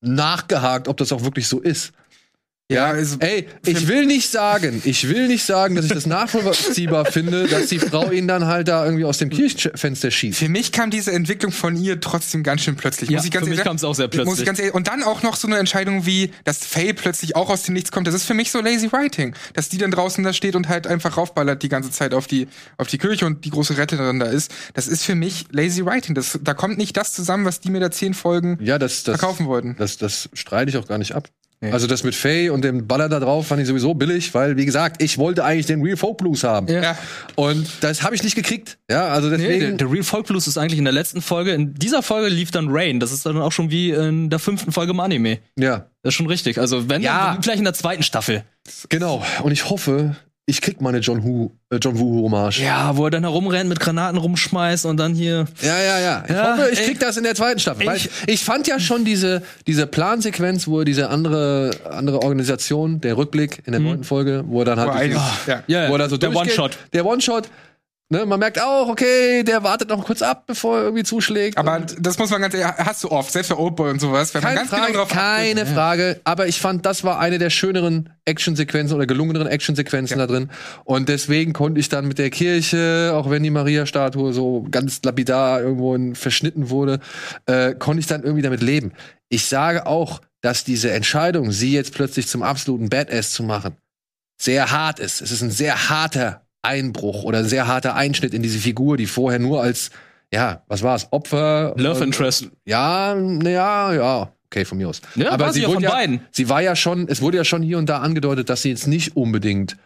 nachgehakt, 0.00 0.88
ob 0.88 0.96
das 0.96 1.12
auch 1.12 1.22
wirklich 1.22 1.48
so 1.48 1.60
ist. 1.60 1.92
Ja, 2.68 2.86
also, 2.86 3.18
Ey, 3.20 3.46
ich 3.64 3.86
will 3.86 4.06
nicht 4.06 4.28
sagen, 4.28 4.82
ich 4.84 5.08
will 5.08 5.28
nicht 5.28 5.44
sagen, 5.44 5.76
dass 5.76 5.84
ich 5.84 5.92
das 5.92 6.04
nachvollziehbar 6.06 7.04
finde, 7.12 7.46
dass 7.46 7.68
die 7.68 7.78
Frau 7.78 8.10
ihn 8.10 8.26
dann 8.26 8.46
halt 8.46 8.66
da 8.66 8.84
irgendwie 8.84 9.04
aus 9.04 9.18
dem 9.18 9.30
Kirchenfenster 9.30 10.10
schießt. 10.10 10.36
für 10.40 10.48
mich 10.48 10.72
kam 10.72 10.90
diese 10.90 11.12
Entwicklung 11.12 11.52
von 11.52 11.76
ihr 11.76 12.00
trotzdem 12.00 12.42
ganz 12.42 12.62
schön 12.62 12.74
plötzlich. 12.74 13.08
Ja, 13.08 13.18
muss 13.18 13.24
ich 13.24 13.30
ganz 13.30 13.44
für 13.44 13.50
mich 13.50 13.58
ehrlich- 13.60 13.68
kam's 13.68 13.84
auch 13.84 13.94
sehr 13.94 14.06
Muss 14.06 14.14
ich 14.16 14.22
plötzlich. 14.24 14.46
ganz 14.46 14.58
ehrlich, 14.58 14.74
und 14.74 14.88
dann 14.88 15.04
auch 15.04 15.22
noch 15.22 15.36
so 15.36 15.46
eine 15.46 15.58
Entscheidung 15.58 16.06
wie, 16.06 16.32
dass 16.42 16.58
Faye 16.66 16.92
plötzlich 16.92 17.36
auch 17.36 17.50
aus 17.50 17.62
dem 17.62 17.74
Nichts 17.74 17.92
kommt. 17.92 18.08
Das 18.08 18.14
ist 18.16 18.24
für 18.24 18.34
mich 18.34 18.50
so 18.50 18.60
lazy 18.60 18.90
writing. 18.90 19.34
Dass 19.54 19.68
die 19.68 19.78
dann 19.78 19.92
draußen 19.92 20.24
da 20.24 20.32
steht 20.32 20.56
und 20.56 20.68
halt 20.68 20.88
einfach 20.88 21.16
raufballert 21.16 21.62
die 21.62 21.68
ganze 21.68 21.92
Zeit 21.92 22.14
auf 22.14 22.26
die, 22.26 22.48
auf 22.78 22.88
die 22.88 22.98
Kirche 22.98 23.26
und 23.26 23.44
die 23.44 23.50
große 23.50 23.78
Retterin 23.78 24.18
da 24.18 24.26
ist. 24.26 24.50
Das 24.74 24.88
ist 24.88 25.04
für 25.04 25.14
mich 25.14 25.44
lazy 25.52 25.86
writing. 25.86 26.16
Das, 26.16 26.36
da 26.42 26.52
kommt 26.52 26.78
nicht 26.78 26.96
das 26.96 27.12
zusammen, 27.12 27.44
was 27.44 27.60
die 27.60 27.70
mir 27.70 27.78
da 27.78 27.92
zehn 27.92 28.12
Folgen 28.12 28.58
Ja, 28.60 28.80
das, 28.80 29.04
das, 29.04 29.18
verkaufen 29.20 29.46
wollten. 29.46 29.76
das, 29.78 29.98
das 29.98 30.28
streite 30.32 30.70
ich 30.70 30.76
auch 30.78 30.88
gar 30.88 30.98
nicht 30.98 31.14
ab. 31.14 31.28
Nee. 31.62 31.72
Also 31.72 31.86
das 31.86 32.04
mit 32.04 32.14
Faye 32.14 32.50
und 32.50 32.62
dem 32.62 32.86
Baller 32.86 33.08
da 33.08 33.18
drauf 33.18 33.46
fand 33.46 33.62
ich 33.62 33.66
sowieso 33.66 33.94
billig, 33.94 34.34
weil, 34.34 34.58
wie 34.58 34.66
gesagt, 34.66 35.02
ich 35.02 35.16
wollte 35.16 35.42
eigentlich 35.42 35.64
den 35.64 35.80
Real 35.82 35.96
Folk 35.96 36.18
Blues 36.18 36.44
haben. 36.44 36.68
Ja. 36.68 36.98
Und 37.34 37.66
das 37.80 38.02
habe 38.02 38.14
ich 38.14 38.22
nicht 38.22 38.36
gekriegt. 38.36 38.76
Ja, 38.90 39.06
also 39.08 39.28
Nee, 39.30 39.38
deswegen. 39.38 39.60
der, 39.60 39.72
der 39.72 39.90
Real 39.90 40.04
Folk 40.04 40.26
Blues 40.26 40.46
ist 40.46 40.58
eigentlich 40.58 40.78
in 40.78 40.84
der 40.84 40.92
letzten 40.92 41.22
Folge. 41.22 41.52
In 41.52 41.72
dieser 41.74 42.02
Folge 42.02 42.28
lief 42.28 42.50
dann 42.50 42.66
Rain. 42.68 43.00
Das 43.00 43.10
ist 43.10 43.24
dann 43.24 43.38
auch 43.38 43.52
schon 43.52 43.70
wie 43.70 43.90
in 43.90 44.28
der 44.28 44.38
fünften 44.38 44.70
Folge 44.70 44.92
im 44.92 45.00
Anime. 45.00 45.38
ja, 45.58 45.86
Das 46.02 46.10
ist 46.12 46.14
schon 46.14 46.26
richtig. 46.26 46.58
Also 46.58 46.90
wenn, 46.90 47.00
Ja. 47.00 47.32
dann 47.34 47.42
vielleicht 47.42 47.58
in 47.60 47.64
der 47.64 47.74
zweiten 47.74 48.02
Staffel. 48.02 48.44
genau. 48.90 49.24
Und 49.42 49.50
ich 49.52 49.70
hoffe, 49.70 50.14
ich 50.48 50.60
krieg 50.60 50.80
meine 50.80 50.98
John 50.98 51.24
Woo, 51.24 51.50
äh, 51.70 51.76
John 51.82 51.98
Woo 51.98 52.22
Hommage. 52.24 52.60
Ja, 52.60 52.96
wo 52.96 53.04
er 53.06 53.10
dann 53.10 53.24
herumrennt, 53.24 53.68
mit 53.68 53.80
Granaten 53.80 54.16
rumschmeißt 54.16 54.86
und 54.86 54.96
dann 54.96 55.12
hier. 55.14 55.46
Ja, 55.60 55.78
ja, 55.82 55.98
ja. 55.98 56.24
Ich 56.24 56.30
Ja, 56.34 56.52
hoffe, 56.56 56.68
ich 56.72 56.78
ey. 56.80 56.86
krieg 56.86 57.00
das 57.00 57.16
in 57.16 57.24
der 57.24 57.34
zweiten 57.34 57.58
Staffel. 57.58 57.84
Weil 57.86 57.96
Ich- 57.96 58.08
ich 58.28 58.44
fand 58.44 58.68
ja 58.68 58.78
schon 58.78 59.04
diese, 59.04 59.42
diese 59.66 59.86
Plansequenz, 59.88 60.68
wo 60.68 60.78
er 60.80 60.84
diese 60.84 61.10
andere, 61.10 61.70
andere 61.90 62.22
Organisation, 62.22 63.00
der 63.00 63.16
Rückblick 63.16 63.62
in 63.66 63.72
der 63.72 63.80
neunten 63.80 64.04
Folge, 64.04 64.44
wo 64.46 64.60
er 64.60 64.64
dann 64.66 64.78
halt 64.80 65.10
dieses- 65.10 65.20
ja. 65.48 65.62
Ja, 65.66 65.88
wo 65.88 65.94
er 65.94 65.98
dann 65.98 66.10
so 66.10 66.16
der. 66.16 66.34
One-Shot. 66.34 66.78
Der 66.92 67.04
One-Shot. 67.04 67.48
Ne, 68.08 68.24
man 68.24 68.38
merkt 68.38 68.62
auch, 68.62 68.88
okay, 68.88 69.42
der 69.42 69.64
wartet 69.64 69.88
noch 69.88 70.04
kurz 70.04 70.22
ab, 70.22 70.44
bevor 70.46 70.76
er 70.76 70.84
irgendwie 70.84 71.02
zuschlägt. 71.02 71.58
Aber 71.58 71.80
das 71.80 72.18
muss 72.18 72.30
man 72.30 72.40
ganz 72.40 72.54
ehrlich, 72.54 72.76
hast 72.78 73.02
du 73.02 73.10
oft, 73.10 73.32
selbst 73.32 73.48
bei 73.48 73.56
Oldboy 73.56 73.90
und 73.90 74.00
sowas, 74.00 74.32
wenn 74.32 74.42
man 74.44 74.54
keine 74.54 74.60
ganz 74.60 74.70
Frage, 74.70 74.92
genau 74.92 74.98
drauf 75.00 75.08
keine 75.08 75.62
achtet. 75.62 75.74
Frage. 75.74 76.20
Aber 76.22 76.46
ich 76.46 76.60
fand, 76.60 76.86
das 76.86 77.02
war 77.02 77.18
eine 77.18 77.38
der 77.38 77.50
schöneren 77.50 78.10
Actionsequenzen 78.24 78.96
oder 78.96 79.06
gelungeneren 79.06 79.48
Actionsequenzen 79.48 80.18
da 80.18 80.28
drin. 80.28 80.50
Und 80.84 81.08
deswegen 81.08 81.52
konnte 81.52 81.80
ich 81.80 81.88
dann 81.88 82.06
mit 82.06 82.18
der 82.18 82.30
Kirche, 82.30 83.10
auch 83.12 83.28
wenn 83.28 83.42
die 83.42 83.50
Maria-Statue 83.50 84.32
so 84.32 84.64
ganz 84.70 85.00
lapidar 85.02 85.60
irgendwo 85.60 86.14
verschnitten 86.14 86.70
wurde, 86.70 87.00
äh, 87.46 87.74
konnte 87.74 87.98
ich 87.98 88.06
dann 88.06 88.22
irgendwie 88.22 88.42
damit 88.42 88.62
leben. 88.62 88.92
Ich 89.30 89.46
sage 89.46 89.84
auch, 89.84 90.20
dass 90.42 90.62
diese 90.62 90.92
Entscheidung, 90.92 91.50
sie 91.50 91.72
jetzt 91.72 91.92
plötzlich 91.92 92.28
zum 92.28 92.44
absoluten 92.44 92.88
Badass 92.88 93.32
zu 93.32 93.42
machen, 93.42 93.74
sehr 94.40 94.70
hart 94.70 95.00
ist. 95.00 95.20
Es 95.20 95.32
ist 95.32 95.42
ein 95.42 95.50
sehr 95.50 95.88
harter 95.88 96.45
Einbruch 96.66 97.22
oder 97.24 97.38
ein 97.38 97.44
sehr 97.46 97.66
harter 97.66 97.94
Einschnitt 97.94 98.34
in 98.34 98.42
diese 98.42 98.58
Figur, 98.58 98.96
die 98.96 99.06
vorher 99.06 99.38
nur 99.38 99.62
als, 99.62 99.90
ja, 100.32 100.62
was 100.68 100.82
war 100.82 100.94
es, 100.96 101.08
Opfer. 101.12 101.74
Love 101.76 101.98
und- 102.00 102.02
Interest. 102.08 102.50
ja, 102.64 103.14
naja, 103.14 103.92
ja, 103.94 104.32
okay, 104.46 104.64
von 104.64 104.78
mir 104.78 104.88
aus. 104.88 105.00
Ja, 105.14 105.38
war 105.38 105.52
sie 105.52 105.62
ja 105.62 105.68
wurde 105.68 105.86
von 105.86 105.96
beiden. 105.96 106.20
Sie 106.32 106.48
war 106.48 106.60
ja 106.60 106.76
schon, 106.76 107.08
es 107.08 107.22
wurde 107.22 107.38
ja 107.38 107.44
schon 107.44 107.62
hier 107.62 107.78
und 107.78 107.86
da 107.88 107.98
angedeutet, 108.00 108.50
dass 108.50 108.62
sie 108.62 108.70
jetzt 108.70 108.86
nicht 108.86 109.16
unbedingt 109.16 109.76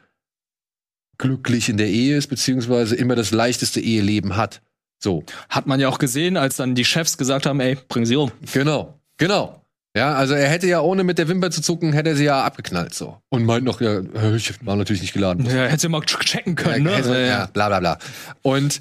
glücklich 1.18 1.68
in 1.68 1.76
der 1.76 1.88
Ehe 1.88 2.16
ist, 2.16 2.28
beziehungsweise 2.28 2.96
immer 2.96 3.14
das 3.14 3.30
leichteste 3.30 3.80
Eheleben 3.80 4.36
hat. 4.36 4.62
So, 4.98 5.24
Hat 5.48 5.66
man 5.66 5.80
ja 5.80 5.88
auch 5.88 5.98
gesehen, 5.98 6.36
als 6.36 6.56
dann 6.56 6.74
die 6.74 6.84
Chefs 6.84 7.16
gesagt 7.18 7.46
haben, 7.46 7.60
ey, 7.60 7.76
bring 7.88 8.04
sie 8.06 8.16
um. 8.16 8.32
genau, 8.52 8.98
genau. 9.16 9.59
Ja, 9.96 10.14
also 10.14 10.34
er 10.34 10.48
hätte 10.48 10.68
ja 10.68 10.80
ohne 10.80 11.02
mit 11.02 11.18
der 11.18 11.26
Wimper 11.28 11.50
zu 11.50 11.62
zucken, 11.62 11.92
hätte 11.92 12.10
er 12.10 12.16
sie 12.16 12.24
ja 12.24 12.44
abgeknallt, 12.44 12.94
so. 12.94 13.20
Und 13.28 13.44
meint 13.44 13.64
noch, 13.64 13.80
ja, 13.80 14.00
ich 14.36 14.64
war 14.64 14.76
natürlich 14.76 15.02
nicht 15.02 15.12
geladen. 15.14 15.46
Ja, 15.46 15.64
hätte 15.66 15.80
sie 15.80 15.88
mal 15.88 16.00
checken 16.02 16.54
können, 16.54 16.84
Ja, 16.86 16.90
ne? 16.92 16.96
hätte- 16.96 17.26
ja, 17.26 17.46
bla 17.46 17.68
bla 17.68 17.80
bla. 17.80 17.98
Und 18.42 18.80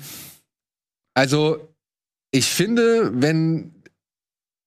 also, 1.16 1.68
ich 2.32 2.46
finde, 2.46 3.12
wenn 3.22 3.74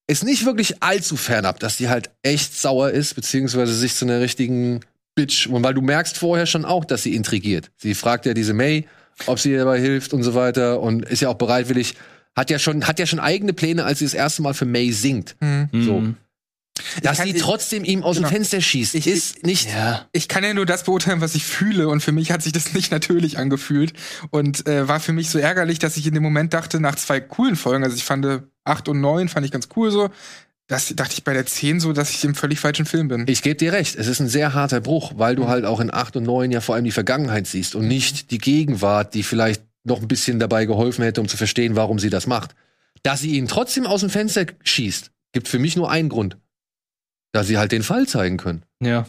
es 0.09 0.25
nicht 0.25 0.45
wirklich 0.45 0.83
allzu 0.83 1.17
fernab, 1.17 1.61
dass 1.61 1.77
sie 1.77 1.89
halt 1.89 2.11
echt 2.23 2.59
sauer 2.59 2.91
ist, 2.91 3.15
beziehungsweise 3.15 3.73
sich 3.75 3.95
zu 3.95 4.05
einer 4.05 4.21
richtigen 4.21 4.81
Bitch, 5.15 5.47
und 5.47 5.63
weil 5.63 5.75
du 5.75 5.81
merkst 5.81 6.19
vorher 6.19 6.47
schon 6.47 6.65
auch, 6.65 6.85
dass 6.85 7.05
sie 7.05 7.15
intrigiert. 7.15 7.71
Sie 7.77 7.95
fragt 7.95 8.27
ja 8.27 8.35
diese 8.35 8.53
May, 8.53 8.87
ob 9.27 9.39
sie 9.39 9.53
ihr 9.53 9.59
dabei 9.59 9.79
hilft 9.81 10.13
und 10.13 10.23
so 10.25 10.35
weiter 10.35 10.81
und 10.81 11.05
ist 11.05 11.21
ja 11.21 11.29
auch 11.29 11.35
bereitwillig, 11.39 11.95
hat 12.35 12.51
ja 12.51 12.59
schon, 12.59 12.87
hat 12.89 12.99
ja 12.99 13.07
schon 13.07 13.21
eigene 13.21 13.53
Pläne, 13.53 13.85
als 13.85 14.01
sie 14.01 14.07
das 14.07 14.15
erste 14.15 14.43
Mal 14.43 14.55
für 14.55 14.65
May 14.65 14.91
singt. 14.91 15.37
So. 15.73 16.03
Mhm. 16.97 17.01
Dass 17.03 17.19
kann- 17.19 17.27
sie 17.27 17.35
trotzdem 17.35 17.85
ihm 17.85 18.03
aus 18.03 18.17
Genau. 18.17 18.29
dem 18.29 18.35
Fenster 18.35 18.61
schießt, 18.61 18.95
Ich- 18.95 19.07
ist 19.07 19.45
nicht. 19.45 19.69
Ja. 19.71 20.07
Ich 20.13 20.29
kann 20.29 20.45
ja 20.45 20.55
nur 20.55 20.67
das 20.67 20.85
beurteilen, 20.85 21.21
was 21.21 21.35
ich 21.35 21.45
fühle. 21.45 21.89
Und 21.89 22.01
für 22.03 22.13
mich 22.13 22.31
hat 22.33 22.43
sich 22.43 22.53
das 22.53 22.73
nicht 22.75 22.91
natürlich 22.93 23.39
angefühlt. 23.39 23.93
Und 24.31 24.67
äh, 24.67 24.89
war 24.89 25.01
für 25.01 25.13
mich 25.13 25.31
so 25.31 25.39
ärgerlich, 25.39 25.79
dass 25.79 25.97
ich 25.97 26.07
in 26.07 26.15
dem 26.15 26.23
Moment 26.23 26.53
dachte, 26.55 26.81
nach 26.81 26.95
zwei 26.97 27.21
coolen 27.21 27.57
Folgen, 27.57 27.85
also 27.85 27.97
ich 27.97 28.05
fand 28.05 28.25
äh, 28.25 28.41
acht 28.65 28.89
und 28.89 29.01
neun 29.01 29.29
fand 29.29 29.45
ich 29.47 29.53
ganz 29.53 29.69
cool 29.77 29.91
so, 29.91 30.11
das 30.69 30.95
dachte 30.95 31.15
ich 31.15 31.25
bei 31.25 31.33
der 31.35 31.45
zehn 31.45 31.81
so, 31.81 31.93
dass 31.93 32.11
ich 32.11 32.25
im 32.25 32.35
völlig 32.35 32.61
falschen 32.61 32.87
Film 32.87 33.09
bin. 33.09 33.25
Ich 33.29 33.43
gebe 33.43 33.57
dir 33.57 33.73
recht, 33.73 33.97
es 33.97 34.07
ist 34.07 34.21
ein 34.21 34.29
sehr 34.29 34.55
harter 34.55 34.81
Bruch, 34.81 35.13
weil 35.17 35.35
du 35.37 35.49
halt 35.49 35.65
auch 35.65 35.81
in 35.81 35.93
8 35.93 36.17
und 36.17 36.23
9 36.23 36.51
ja 36.51 36.61
vor 36.61 36.77
allem 36.77 36.85
die 36.85 36.93
Vergangenheit 36.93 37.47
siehst 37.47 37.75
und 37.75 37.89
nicht 37.89 38.31
die 38.31 38.39
Gegenwart, 38.39 39.13
die 39.15 39.23
vielleicht 39.23 39.63
noch 39.85 40.01
ein 40.01 40.09
bisschen 40.09 40.39
dabei 40.39 40.65
geholfen 40.65 41.03
hätte, 41.03 41.21
um 41.21 41.29
zu 41.29 41.37
verstehen, 41.37 41.75
warum 41.77 41.99
sie 41.99 42.09
das 42.11 42.27
macht. 42.29 42.55
Dass 43.03 43.21
sie 43.21 43.33
ihn 43.37 43.49
trotzdem 43.49 43.85
aus 43.87 44.01
dem 44.01 44.11
Fenster 44.11 44.47
schießt, 44.63 45.11
gibt 45.33 45.49
für 45.49 45.59
mich 45.59 45.77
nur 45.77 45.91
einen 45.91 46.09
Grund. 46.09 46.37
Da 47.33 47.45
sie 47.45 47.59
halt 47.59 47.73
den 47.73 47.83
Fall 47.83 48.07
zeigen 48.07 48.37
können. 48.37 48.63
Ja. 48.83 49.07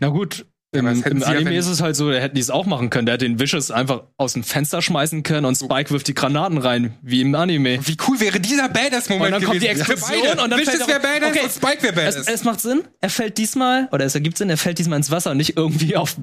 Na 0.00 0.08
gut. 0.08 0.46
Im, 0.74 0.88
im 0.88 1.20
ja, 1.20 1.26
Anime 1.28 1.50
wenn- 1.50 1.54
ist 1.54 1.68
es 1.68 1.80
halt 1.80 1.94
so, 1.94 2.10
da 2.10 2.18
hätten 2.18 2.34
die 2.34 2.40
es 2.40 2.50
auch 2.50 2.66
machen 2.66 2.90
können. 2.90 3.06
Der 3.06 3.12
hätte 3.14 3.26
den 3.26 3.38
Vicious 3.38 3.70
einfach 3.70 4.02
aus 4.16 4.32
dem 4.32 4.42
Fenster 4.42 4.82
schmeißen 4.82 5.22
können 5.22 5.44
und 5.46 5.54
Spike 5.54 5.90
wirft 5.90 6.08
die 6.08 6.14
Granaten 6.14 6.58
rein, 6.58 6.94
wie 7.00 7.20
im 7.20 7.32
Anime. 7.36 7.78
Wie 7.86 7.96
cool 8.08 8.18
wäre 8.18 8.40
dieser 8.40 8.68
Badass-Moment 8.68 9.26
Und 9.26 9.40
dann 9.40 9.44
kommt 9.44 9.62
die 9.62 9.68
gewesen? 9.68 9.88
Explosion 9.92 10.40
und 10.40 10.50
dann 10.50 10.58
Vicious 10.58 10.82
fällt 10.82 10.88
wäre 10.88 11.00
Badass 11.00 11.30
Okay. 11.30 11.44
und 11.44 11.52
Spike 11.52 11.82
wäre 11.96 12.08
Es, 12.08 12.14
Badass. 12.16 12.26
es 12.28 12.42
macht 12.44 12.60
Sinn, 12.60 12.82
er 13.00 13.10
fällt 13.10 13.38
diesmal, 13.38 13.88
oder 13.92 14.04
es 14.04 14.16
ergibt 14.16 14.36
Sinn, 14.36 14.50
er 14.50 14.56
fällt 14.56 14.78
diesmal 14.80 14.96
ins 14.96 15.12
Wasser 15.12 15.30
und 15.30 15.36
nicht 15.36 15.56
irgendwie 15.56 15.96
auf 15.96 16.16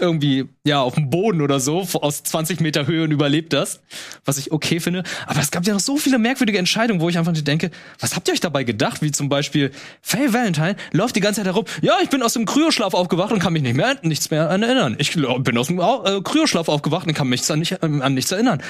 irgendwie, 0.00 0.48
ja, 0.64 0.80
auf 0.80 0.94
dem 0.94 1.10
Boden 1.10 1.40
oder 1.40 1.60
so, 1.60 1.86
aus 2.00 2.22
20 2.22 2.60
Meter 2.60 2.86
Höhe 2.86 3.04
und 3.04 3.10
überlebt 3.10 3.52
das, 3.52 3.80
was 4.24 4.38
ich 4.38 4.52
okay 4.52 4.80
finde. 4.80 5.02
Aber 5.26 5.40
es 5.40 5.50
gab 5.50 5.66
ja 5.66 5.74
noch 5.74 5.80
so 5.80 5.96
viele 5.96 6.18
merkwürdige 6.18 6.58
Entscheidungen, 6.58 7.00
wo 7.00 7.08
ich 7.08 7.18
einfach 7.18 7.32
nicht 7.32 7.46
denke, 7.46 7.70
was 8.00 8.16
habt 8.16 8.28
ihr 8.28 8.34
euch 8.34 8.40
dabei 8.40 8.64
gedacht? 8.64 9.02
Wie 9.02 9.12
zum 9.12 9.28
Beispiel, 9.28 9.70
Faye 10.02 10.32
Valentine 10.32 10.76
läuft 10.92 11.16
die 11.16 11.20
ganze 11.20 11.40
Zeit 11.40 11.46
herum, 11.46 11.64
ja, 11.82 11.98
ich 12.02 12.10
bin 12.10 12.22
aus 12.22 12.34
dem 12.34 12.44
Kryoschlaf 12.46 12.94
aufgewacht 12.94 13.32
und 13.32 13.38
kann 13.38 13.52
mich 13.52 13.62
nicht 13.62 13.76
mehr, 13.76 13.96
nichts 14.02 14.30
mehr 14.30 14.50
an 14.50 14.62
erinnern. 14.62 14.96
Ich 14.98 15.14
bin 15.14 15.58
aus 15.58 15.68
dem 15.68 15.78
äh, 15.78 16.20
Kryoschlaf 16.22 16.68
aufgewacht 16.68 17.06
und 17.06 17.14
kann 17.14 17.28
mich 17.28 17.50
an, 17.50 17.58
nicht, 17.58 17.82
an 17.82 18.14
nichts 18.14 18.32
erinnern. 18.32 18.62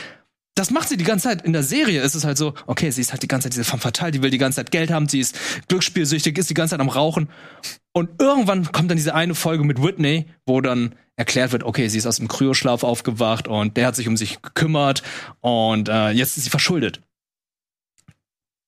Das 0.57 0.71
macht 0.71 0.89
sie 0.89 0.97
die 0.97 1.05
ganze 1.05 1.25
Zeit. 1.29 1.43
In 1.43 1.53
der 1.53 1.63
Serie 1.63 2.01
ist 2.01 2.15
es 2.15 2.25
halt 2.25 2.39
so, 2.39 2.55
okay, 2.67 2.91
sie 2.91 3.03
ist 3.03 3.13
halt 3.13 3.23
die 3.23 3.29
ganze 3.29 3.45
Zeit 3.45 3.53
diese 3.53 3.65
femme 3.65 3.83
fatale, 3.83 4.11
die 4.11 4.23
will 4.23 4.31
die 4.31 4.39
ganze 4.39 4.57
Zeit 4.57 4.71
Geld 4.71 4.91
haben, 4.91 5.07
sie 5.07 5.21
ist 5.21 5.39
glücksspielsüchtig, 5.69 6.39
ist 6.39 6.49
die 6.49 6.55
ganze 6.55 6.71
Zeit 6.71 6.81
am 6.81 6.89
Rauchen. 6.89 7.29
Und 7.93 8.09
irgendwann 8.19 8.73
kommt 8.73 8.91
dann 8.91 8.97
diese 8.97 9.15
eine 9.15 9.35
Folge 9.35 9.65
mit 9.65 9.83
Whitney, 9.83 10.25
wo 10.47 10.63
dann 10.63 10.95
erklärt 11.17 11.53
wird, 11.53 11.63
okay, 11.63 11.89
sie 11.89 11.99
ist 11.99 12.07
aus 12.07 12.17
dem 12.17 12.29
Kryoschlaf 12.29 12.85
aufgewacht 12.85 13.49
und 13.49 13.77
der 13.77 13.87
hat 13.87 13.97
sich 13.97 14.09
um 14.09 14.17
sich 14.17 14.41
gekümmert 14.41 15.03
und 15.41 15.91
äh, 15.91 16.11
jetzt 16.11 16.39
ist 16.39 16.45
sie 16.45 16.51
verschuldet. 16.51 17.03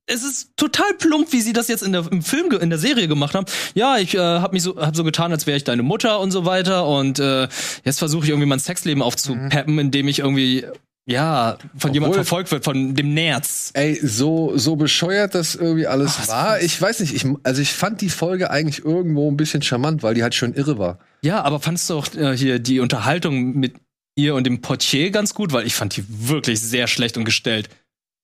Es 0.05 0.25
ist 0.25 0.57
total 0.57 0.93
plump, 0.95 1.33
wie 1.33 1.41
sie 1.41 1.55
das 1.55 1.69
jetzt 1.69 1.83
in 1.83 1.93
der, 1.93 2.11
im 2.11 2.23
Film, 2.23 2.51
in 2.53 2.71
der 2.71 2.79
Serie 2.79 3.09
gemacht 3.09 3.35
haben. 3.35 3.47
Ja, 3.75 3.97
ich 3.97 4.15
äh, 4.15 4.19
habe 4.19 4.55
mich 4.55 4.63
so, 4.63 4.77
hab 4.77 4.97
so 4.97 5.05
getan, 5.05 5.33
als 5.33 5.47
wäre 5.47 5.57
ich 5.57 5.65
deine 5.65 5.83
Mutter 5.83 6.21
und 6.21 6.31
so 6.31 6.47
weiter. 6.47 6.87
Und 6.87 7.19
äh, 7.19 7.49
jetzt 7.85 7.99
versuche 7.99 8.25
ich 8.25 8.31
irgendwie 8.31 8.49
mein 8.49 8.59
Sexleben 8.59 9.03
aufzupeppen, 9.03 9.79
indem 9.79 10.09
ich 10.09 10.21
irgendwie 10.21 10.65
ja 11.09 11.59
von 11.77 11.93
jemandem 11.95 12.15
verfolgt 12.15 12.51
wird, 12.51 12.65
von 12.65 12.95
dem 12.95 13.15
Nerz. 13.15 13.71
Ey, 13.75 13.99
so, 14.03 14.57
so 14.57 14.77
bescheuert 14.77 15.35
das 15.35 15.55
irgendwie 15.55 15.87
alles 15.87 16.17
Ach, 16.21 16.29
war. 16.29 16.61
Ich 16.61 16.81
weiß 16.81 17.01
nicht, 17.01 17.15
ich, 17.15 17.27
also 17.43 17.63
ich 17.63 17.73
fand 17.73 18.01
die 18.01 18.11
Folge 18.11 18.51
eigentlich 18.51 18.85
irgendwo 18.85 19.31
ein 19.31 19.37
bisschen 19.37 19.63
charmant, 19.63 20.03
weil 20.03 20.15
die 20.15 20.23
halt 20.23 20.35
schön 20.35 20.55
irre 20.55 20.79
war. 20.79 20.99
Ja, 21.23 21.43
aber 21.43 21.61
fandst 21.61 21.89
du 21.91 21.95
auch 21.95 22.15
äh, 22.15 22.37
hier 22.37 22.59
die 22.59 22.81
Unterhaltung 22.81 23.55
mit 23.57 23.75
ihr 24.17 24.35
und 24.35 24.45
dem 24.45 24.61
Portier 24.61 25.11
ganz 25.11 25.33
gut, 25.33 25.53
weil 25.53 25.67
ich 25.67 25.75
fand 25.75 25.97
die 25.97 26.05
wirklich 26.09 26.61
sehr 26.61 26.87
schlecht 26.89 27.17
und 27.17 27.25
gestellt. 27.25 27.69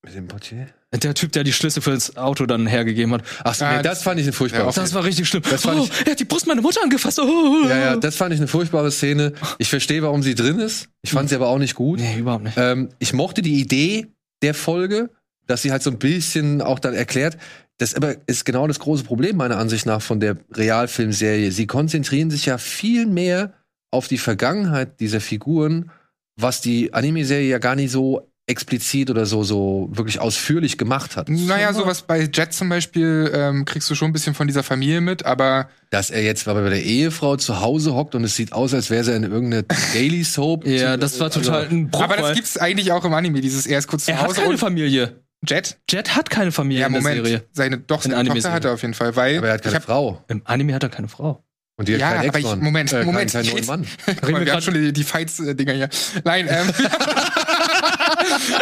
Mit 0.04 0.14
dem 0.14 0.28
Portier? 0.28 0.66
Der 0.92 1.14
Typ, 1.14 1.32
der 1.32 1.44
die 1.44 1.52
Schlüssel 1.52 1.82
fürs 1.82 2.16
Auto 2.16 2.46
dann 2.46 2.66
hergegeben 2.66 3.14
hat. 3.14 3.22
Ach 3.42 3.58
Ah, 3.60 3.76
nee, 3.78 3.82
das 3.82 4.02
fand 4.02 4.20
ich 4.20 4.26
eine 4.26 4.32
furchtbare 4.32 4.66
ja, 4.66 4.72
Szene. 4.72 4.84
Das 4.84 4.94
war 4.94 5.04
richtig 5.04 5.26
schlimm. 5.28 5.42
Das 5.48 5.62
fand 5.62 5.80
oh, 5.80 5.88
er 6.04 6.12
hat 6.12 6.20
die 6.20 6.24
Brust 6.24 6.46
meiner 6.46 6.60
Mutter 6.60 6.82
angefasst. 6.82 7.18
Oh. 7.18 7.66
Ja, 7.66 7.76
ja, 7.76 7.96
das 7.96 8.16
fand 8.16 8.32
ich 8.32 8.38
eine 8.38 8.46
furchtbare 8.46 8.90
Szene. 8.90 9.32
Ich 9.58 9.68
verstehe, 9.68 10.02
warum 10.02 10.22
sie 10.22 10.34
drin 10.34 10.60
ist. 10.60 10.88
Ich 11.02 11.10
fand 11.10 11.30
sie 11.30 11.34
aber 11.34 11.48
auch 11.48 11.58
nicht 11.58 11.74
gut. 11.74 12.00
Nee, 12.00 12.18
überhaupt 12.18 12.44
nicht. 12.44 12.56
Ähm, 12.58 12.90
ich 12.98 13.12
mochte 13.12 13.42
die 13.42 13.58
Idee 13.60 14.06
der 14.42 14.54
Folge, 14.54 15.10
dass 15.46 15.62
sie 15.62 15.72
halt 15.72 15.82
so 15.82 15.90
ein 15.90 15.98
bisschen 15.98 16.60
auch 16.60 16.78
dann 16.78 16.94
erklärt. 16.94 17.38
Das 17.78 17.94
aber 17.94 18.16
ist 18.26 18.44
genau 18.44 18.68
das 18.68 18.78
große 18.78 19.04
Problem 19.04 19.36
meiner 19.36 19.56
Ansicht 19.56 19.86
nach 19.86 20.02
von 20.02 20.20
der 20.20 20.36
Realfilmserie. 20.52 21.50
Sie 21.50 21.66
konzentrieren 21.66 22.30
sich 22.30 22.46
ja 22.46 22.58
viel 22.58 23.06
mehr 23.06 23.54
auf 23.90 24.06
die 24.06 24.18
Vergangenheit 24.18 25.00
dieser 25.00 25.20
Figuren, 25.20 25.90
was 26.36 26.60
die 26.60 26.92
Anime-Serie 26.92 27.48
ja 27.48 27.58
gar 27.58 27.74
nicht 27.74 27.90
so 27.90 28.30
explizit 28.46 29.08
oder 29.10 29.24
so, 29.24 29.42
so 29.42 29.88
wirklich 29.92 30.20
ausführlich 30.20 30.76
gemacht 30.76 31.16
hat. 31.16 31.28
Naja, 31.30 31.72
sowas 31.72 32.02
bei 32.02 32.28
Jet 32.32 32.52
zum 32.52 32.68
Beispiel 32.68 33.30
ähm, 33.34 33.64
kriegst 33.64 33.88
du 33.88 33.94
schon 33.94 34.10
ein 34.10 34.12
bisschen 34.12 34.34
von 34.34 34.46
dieser 34.46 34.62
Familie 34.62 35.00
mit, 35.00 35.24
aber 35.24 35.70
Dass 35.90 36.10
er 36.10 36.22
jetzt 36.22 36.44
bei 36.44 36.52
der 36.52 36.82
Ehefrau 36.82 37.36
zu 37.36 37.60
Hause 37.62 37.94
hockt 37.94 38.14
und 38.14 38.22
es 38.24 38.36
sieht 38.36 38.52
aus, 38.52 38.74
als 38.74 38.90
wäre 38.90 39.10
er 39.10 39.16
in 39.16 39.22
irgendeine 39.24 39.64
Daily 39.94 40.24
Soap. 40.24 40.66
Ja, 40.66 40.96
das 40.98 41.18
war 41.20 41.30
total 41.30 41.68
ein 41.68 41.88
Bruch. 41.90 42.02
aber 42.02 42.16
das 42.16 42.26
weil 42.26 42.34
gibt's 42.34 42.58
eigentlich 42.58 42.92
auch 42.92 43.04
im 43.04 43.14
Anime, 43.14 43.40
dieses 43.40 43.66
er 43.66 43.78
ist 43.78 43.86
kurz 43.86 44.06
er 44.08 44.16
zu 44.16 44.20
hat 44.20 44.28
Hause 44.28 44.40
keine 44.40 44.50
und 44.52 44.58
Familie. 44.58 45.20
Jet. 45.46 45.78
Jet 45.90 46.16
hat 46.16 46.28
keine 46.30 46.52
Familie 46.52 46.82
Ja, 46.82 46.86
in 46.88 46.92
der 46.94 47.02
Moment. 47.02 47.24
Serie. 47.26 47.44
Seine, 47.52 47.78
doch, 47.78 48.02
seine. 48.02 48.28
Tochter 48.28 48.52
hat 48.52 48.64
er 48.64 48.72
auf 48.72 48.82
jeden 48.82 48.94
Fall, 48.94 49.14
weil 49.16 49.38
Aber 49.38 49.48
er 49.48 49.54
hat 49.54 49.62
keine 49.62 49.76
hab, 49.76 49.84
Frau. 49.84 50.22
Im 50.28 50.42
Anime 50.44 50.74
hat 50.74 50.82
er 50.82 50.88
keine 50.90 51.08
Frau. 51.08 51.44
Und 51.76 51.88
die 51.88 51.94
hat 51.94 52.00
Ja, 52.00 52.12
keinen 52.14 52.28
aber 52.28 52.38
ich-. 52.38 52.56
Moment, 52.56 52.92
äh, 52.92 53.04
Moment, 53.04 53.32
Keinen, 53.32 53.44
keinen 53.46 53.54
neuen 53.54 53.66
Mann. 53.66 53.86
Guck 54.20 54.30
mal, 54.30 54.44
wir 54.46 54.52
haben 54.52 54.62
schon 54.62 54.74
die, 54.74 54.92
die 54.92 55.02
Fights-Dinger 55.04 55.72
hier. 55.72 55.88
Nein, 56.24 56.46
ähm, 56.48 56.68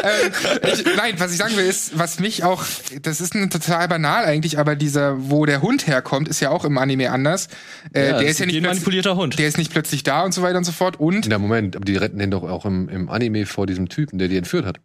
ähm, 0.03 0.32
ich, 0.72 0.84
nein, 0.97 1.14
was 1.18 1.32
ich 1.32 1.38
sagen 1.38 1.57
will, 1.57 1.64
ist, 1.64 1.99
was 1.99 2.20
mich 2.20 2.45
auch, 2.45 2.64
das 3.03 3.20
ist 3.20 3.34
ein 3.34 3.51
total 3.51 3.88
banal 3.88 4.24
eigentlich, 4.24 4.59
aber 4.59 4.76
dieser, 4.76 5.30
wo 5.30 5.47
der 5.47 5.62
Hund 5.62 5.86
herkommt, 5.86 6.28
ist 6.28 6.40
ja 6.40 6.51
auch 6.51 6.64
im 6.64 6.78
Anime 6.78 7.11
anders. 7.11 7.49
Äh, 7.93 8.01
Ja, 8.01 8.18
der 8.18 8.20
das 8.22 8.30
ist 8.30 8.40
ja 8.40 8.47
ist 8.47 8.53
nicht 8.53 8.62
manipulierter 8.64 9.16
Hund. 9.16 9.38
der 9.38 9.49
ist 9.49 9.59
nicht 9.59 9.72
plötzlich 9.72 10.03
da 10.03 10.22
und 10.24 10.32
so 10.32 10.43
weiter 10.43 10.59
und 10.59 10.64
so 10.64 10.72
fort. 10.72 10.99
Und 11.01 11.26
Na 11.28 11.38
Moment, 11.38 11.76
aber 11.76 11.84
die 11.84 11.97
retten 11.97 12.18
den 12.18 12.30
doch 12.30 12.43
auch 12.45 12.64
im, 12.64 12.88
im 12.88 13.09
Anime 13.09 13.47
vor 13.47 13.66
diesem 13.66 13.88
Typen, 13.88 14.18
der 14.18 14.28
die 14.28 14.36
entführt 14.36 14.66
hat. 14.66 14.78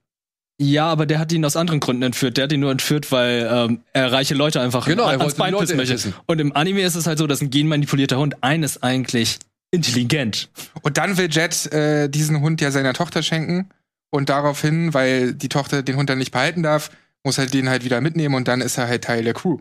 Ja, 0.60 0.88
aber 0.88 1.06
der 1.06 1.20
hat 1.20 1.32
ihn 1.32 1.46
aus 1.46 1.56
anderen 1.56 1.80
Gründen 1.80 2.02
entführt. 2.02 2.38
Der 2.38 2.46
hat 2.46 2.52
ihn 2.52 2.62
nur 2.62 2.72
entführt, 2.72 3.12
weil 3.12 3.48
ähm, 3.52 3.82
er 3.94 4.12
reiche 4.12 4.34
Leute 4.34 4.60
einfach 4.60 4.88
Genau, 4.88 5.04
er 5.04 5.20
ans 5.20 5.36
Bein 5.36 5.56
pissen 5.56 5.78
möchte. 5.78 6.14
Und 6.26 6.42
im 6.42 6.56
Anime 6.56 6.82
ist 6.82 6.96
es 6.96 7.06
halt 7.06 7.20
so, 7.20 7.28
dass 7.28 7.42
ein 7.42 7.52
genmanipulierter 7.52 8.18
Hund 8.18 8.38
eines 8.42 8.82
eigentlich 8.82 9.38
intelligent. 9.70 10.50
Und 10.82 10.98
dann 10.98 11.18
will 11.18 11.30
Jet 11.30 11.72
äh, 11.72 12.10
diesen 12.10 12.42
Hund 12.42 12.60
ja 12.62 12.72
seiner 12.72 12.94
Tochter 12.94 13.22
schenken. 13.22 13.70
Und 14.10 14.30
daraufhin, 14.30 14.94
weil 14.94 15.34
die 15.34 15.50
Tochter 15.50 15.84
den 15.84 15.98
Hund 15.98 16.10
dann 16.10 16.18
nicht 16.18 16.32
behalten 16.32 16.64
darf, 16.64 16.90
muss 17.24 17.38
halt 17.38 17.54
den 17.54 17.70
halt 17.70 17.84
wieder 17.84 18.00
mitnehmen 18.00 18.36
und 18.36 18.48
dann 18.48 18.62
ist 18.62 18.78
er 18.78 18.88
halt 18.88 19.04
Teil 19.04 19.24
der 19.24 19.34
Crew. 19.34 19.58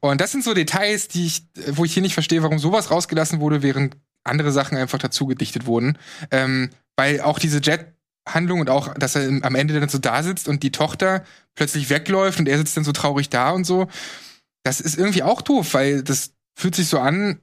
Und 0.00 0.20
das 0.20 0.32
sind 0.32 0.42
so 0.42 0.54
Details, 0.54 1.08
die 1.08 1.26
ich, 1.26 1.42
wo 1.68 1.84
ich 1.84 1.92
hier 1.92 2.02
nicht 2.02 2.14
verstehe, 2.14 2.42
warum 2.42 2.58
sowas 2.58 2.90
rausgelassen 2.90 3.40
wurde, 3.40 3.62
während 3.62 3.96
andere 4.24 4.52
Sachen 4.52 4.78
einfach 4.78 4.98
dazu 4.98 5.26
gedichtet 5.26 5.66
wurden. 5.66 5.98
Ähm, 6.30 6.70
weil 6.96 7.20
auch 7.20 7.38
diese 7.38 7.60
Jet-Handlung 7.60 8.60
und 8.60 8.70
auch, 8.70 8.94
dass 8.94 9.16
er 9.16 9.28
am 9.42 9.54
Ende 9.54 9.78
dann 9.78 9.88
so 9.88 9.98
da 9.98 10.22
sitzt 10.22 10.48
und 10.48 10.62
die 10.62 10.72
Tochter 10.72 11.24
plötzlich 11.54 11.90
wegläuft 11.90 12.38
und 12.38 12.48
er 12.48 12.58
sitzt 12.58 12.76
dann 12.76 12.84
so 12.84 12.92
traurig 12.92 13.28
da 13.28 13.50
und 13.50 13.64
so, 13.64 13.88
das 14.62 14.80
ist 14.80 14.98
irgendwie 14.98 15.22
auch 15.22 15.42
doof, 15.42 15.74
weil 15.74 16.02
das 16.02 16.32
fühlt 16.54 16.74
sich 16.74 16.88
so 16.88 16.98
an, 16.98 17.40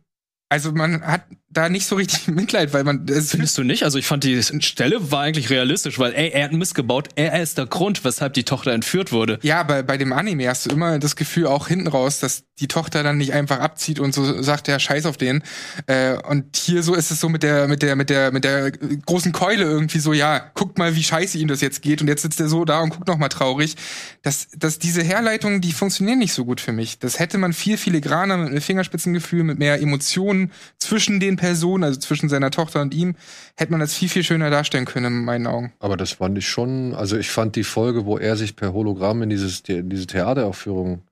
also 0.49 0.71
man 0.71 1.01
hat 1.05 1.23
da 1.49 1.69
nicht 1.69 1.85
so 1.85 1.95
richtig 1.95 2.27
Mitleid, 2.35 2.73
weil 2.73 2.83
man 2.83 3.05
es 3.07 3.31
Findest 3.31 3.57
du 3.57 3.63
nicht? 3.63 3.83
Also 3.83 3.97
ich 3.97 4.05
fand 4.05 4.23
die 4.23 4.41
Stelle 4.41 5.11
war 5.11 5.21
eigentlich 5.21 5.49
realistisch, 5.49 5.99
weil 5.99 6.13
ey, 6.13 6.29
er 6.29 6.45
hat 6.45 6.53
Mist 6.53 6.75
gebaut. 6.75 7.09
Er 7.15 7.41
ist 7.41 7.57
der 7.57 7.65
Grund, 7.65 8.03
weshalb 8.03 8.33
die 8.33 8.43
Tochter 8.43 8.71
entführt 8.71 9.11
wurde. 9.11 9.39
Ja, 9.41 9.63
bei, 9.63 9.81
bei 9.83 9.97
dem 9.97 10.13
Anime 10.13 10.47
hast 10.47 10.65
du 10.65 10.69
immer 10.71 10.99
das 10.99 11.15
Gefühl, 11.15 11.47
auch 11.47 11.67
hinten 11.67 11.87
raus, 11.87 12.19
dass 12.19 12.43
die 12.59 12.67
Tochter 12.67 13.03
dann 13.03 13.17
nicht 13.17 13.33
einfach 13.33 13.59
abzieht 13.59 13.99
und 13.99 14.13
so 14.13 14.41
sagt, 14.41 14.67
ja, 14.67 14.79
scheiß 14.79 15.05
auf 15.05 15.17
den. 15.17 15.43
Äh, 15.85 16.17
und 16.23 16.57
hier 16.57 16.81
so 16.83 16.95
ist 16.95 17.11
es 17.11 17.19
so 17.19 17.29
mit 17.29 17.43
der, 17.43 17.67
mit 17.67 17.81
der, 17.81 17.95
mit 17.95 18.09
der, 18.09 18.31
mit 18.31 18.43
der 18.43 18.71
großen 18.71 19.31
Keule 19.31 19.63
irgendwie 19.63 19.99
so, 19.99 20.11
ja, 20.11 20.39
guckt 20.55 20.77
mal, 20.77 20.95
wie 20.95 21.03
scheiße 21.03 21.37
ihm 21.37 21.47
das 21.47 21.61
jetzt 21.61 21.81
geht. 21.81 22.01
Und 22.01 22.07
jetzt 22.07 22.23
sitzt 22.23 22.39
er 22.39 22.49
so 22.49 22.65
da 22.65 22.81
und 22.81 22.89
guckt 22.89 23.07
noch 23.07 23.17
mal 23.17 23.29
traurig. 23.29 23.75
Das, 24.23 24.47
das, 24.57 24.79
diese 24.79 25.03
Herleitungen, 25.03 25.61
die 25.61 25.71
funktionieren 25.71 26.19
nicht 26.19 26.33
so 26.33 26.45
gut 26.45 26.59
für 26.59 26.73
mich. 26.73 26.99
Das 26.99 27.19
hätte 27.19 27.37
man 27.37 27.53
viel 27.53 27.77
filigraner 27.77 28.37
mit 28.37 28.49
einem 28.49 28.61
Fingerspitzengefühl, 28.61 29.43
mit 29.43 29.59
mehr 29.59 29.79
Emotionen 29.79 30.51
zwischen 30.79 31.19
den 31.19 31.36
Personen, 31.37 31.85
also 31.85 31.97
zwischen 31.99 32.27
seiner 32.27 32.51
Tochter 32.51 32.81
und 32.81 32.93
ihm, 32.93 33.15
hätte 33.55 33.71
man 33.71 33.79
das 33.79 33.93
viel, 33.93 34.09
viel 34.09 34.23
schöner 34.23 34.49
darstellen 34.49 34.83
können, 34.83 35.19
in 35.19 35.23
meinen 35.25 35.47
Augen. 35.47 35.71
Aber 35.79 35.95
das 35.95 36.11
fand 36.11 36.37
ich 36.37 36.49
schon, 36.49 36.93
also 36.93 37.15
ich 37.17 37.29
fand 37.29 37.55
die 37.55 37.63
Folge, 37.63 38.05
wo 38.05 38.17
er 38.17 38.35
sich 38.35 38.57
per 38.57 38.73
Hologramm 38.73 39.21
in 39.21 39.29
dieses, 39.29 39.63
die, 39.63 39.73
in 39.73 39.89
diese 39.89 40.07
Theateraufführung 40.07 41.03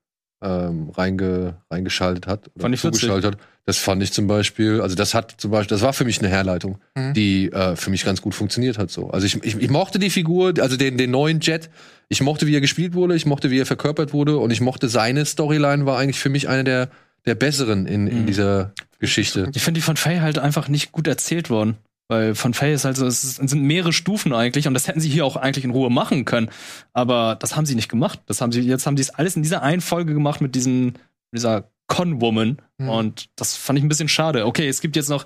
ähm, 0.43 0.89
reinge, 0.89 1.55
reingeschaltet 1.71 2.28
hat 2.28 2.49
oder 2.55 2.63
Fand 2.63 2.76
ich 2.76 2.82
zugeschaltet 2.82 3.36
hat, 3.36 3.41
das 3.65 3.78
fand 3.78 4.03
ich 4.03 4.11
zum 4.11 4.28
Beispiel, 4.28 4.82
also 4.82 4.95
das 4.95 5.13
hat 5.13 5.34
zum 5.38 5.49
Beispiel, 5.49 5.76
das 5.76 5.82
war 5.82 5.93
für 5.93 6.05
mich 6.05 6.19
eine 6.19 6.28
Herleitung, 6.28 6.78
Mhm. 6.95 7.13
die 7.13 7.51
äh, 7.51 7.76
für 7.76 7.89
mich 7.89 8.05
ganz 8.05 8.21
gut 8.21 8.36
funktioniert 8.36 8.78
hat 8.78 8.91
so. 8.91 9.09
Also 9.09 9.26
ich, 9.26 9.41
ich, 9.43 9.55
ich 9.59 9.69
mochte 9.69 9.97
die 9.97 10.09
Figur, 10.09 10.53
also 10.59 10.76
den, 10.78 10.97
den 10.97 11.09
neuen 11.11 11.39
Jet, 11.39 11.69
ich 12.09 12.21
mochte, 12.21 12.45
wie 12.45 12.53
er 12.53 12.61
gespielt 12.61 12.93
wurde, 12.93 13.15
ich 13.15 13.26
mochte, 13.26 13.49
wie 13.49 13.59
er 13.59 13.65
verkörpert 13.65 14.13
wurde 14.13 14.38
und 14.38 14.51
ich 14.51 14.61
mochte 14.61 14.89
seine 14.89 15.26
Storyline, 15.26 15.86
war 15.88 15.97
eigentlich 15.97 16.19
für 16.19 16.30
mich 16.30 16.47
eine 16.47 16.63
der, 16.63 16.89
der 17.26 17.36
besseren 17.36 17.86
in, 17.88 18.07
in 18.07 18.21
Mhm. 18.21 18.26
dieser 18.28 18.73
Geschichte. 18.99 19.49
Ich 19.55 19.63
finde 19.63 19.80
die 19.80 19.84
von 19.86 19.97
Faye 19.97 20.21
halt 20.21 20.38
einfach 20.39 20.67
nicht 20.67 20.91
gut 20.91 21.07
erzählt 21.07 21.49
worden. 21.49 21.78
Weil 22.07 22.36
von 22.36 22.53
Faye 22.53 22.73
ist 22.73 22.86
halt 22.86 22.97
so, 22.97 23.07
es 23.07 23.21
sind 23.38 23.63
mehrere 23.63 23.91
Stufen 23.91 24.32
eigentlich 24.32 24.67
und 24.67 24.76
das 24.76 24.88
hätten 24.88 24.99
sie 24.99 25.09
hier 25.09 25.26
auch 25.26 25.38
eigentlich 25.38 25.65
in 25.65 25.71
Ruhe 25.71 25.89
machen 25.89 26.23
können. 26.23 26.49
Aber 26.93 27.36
das 27.36 27.55
haben 27.55 27.65
sie 27.65 27.73
nicht 27.73 27.89
gemacht. 27.89 28.19
Das 28.28 28.41
haben 28.41 28.51
sie, 28.51 28.61
jetzt 28.61 28.86
haben 28.86 28.95
sie 28.95 29.01
es 29.01 29.09
alles 29.09 29.36
in 29.36 29.41
dieser 29.41 29.63
einen 29.63 29.82
Folge 29.82 30.13
gemacht 30.13 30.39
mit 30.39 30.53
diesem, 30.53 30.93
dieser 31.34 31.71
Con-Woman. 31.88 32.61
Mhm. 32.78 32.89
Und 32.89 33.26
das 33.36 33.55
fand 33.55 33.80
ich 33.80 33.84
ein 33.86 33.89
bisschen 33.89 34.07
schade. 34.07 34.45
Okay, 34.45 34.67
es 34.67 34.82
gibt 34.82 34.95
jetzt 34.95 35.09
noch 35.09 35.23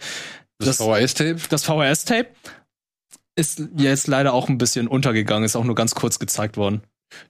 Das, 0.58 0.78
das, 0.78 0.88
VHS-Tape? 0.88 1.36
das 1.50 1.64
VHS-Tape. 1.66 2.28
Ist 3.36 3.62
jetzt 3.78 4.08
leider 4.08 4.34
auch 4.34 4.48
ein 4.50 4.58
bisschen 4.58 4.88
untergegangen, 4.88 5.44
ist 5.46 5.56
auch 5.58 5.64
nur 5.66 5.76
ganz 5.76 5.96
kurz 5.96 6.18
gezeigt 6.20 6.56
worden. 6.58 6.82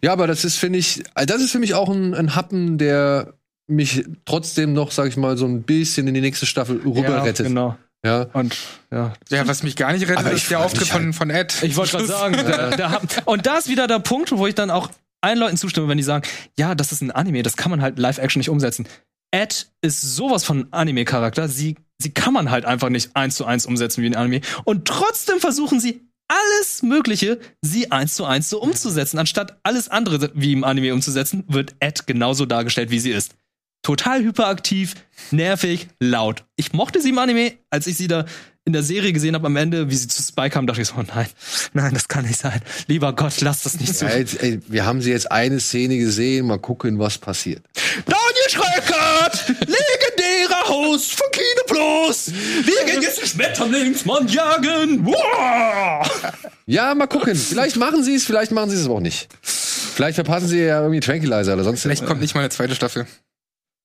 Ja, 0.04 0.12
aber 0.14 0.28
das 0.28 0.44
ist, 0.46 0.58
finde 0.58 0.78
ich, 0.80 1.04
also 1.16 1.26
das 1.34 1.42
ist 1.44 1.52
für 1.52 1.60
mich 1.60 1.74
auch 1.74 1.90
ein, 1.90 2.14
ein 2.14 2.36
Happen, 2.36 2.78
der 2.78 3.34
mich 3.70 4.06
trotzdem 4.26 4.74
noch, 4.74 4.92
sag 4.92 5.08
ich 5.08 5.18
mal, 5.18 5.38
so 5.38 5.46
ein 5.46 5.64
bisschen 5.64 6.08
in 6.08 6.14
die 6.14 6.22
nächste 6.22 6.46
Staffel 6.46 6.82
rüber 6.82 7.02
ja, 7.02 7.22
rettet. 7.22 7.48
Genau. 7.48 7.78
Ja. 8.06 8.24
Und 8.34 8.56
ja, 8.92 9.14
Ja, 9.30 9.48
was 9.48 9.64
mich 9.64 9.76
gar 9.76 9.92
nicht 9.92 10.04
rettet, 10.04 10.20
Aber 10.20 10.32
ist 10.32 10.50
der 10.50 10.60
Auftritt 10.62 10.92
halt- 10.94 11.04
von, 11.04 11.14
von 11.14 11.30
Ed. 11.30 11.56
Ich 11.62 11.76
wollte 11.76 11.92
gerade 11.98 12.08
sagen, 12.08 12.34
der 12.78 12.92
hat, 12.92 13.24
und 13.26 13.46
da 13.46 13.58
ist 13.58 13.68
wieder 13.68 13.88
der 13.88 14.00
Punkt, 14.00 14.32
wo 14.32 14.48
ich 14.48 14.56
dann 14.56 14.72
auch 14.72 14.90
allen 15.22 15.38
Leuten 15.38 15.58
zustimme, 15.58 15.88
wenn 15.90 15.98
die 15.98 16.04
sagen, 16.04 16.28
ja, 16.58 16.76
das 16.76 16.92
ist 16.92 17.02
ein 17.02 17.12
Anime, 17.12 17.44
das 17.44 17.58
kann 17.58 17.72
man 17.72 17.82
halt 17.82 18.00
Live-Action 18.00 18.40
nicht 18.40 18.50
umsetzen. 18.50 18.88
Ed 19.32 19.68
ist 19.82 20.02
sowas 20.02 20.44
von 20.44 20.68
Anime-Charakter, 20.72 21.50
sie, 21.50 21.76
sie 22.02 22.12
kann 22.12 22.34
man 22.34 22.50
halt 22.50 22.66
einfach 22.66 22.90
nicht 22.90 23.16
eins 23.16 23.36
zu 23.36 23.46
eins 23.46 23.66
umsetzen 23.66 24.02
wie 24.02 24.08
ein 24.08 24.16
Anime. 24.16 24.42
Und 24.64 24.88
trotzdem 24.88 25.40
versuchen 25.40 25.80
sie 25.80 26.02
alles 26.30 26.84
Mögliche, 26.84 27.40
sie 27.62 27.92
eins 27.92 28.14
zu 28.16 28.24
eins 28.26 28.50
so 28.50 28.62
umzusetzen. 28.62 29.18
Anstatt 29.20 29.60
alles 29.64 29.90
andere 29.90 30.32
wie 30.36 30.54
im 30.54 30.64
Anime 30.64 30.94
umzusetzen, 30.94 31.44
wird 31.48 31.76
Ed 31.80 32.08
genauso 32.08 32.46
dargestellt, 32.46 32.92
wie 32.92 33.00
sie 33.00 33.12
ist. 33.12 33.34
Total 33.82 34.22
hyperaktiv, 34.24 34.96
nervig, 35.32 35.88
laut. 36.00 36.44
Ich 36.58 36.74
mochte 36.74 37.02
sie 37.02 37.10
im 37.10 37.18
Anime, 37.18 37.54
als 37.70 37.88
ich 37.88 37.98
sie 37.98 38.08
da 38.08 38.26
in 38.66 38.74
der 38.74 38.84
Serie 38.84 39.14
gesehen 39.14 39.34
habe 39.34 39.48
am 39.48 39.56
Ende, 39.56 39.90
wie 39.90 39.96
sie 39.96 40.08
zu 40.08 40.22
Spike 40.22 40.52
kam, 40.52 40.68
dachte 40.68 40.82
ich 40.82 40.90
so, 40.90 40.96
oh 41.00 41.04
nein, 41.16 41.28
nein, 41.74 41.94
das 41.94 42.08
kann 42.08 42.26
nicht 42.26 42.40
sein. 42.40 42.62
Lieber 42.88 43.14
Gott, 43.14 43.42
lass 43.42 43.64
das 43.64 43.80
nicht 43.80 43.96
so. 43.96 44.06
Ja, 44.06 44.18
jetzt, 44.18 44.44
ey, 44.44 44.60
wir 44.68 44.86
haben 44.86 45.02
sie 45.02 45.10
jetzt 45.10 45.32
eine 45.32 45.60
Szene 45.60 45.98
gesehen, 45.98 46.46
mal 46.46 46.60
gucken, 46.60 47.00
was 47.00 47.18
passiert. 47.18 47.64
Daniel 48.06 48.50
Schreckert, 48.50 49.48
legendärer 49.48 50.68
Host 50.68 51.14
von 51.14 51.28
Kino 51.32 51.64
Plus. 51.68 52.32
Wir 52.32 52.86
gehen 52.86 53.02
jetzt 53.02 53.22
den 53.22 53.28
Schmetterlingsmann 53.28 54.28
jagen. 54.28 55.06
Wow. 55.06 56.34
Ja, 56.68 56.94
mal 56.94 57.08
gucken. 57.08 57.36
Vielleicht 57.36 57.78
machen 57.78 58.04
sie 58.04 58.16
es, 58.16 58.26
vielleicht 58.26 58.52
machen 58.52 58.70
sie 58.70 58.76
es 58.76 58.86
aber 58.86 58.96
auch 58.96 59.00
nicht. 59.00 59.30
Vielleicht 59.42 60.16
verpassen 60.16 60.48
sie 60.48 60.60
ja 60.60 60.82
irgendwie 60.82 61.00
Tranquilizer 61.00 61.54
oder 61.54 61.64
sonst 61.64 61.82
Vielleicht 61.82 62.06
kommt 62.06 62.22
nicht 62.22 62.36
mal 62.36 62.42
eine 62.42 62.50
zweite 62.50 62.76
Staffel. 62.76 63.08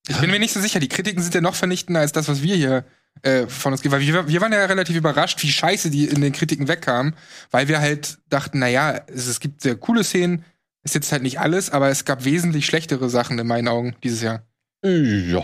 Ich 0.09 0.19
bin 0.19 0.31
mir 0.31 0.39
nicht 0.39 0.53
so 0.53 0.61
sicher. 0.61 0.81
Die 0.81 0.89
Kritiken 0.89 1.23
sind 1.23 1.35
ja 1.35 1.41
noch 1.41 1.55
vernichtender 1.55 2.01
als 2.01 2.13
das, 2.13 2.29
was 2.29 2.43
wir 2.43 2.55
hier 2.57 2.85
äh, 3.23 3.47
von 3.47 3.73
uns 3.73 3.81
geben. 3.83 3.93
Weil 3.93 4.01
wir, 4.03 4.29
wir 4.29 4.41
waren 4.41 4.53
ja 4.53 4.65
relativ 4.67 4.97
überrascht, 4.97 5.43
wie 5.43 5.51
scheiße 5.51 5.91
die 5.91 6.05
in 6.07 6.21
den 6.21 6.33
Kritiken 6.33 6.69
wegkamen, 6.69 7.15
weil 7.51 7.69
wir 7.69 7.81
halt 7.81 8.19
dachten, 8.29 8.59
na 8.59 8.69
ja, 8.69 9.01
es, 9.07 9.27
es 9.27 9.41
gibt 9.41 9.63
sehr 9.63 9.77
coole 9.77 10.05
Szenen, 10.05 10.45
ist 10.83 10.95
jetzt 10.95 11.11
halt 11.13 11.23
nicht 11.23 11.41
alles, 11.41 11.71
aber 11.71 11.89
es 11.89 12.05
gab 12.05 12.25
wesentlich 12.27 12.67
schlechtere 12.67 13.09
Sachen 13.09 13.39
in 13.39 13.47
meinen 13.47 13.69
Augen 13.69 13.97
dieses 14.03 14.21
Jahr. 14.21 14.43
Ja. 14.85 15.43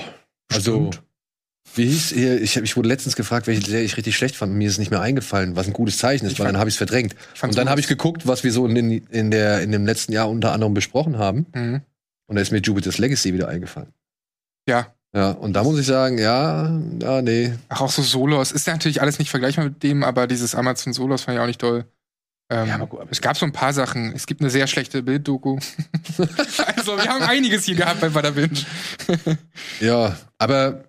Also, 0.53 0.91
Stimmt. 0.93 1.03
wie 1.75 1.87
hieß 1.87 2.11
hier, 2.11 2.43
ich, 2.43 2.57
ich 2.59 2.77
wurde 2.77 2.89
letztens 2.89 3.17
gefragt, 3.17 3.47
welche 3.47 3.63
Serie 3.65 3.85
ich 3.87 3.97
richtig 3.97 4.15
schlecht 4.17 4.37
fand. 4.37 4.53
Mir 4.53 4.67
ist 4.67 4.75
es 4.75 4.79
nicht 4.79 4.91
mehr 4.91 5.01
eingefallen, 5.01 5.57
was 5.57 5.67
ein 5.67 5.73
gutes 5.73 5.97
Zeichen 5.97 6.27
ist, 6.27 6.33
Ich 6.33 6.39
weil 6.39 6.47
fand- 6.47 6.55
dann 6.57 6.61
habe 6.61 6.69
ich 6.69 6.75
es 6.75 6.79
verdrängt. 6.79 7.15
Und 7.41 7.57
dann 7.57 7.71
habe 7.71 7.81
ich 7.81 7.87
geguckt, 7.87 8.27
was 8.27 8.45
wir 8.45 8.53
so 8.53 8.67
in, 8.67 8.75
den, 8.75 8.91
in, 8.91 9.31
der, 9.31 9.63
in 9.63 9.73
dem 9.73 9.87
letzten 9.87 10.13
Jahr 10.13 10.29
unter 10.29 10.53
anderem 10.53 10.75
besprochen 10.75 11.17
haben. 11.17 11.47
Mhm. 11.55 11.81
Und 12.27 12.37
da 12.37 12.43
ist 12.43 12.53
mir 12.53 12.59
Jupiter's 12.59 12.99
Legacy 12.99 13.33
wieder 13.33 13.49
eingefallen. 13.49 13.89
Ja. 14.69 14.95
Ja, 15.15 15.33
und 15.33 15.55
da 15.55 15.65
muss 15.65 15.79
ich 15.81 15.87
sagen, 15.87 16.19
ja, 16.19 16.71
ja, 17.01 17.21
nee. 17.23 17.53
Ach, 17.69 17.81
auch 17.81 17.91
so 17.91 18.01
Solos. 18.03 18.53
Ist 18.53 18.67
ja 18.69 18.75
natürlich 18.75 19.01
alles 19.03 19.19
nicht 19.19 19.31
vergleichbar 19.31 19.65
mit 19.65 19.83
dem, 19.83 20.05
aber 20.05 20.27
dieses 20.29 20.55
Amazon 20.55 20.93
Solos 20.93 21.23
fand 21.23 21.37
ich 21.37 21.43
auch 21.43 21.47
nicht 21.47 21.61
toll. 21.61 21.85
Ähm, 22.53 22.69
Ja, 22.69 22.75
aber 22.77 22.87
gut, 22.87 23.01
aber- 23.01 23.11
es 23.11 23.21
gab 23.21 23.37
so 23.37 23.45
ein 23.45 23.51
paar 23.53 23.73
Sachen. 23.73 24.13
Es 24.15 24.27
gibt 24.27 24.41
eine 24.41 24.51
sehr 24.51 24.69
schlechte 24.69 25.03
Bilddoku. 25.03 25.59
also, 26.77 26.97
wir 26.97 27.09
haben 27.09 27.23
einiges 27.25 27.65
hier 27.65 27.75
gehabt 27.75 28.01
bei 28.01 28.09
Bada 28.09 28.31
Binge. 28.31 28.61
Ja, 29.81 30.17
aber 30.39 30.85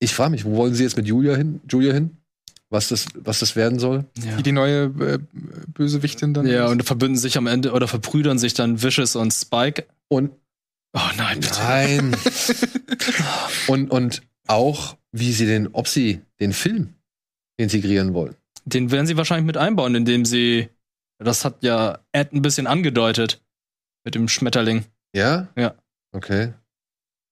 ich 0.00 0.14
frage 0.14 0.30
mich, 0.30 0.44
wo 0.44 0.56
wollen 0.56 0.74
Sie 0.74 0.84
jetzt 0.84 0.96
mit 0.96 1.06
Julia 1.06 1.34
hin? 1.34 1.60
Julia 1.68 1.92
hin? 1.92 2.16
Was 2.70 2.88
das, 2.88 3.06
was 3.14 3.38
das 3.40 3.56
werden 3.56 3.78
soll? 3.78 4.04
Wie 4.36 4.42
die 4.42 4.52
neue 4.52 4.84
äh, 5.00 5.18
Bösewichtin 5.72 6.34
dann. 6.34 6.46
Ja, 6.46 6.66
ist. 6.66 6.70
und 6.72 6.84
verbünden 6.84 7.16
sich 7.18 7.36
am 7.38 7.46
Ende 7.46 7.72
oder 7.72 7.88
verbrüdern 7.88 8.38
sich 8.38 8.52
dann 8.54 8.82
Vicious 8.82 9.16
und 9.16 9.32
Spike. 9.32 9.86
Und 10.08 10.30
Oh 10.94 11.10
nein, 11.16 11.40
bitte. 11.40 11.60
nein. 11.60 12.16
und, 13.68 13.90
und 13.90 14.22
auch, 14.46 14.96
wie 15.12 15.32
sie 15.32 15.46
den, 15.46 15.68
ob 15.68 15.88
sie 15.88 16.22
den 16.40 16.52
Film 16.52 16.94
integrieren 17.58 18.14
wollen. 18.14 18.34
Den 18.64 18.90
werden 18.90 19.06
sie 19.06 19.16
wahrscheinlich 19.16 19.46
mit 19.46 19.56
einbauen, 19.56 19.94
indem 19.94 20.24
sie 20.24 20.68
Das 21.18 21.44
hat 21.44 21.62
ja 21.62 21.98
Ed 22.12 22.32
ein 22.32 22.42
bisschen 22.42 22.66
angedeutet. 22.66 23.42
Mit 24.04 24.14
dem 24.14 24.28
Schmetterling. 24.28 24.84
Ja? 25.14 25.48
Ja. 25.56 25.74
Okay. 26.12 26.54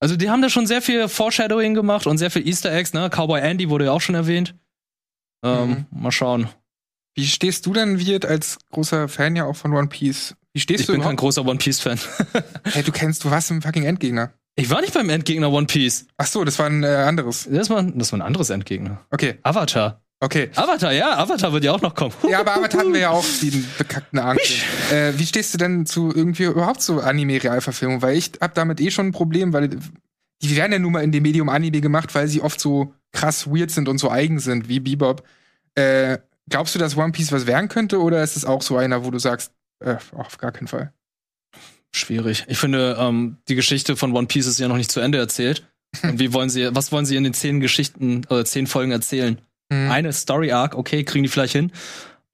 Also 0.01 0.17
die 0.17 0.29
haben 0.29 0.43
da 0.43 0.51
schon 0.51 0.67
sehr 0.67 0.83
viel 0.83 1.09
Foreshadowing 1.09 1.75
gemacht 1.75 2.07
und 2.07 2.19
sehr 2.19 2.31
viel 2.31 2.47
Easter 2.47 2.73
Eggs, 2.73 2.93
ne? 2.93 3.09
Cowboy 3.09 3.41
Andy 3.41 3.71
wurde 3.71 3.87
ja 3.87 3.93
auch 3.93 4.01
schon 4.01 4.15
erwähnt. 4.15 4.55
Ähm, 5.43 5.87
Mal 5.91 6.13
schauen. 6.13 6.49
Wie 7.15 7.27
stehst 7.27 7.65
du 7.65 7.73
denn, 7.73 7.99
Wirt, 7.99 8.27
als 8.27 8.59
großer 8.71 9.09
Fan 9.09 9.37
ja 9.37 9.45
auch 9.45 9.57
von 9.57 9.73
One 9.73 9.89
Piece? 9.89 10.37
Wie 10.57 10.61
stehst 10.61 10.81
Ich 10.81 10.87
du 10.87 10.93
bin 10.95 11.03
kein 11.03 11.17
großer 11.17 11.45
One 11.45 11.59
Piece-Fan. 11.59 11.99
Hey, 12.65 12.83
du 12.83 12.91
kennst, 12.91 13.23
du 13.23 13.31
warst 13.31 13.51
ein 13.51 13.61
fucking 13.61 13.85
Endgegner. 13.85 14.33
Ich 14.55 14.71
war 14.71 14.81
nicht 14.81 14.95
beim 14.95 15.11
Endgegner 15.11 15.53
One 15.53 15.67
Piece. 15.67 16.07
Ach 16.17 16.27
so, 16.27 16.45
das 16.45 16.59
war 16.59 16.65
ein 16.65 16.83
äh, 16.83 16.87
anderes. 16.87 17.47
Das 17.51 17.69
war, 17.69 17.83
das 17.83 18.11
war 18.11 18.19
ein 18.21 18.23
anderes 18.23 18.49
Endgegner. 18.49 19.05
Okay, 19.11 19.35
Avatar. 19.43 20.01
okay. 20.21 20.49
Avatar, 20.55 20.95
ja, 20.95 21.19
Avatar 21.19 21.53
wird 21.53 21.65
ja 21.65 21.73
auch 21.73 21.83
noch 21.83 21.95
kommen. 21.95 22.15
Ja, 22.27 22.41
aber 22.41 22.57
Avatar 22.57 22.81
hatten 22.81 22.95
wir 22.95 23.01
ja 23.01 23.11
auch 23.11 23.23
den 23.43 23.69
bekackten 23.77 24.19
Anke. 24.19 24.41
Äh, 24.91 25.13
wie 25.19 25.27
stehst 25.27 25.53
du 25.53 25.59
denn 25.59 25.85
zu 25.85 26.11
irgendwie 26.15 26.45
überhaupt 26.45 26.81
zu 26.81 27.03
Anime-Realverfilmung? 27.03 28.01
Weil 28.01 28.17
ich 28.17 28.33
hab 28.41 28.55
damit 28.55 28.81
eh 28.81 28.91
schon 28.91 29.09
ein 29.09 29.13
Problem, 29.13 29.53
weil 29.53 29.69
die 29.69 30.57
werden 30.57 30.73
ja 30.73 30.79
nun 30.79 30.93
mal 30.93 31.05
in 31.05 31.13
dem 31.13 31.23
Medium 31.23 31.51
Anime 31.51 31.83
gemacht, 31.83 32.15
weil 32.15 32.29
sie 32.29 32.41
oft 32.41 32.59
so 32.61 32.95
krass 33.13 33.47
weird 33.47 33.71
sind 33.71 33.91
und 33.91 33.99
so 33.99 34.11
eigen 34.11 34.39
sind, 34.39 34.71
wie 34.71 34.81
Bebop. 34.81 35.23
Äh, 35.75 36.17
glaubst 36.49 36.75
du, 36.75 36.79
dass 36.79 36.97
One 36.97 37.13
Piece 37.13 37.31
was 37.31 37.47
werden 37.47 37.69
könnte 37.69 38.01
oder 38.01 38.25
ist 38.25 38.39
es 38.39 38.47
auch 38.47 38.63
so 38.63 38.79
einer, 38.79 39.05
wo 39.05 39.11
du 39.11 39.19
sagst, 39.19 39.53
äh, 39.81 39.97
auf 40.13 40.39
gar 40.39 40.53
keinen 40.53 40.69
Fall? 40.69 40.93
Schwierig. 41.93 42.45
Ich 42.49 42.59
finde, 42.59 42.97
ähm, 42.99 43.39
die 43.49 43.55
Geschichte 43.55 43.97
von 43.97 44.15
One 44.15 44.27
Piece 44.27 44.47
ist 44.47 44.59
ja 44.59 44.69
noch 44.69 44.77
nicht 44.77 44.91
zu 44.91 45.01
Ende 45.01 45.19
erzählt. 45.19 45.67
Und 46.03 46.19
wie 46.19 46.33
wollen 46.33 46.51
sie, 46.51 46.75
was 46.75 46.93
wollen 46.93 47.07
sie 47.07 47.17
in 47.17 47.25
den 47.25 47.33
zehn 47.35 47.61
Geschichten, 47.61 48.23
äh, 48.29 48.45
zehn 48.45 48.67
Folgen 48.67 48.93
erzählen? 48.93 49.39
Hm. 49.73 49.91
Eine 49.91 50.13
Story 50.13 50.53
Arc, 50.53 50.75
okay, 50.75 51.05
kriegen 51.05 51.23
die 51.23 51.29
vielleicht 51.29 51.55
hin. 51.55 51.73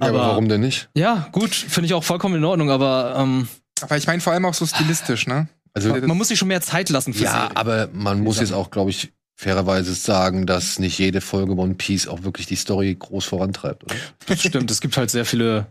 Ja, 0.01 0.09
aber 0.09 0.18
Aber, 0.20 0.28
warum 0.30 0.49
denn 0.49 0.61
nicht? 0.62 0.88
ja, 0.97 1.28
gut, 1.32 1.55
finde 1.55 1.86
ich 1.86 1.95
auch 1.95 2.03
vollkommen 2.05 2.34
in 2.34 2.45
Ordnung, 2.45 2.70
aber 2.70 3.14
ähm, 3.18 3.49
Aber 3.80 3.97
ich 3.97 4.07
meine 4.07 4.20
vor 4.20 4.32
allem 4.32 4.45
auch 4.47 4.55
so 4.55 4.66
stilistisch, 4.66 5.26
ne? 5.26 5.49
Also, 5.74 5.95
man 5.95 6.18
muss 6.18 6.28
sich 6.28 6.38
schon 6.38 6.49
mehr 6.49 6.61
Zeit 6.61 6.90
lassen 6.90 7.14
für 7.14 7.24
ja, 7.24 7.32
Serien. 7.32 7.57
aber 7.57 7.88
man 7.95 8.20
muss 8.20 8.38
jetzt 8.40 8.53
auch, 8.53 8.70
glaube 8.70 8.90
ich, 8.90 9.12
fairerweise 9.36 9.95
sagen, 9.95 10.45
dass 10.45 10.78
nicht 10.78 10.99
jede 10.99 11.20
Folge 11.22 11.57
One 11.57 11.74
Piece 11.74 12.09
auch 12.09 12.24
wirklich 12.24 12.47
die 12.47 12.57
Story 12.57 12.95
groß 12.95 13.24
vorantreibt, 13.24 13.84
oder? 13.84 13.95
Das 14.26 14.40
stimmt, 14.43 14.70
es 14.70 14.80
gibt 14.80 14.97
halt 14.97 15.11
sehr 15.11 15.24
viele. 15.24 15.66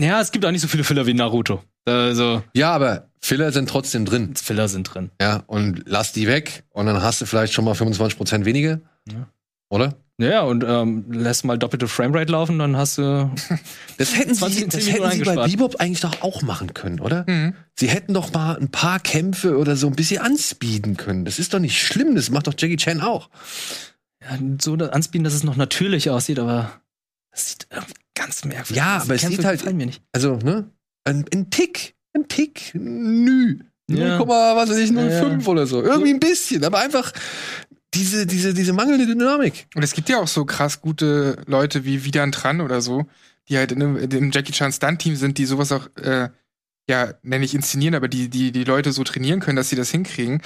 Ja, 0.00 0.20
es 0.20 0.32
gibt 0.32 0.44
auch 0.44 0.50
nicht 0.50 0.62
so 0.62 0.68
viele 0.68 0.84
Filler 0.84 1.06
wie 1.06 1.14
Naruto. 1.14 1.62
Also, 1.86 2.42
Ja, 2.54 2.72
aber 2.72 3.08
Filler 3.20 3.52
sind 3.52 3.68
trotzdem 3.68 4.04
drin. 4.04 4.34
Filler 4.36 4.68
sind 4.68 4.84
drin. 4.84 5.10
Ja, 5.20 5.42
und 5.46 5.82
lass 5.86 6.12
die 6.12 6.26
weg 6.26 6.64
und 6.70 6.86
dann 6.86 7.02
hast 7.02 7.20
du 7.20 7.26
vielleicht 7.26 7.52
schon 7.52 7.64
mal 7.64 7.74
25% 7.74 8.44
weniger. 8.44 8.80
Ja. 9.08 9.28
Oder? 9.68 9.94
Ja, 10.18 10.42
und 10.42 10.64
ähm, 10.66 11.04
lässt 11.10 11.44
mal 11.46 11.58
doppelte 11.58 11.88
Framerate 11.88 12.30
laufen, 12.32 12.58
dann 12.58 12.76
hast 12.76 12.98
du. 12.98 13.30
Das 13.96 14.16
hätten 14.16 14.34
20, 14.34 14.58
sie, 14.58 14.68
das 14.68 14.84
10 14.84 14.92
hätten 14.94 14.94
sie 14.94 15.00
bei 15.00 15.30
eingespart. 15.32 15.50
Bebop 15.50 15.76
eigentlich 15.76 16.00
doch 16.00 16.22
auch 16.22 16.42
machen 16.42 16.72
können, 16.74 17.00
oder? 17.00 17.24
Mhm. 17.28 17.54
Sie 17.78 17.88
hätten 17.88 18.14
doch 18.14 18.32
mal 18.32 18.56
ein 18.58 18.70
paar 18.70 19.00
Kämpfe 19.00 19.56
oder 19.58 19.76
so 19.76 19.86
ein 19.86 19.94
bisschen 19.96 20.20
anspeeden 20.22 20.96
können. 20.96 21.24
Das 21.26 21.38
ist 21.38 21.52
doch 21.54 21.58
nicht 21.58 21.78
schlimm, 21.82 22.14
das 22.14 22.30
macht 22.30 22.46
doch 22.46 22.54
Jackie 22.56 22.76
Chan 22.76 23.00
auch. 23.02 23.28
Ja, 24.22 24.38
so 24.60 24.76
da- 24.76 24.88
anspielen, 24.88 25.24
dass 25.24 25.34
es 25.34 25.44
noch 25.44 25.56
natürlich 25.56 26.08
aussieht, 26.10 26.38
aber 26.38 26.70
das 27.30 27.50
sieht 27.50 27.66
irgendwie 27.70 27.94
ganz 28.24 28.44
merkwürdig 28.44 28.76
Ja, 28.76 28.96
aus. 28.98 29.02
aber 29.04 29.14
es 29.14 29.22
sieht 29.22 29.44
halt- 29.44 29.64
mir 29.74 29.86
nicht. 29.86 30.02
Also, 30.12 30.36
ne? 30.36 30.70
Ein, 31.04 31.24
ein 31.32 31.50
Tick, 31.50 31.94
ein 32.14 32.28
Tick, 32.28 32.72
nü. 32.74 33.60
Ja. 33.90 34.18
0, 34.18 34.28
was 34.28 34.70
weiß 34.70 34.76
ich, 34.78 34.90
Ja, 34.90 34.96
0,5 34.96 35.46
oder 35.48 35.66
so. 35.66 35.82
Irgendwie 35.82 36.10
ein 36.14 36.20
bisschen, 36.20 36.62
aber 36.64 36.78
einfach 36.78 37.12
diese, 37.94 38.24
diese, 38.26 38.54
diese 38.54 38.72
mangelnde 38.72 39.06
Dynamik. 39.06 39.66
Und 39.74 39.82
es 39.82 39.94
gibt 39.94 40.08
ja 40.08 40.18
auch 40.20 40.28
so 40.28 40.44
krass 40.44 40.80
gute 40.80 41.42
Leute 41.46 41.84
wie 41.84 42.04
Vidan 42.04 42.30
Tran 42.30 42.60
oder 42.60 42.80
so, 42.82 43.06
die 43.48 43.56
halt 43.58 43.72
in 43.72 44.08
dem 44.08 44.30
Jackie 44.30 44.52
Chan 44.52 44.72
Stunt-Team 44.72 45.16
sind, 45.16 45.38
die 45.38 45.46
sowas 45.46 45.72
auch, 45.72 45.88
äh, 45.96 46.28
ja, 46.88 47.14
nenne 47.22 47.44
ich 47.44 47.54
inszenieren, 47.54 47.94
aber 47.96 48.06
die, 48.08 48.28
die, 48.28 48.52
die 48.52 48.64
Leute 48.64 48.92
so 48.92 49.02
trainieren 49.02 49.40
können, 49.40 49.56
dass 49.56 49.68
sie 49.70 49.76
das 49.76 49.90
hinkriegen. 49.90 50.40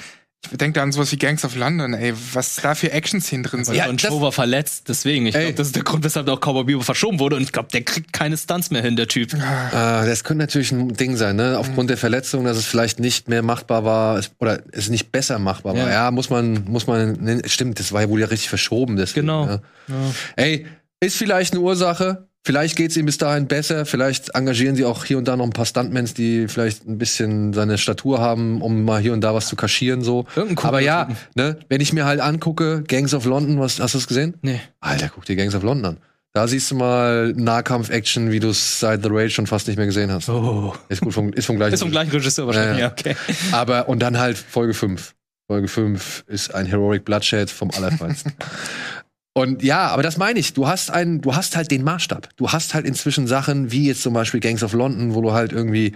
Ich 0.51 0.57
denke 0.57 0.77
da 0.79 0.83
an 0.83 0.91
sowas 0.91 1.11
wie 1.11 1.17
Gangs 1.17 1.43
of 1.45 1.55
London, 1.55 1.93
ey, 1.93 2.13
was 2.33 2.55
da 2.57 2.75
für 2.75 2.91
Action-Szenen 2.91 3.43
drin 3.43 3.63
sind. 3.65 3.75
Ja, 3.75 3.91
das- 3.91 4.01
Cho 4.01 4.21
war 4.21 4.31
verletzt, 4.31 4.89
deswegen. 4.89 5.25
Ich 5.25 5.33
glaube, 5.35 5.53
das 5.53 5.67
ist 5.67 5.75
der 5.75 5.83
Grund, 5.83 6.03
weshalb 6.03 6.27
auch 6.29 6.39
Cowboy 6.39 6.63
Bebop 6.63 6.83
verschoben 6.83 7.19
wurde. 7.19 7.35
Und 7.35 7.41
ich 7.43 7.51
glaube, 7.51 7.69
der 7.71 7.83
kriegt 7.83 8.13
keine 8.13 8.37
Stunts 8.37 8.71
mehr 8.71 8.81
hin, 8.81 8.95
der 8.95 9.07
Typ. 9.07 9.33
Ah, 9.35 10.03
Äh, 10.03 10.07
das 10.07 10.23
könnte 10.23 10.43
natürlich 10.43 10.71
ein 10.71 10.93
Ding 10.93 11.15
sein, 11.17 11.35
ne? 11.35 11.57
Aufgrund 11.57 11.89
der 11.89 11.97
Verletzung, 11.97 12.45
dass 12.45 12.57
es 12.57 12.65
vielleicht 12.65 12.99
nicht 12.99 13.27
mehr 13.29 13.41
machbar 13.41 13.83
war 13.85 14.21
oder 14.39 14.61
es 14.71 14.89
nicht 14.89 15.11
besser 15.11 15.39
machbar 15.39 15.75
war. 15.75 15.87
Ja. 15.87 16.05
Ja, 16.05 16.11
muss 16.11 16.29
man, 16.29 16.63
muss 16.65 16.87
man, 16.87 17.13
ne, 17.21 17.41
stimmt, 17.47 17.79
das 17.79 17.91
war 17.91 18.01
ja 18.01 18.09
wohl 18.09 18.19
ja 18.19 18.27
richtig 18.27 18.49
verschoben. 18.49 18.95
Deswegen, 18.95 19.27
Genau. 19.27 19.45
Ja. 19.45 19.61
Ja. 19.87 19.95
Ey, 20.35 20.65
ist 20.99 21.17
vielleicht 21.17 21.53
eine 21.53 21.61
Ursache. 21.61 22.27
Vielleicht 22.45 22.75
geht's 22.75 22.95
ihm 22.95 23.07
bis 23.07 23.17
dahin 23.17 23.47
besser. 23.47 23.87
Vielleicht 23.87 24.35
engagieren 24.35 24.75
sie 24.75 24.85
auch 24.85 25.03
hier 25.03 25.17
und 25.17 25.27
da 25.27 25.35
noch 25.35 25.45
ein 25.45 25.49
paar 25.49 25.65
Stuntmans, 25.65 26.13
die 26.13 26.47
vielleicht 26.47 26.87
ein 26.87 26.99
bisschen 26.99 27.53
seine 27.53 27.79
Statur 27.79 28.19
haben, 28.19 28.61
um 28.61 28.83
mal 28.83 29.01
hier 29.01 29.13
und 29.13 29.21
da 29.21 29.33
was 29.33 29.47
zu 29.47 29.55
kaschieren, 29.55 30.03
so. 30.03 30.27
Aber 30.61 30.79
ja, 30.79 31.09
ne, 31.33 31.57
wenn 31.69 31.81
ich 31.81 31.91
mir 31.91 32.05
halt 32.05 32.19
angucke, 32.19 32.83
Gangs 32.87 33.15
of 33.15 33.25
London, 33.25 33.59
was, 33.59 33.79
hast 33.79 33.95
du 33.95 33.97
es 33.97 34.05
gesehen? 34.05 34.35
Nee. 34.43 34.61
Alter, 34.79 35.09
guck 35.09 35.25
dir 35.25 35.35
Gangs 35.35 35.55
of 35.55 35.63
London 35.63 35.95
an. 35.95 35.97
Da 36.33 36.47
siehst 36.47 36.69
du 36.69 36.75
mal 36.75 37.33
Nahkampf-Action, 37.35 38.31
wie 38.31 38.39
du 38.39 38.49
es 38.49 38.79
seit 38.79 39.01
The 39.01 39.09
Raid 39.11 39.31
schon 39.31 39.47
fast 39.47 39.67
nicht 39.67 39.77
mehr 39.77 39.87
gesehen 39.87 40.11
hast. 40.11 40.29
Oh. 40.29 40.75
Ist 40.87 41.01
gut 41.01 41.15
vom, 41.15 41.33
ist 41.33 41.45
vom 41.45 41.55
gleichen. 41.55 41.73
Ist 41.73 41.81
vom 41.81 41.89
gleichen 41.89 42.11
Regisseur 42.11 42.45
wahrscheinlich, 42.45 42.77
Ja, 42.77 42.87
ja, 42.87 42.91
okay. 42.91 43.15
Aber, 43.53 43.89
und 43.89 43.99
dann 44.03 44.19
halt 44.19 44.37
Folge 44.37 44.75
5. 44.75 45.15
Folge 45.47 45.67
5 45.67 46.25
ist 46.27 46.53
ein 46.53 46.65
Heroic 46.65 47.05
Bloodshed 47.05 47.49
vom 47.49 47.71
Allerfeinsten. 47.71 48.33
und 49.37 49.63
ja, 49.63 49.87
aber 49.87 50.01
das 50.01 50.17
meine 50.17 50.39
ich. 50.39 50.53
Du 50.53 50.67
hast 50.67 50.89
einen, 50.89 51.19
du 51.19 51.35
hast 51.35 51.57
halt 51.57 51.69
den 51.69 51.83
Maßstab. 51.83 52.29
Du 52.37 52.53
hast 52.53 52.73
halt 52.73 52.85
inzwischen 52.85 53.27
Sachen 53.27 53.69
wie 53.69 53.87
jetzt 53.87 54.01
zum 54.01 54.13
Beispiel 54.13 54.39
Gangs 54.39 54.63
of 54.63 54.71
London, 54.71 55.13
wo 55.13 55.21
du 55.21 55.33
halt 55.33 55.51
irgendwie, 55.51 55.93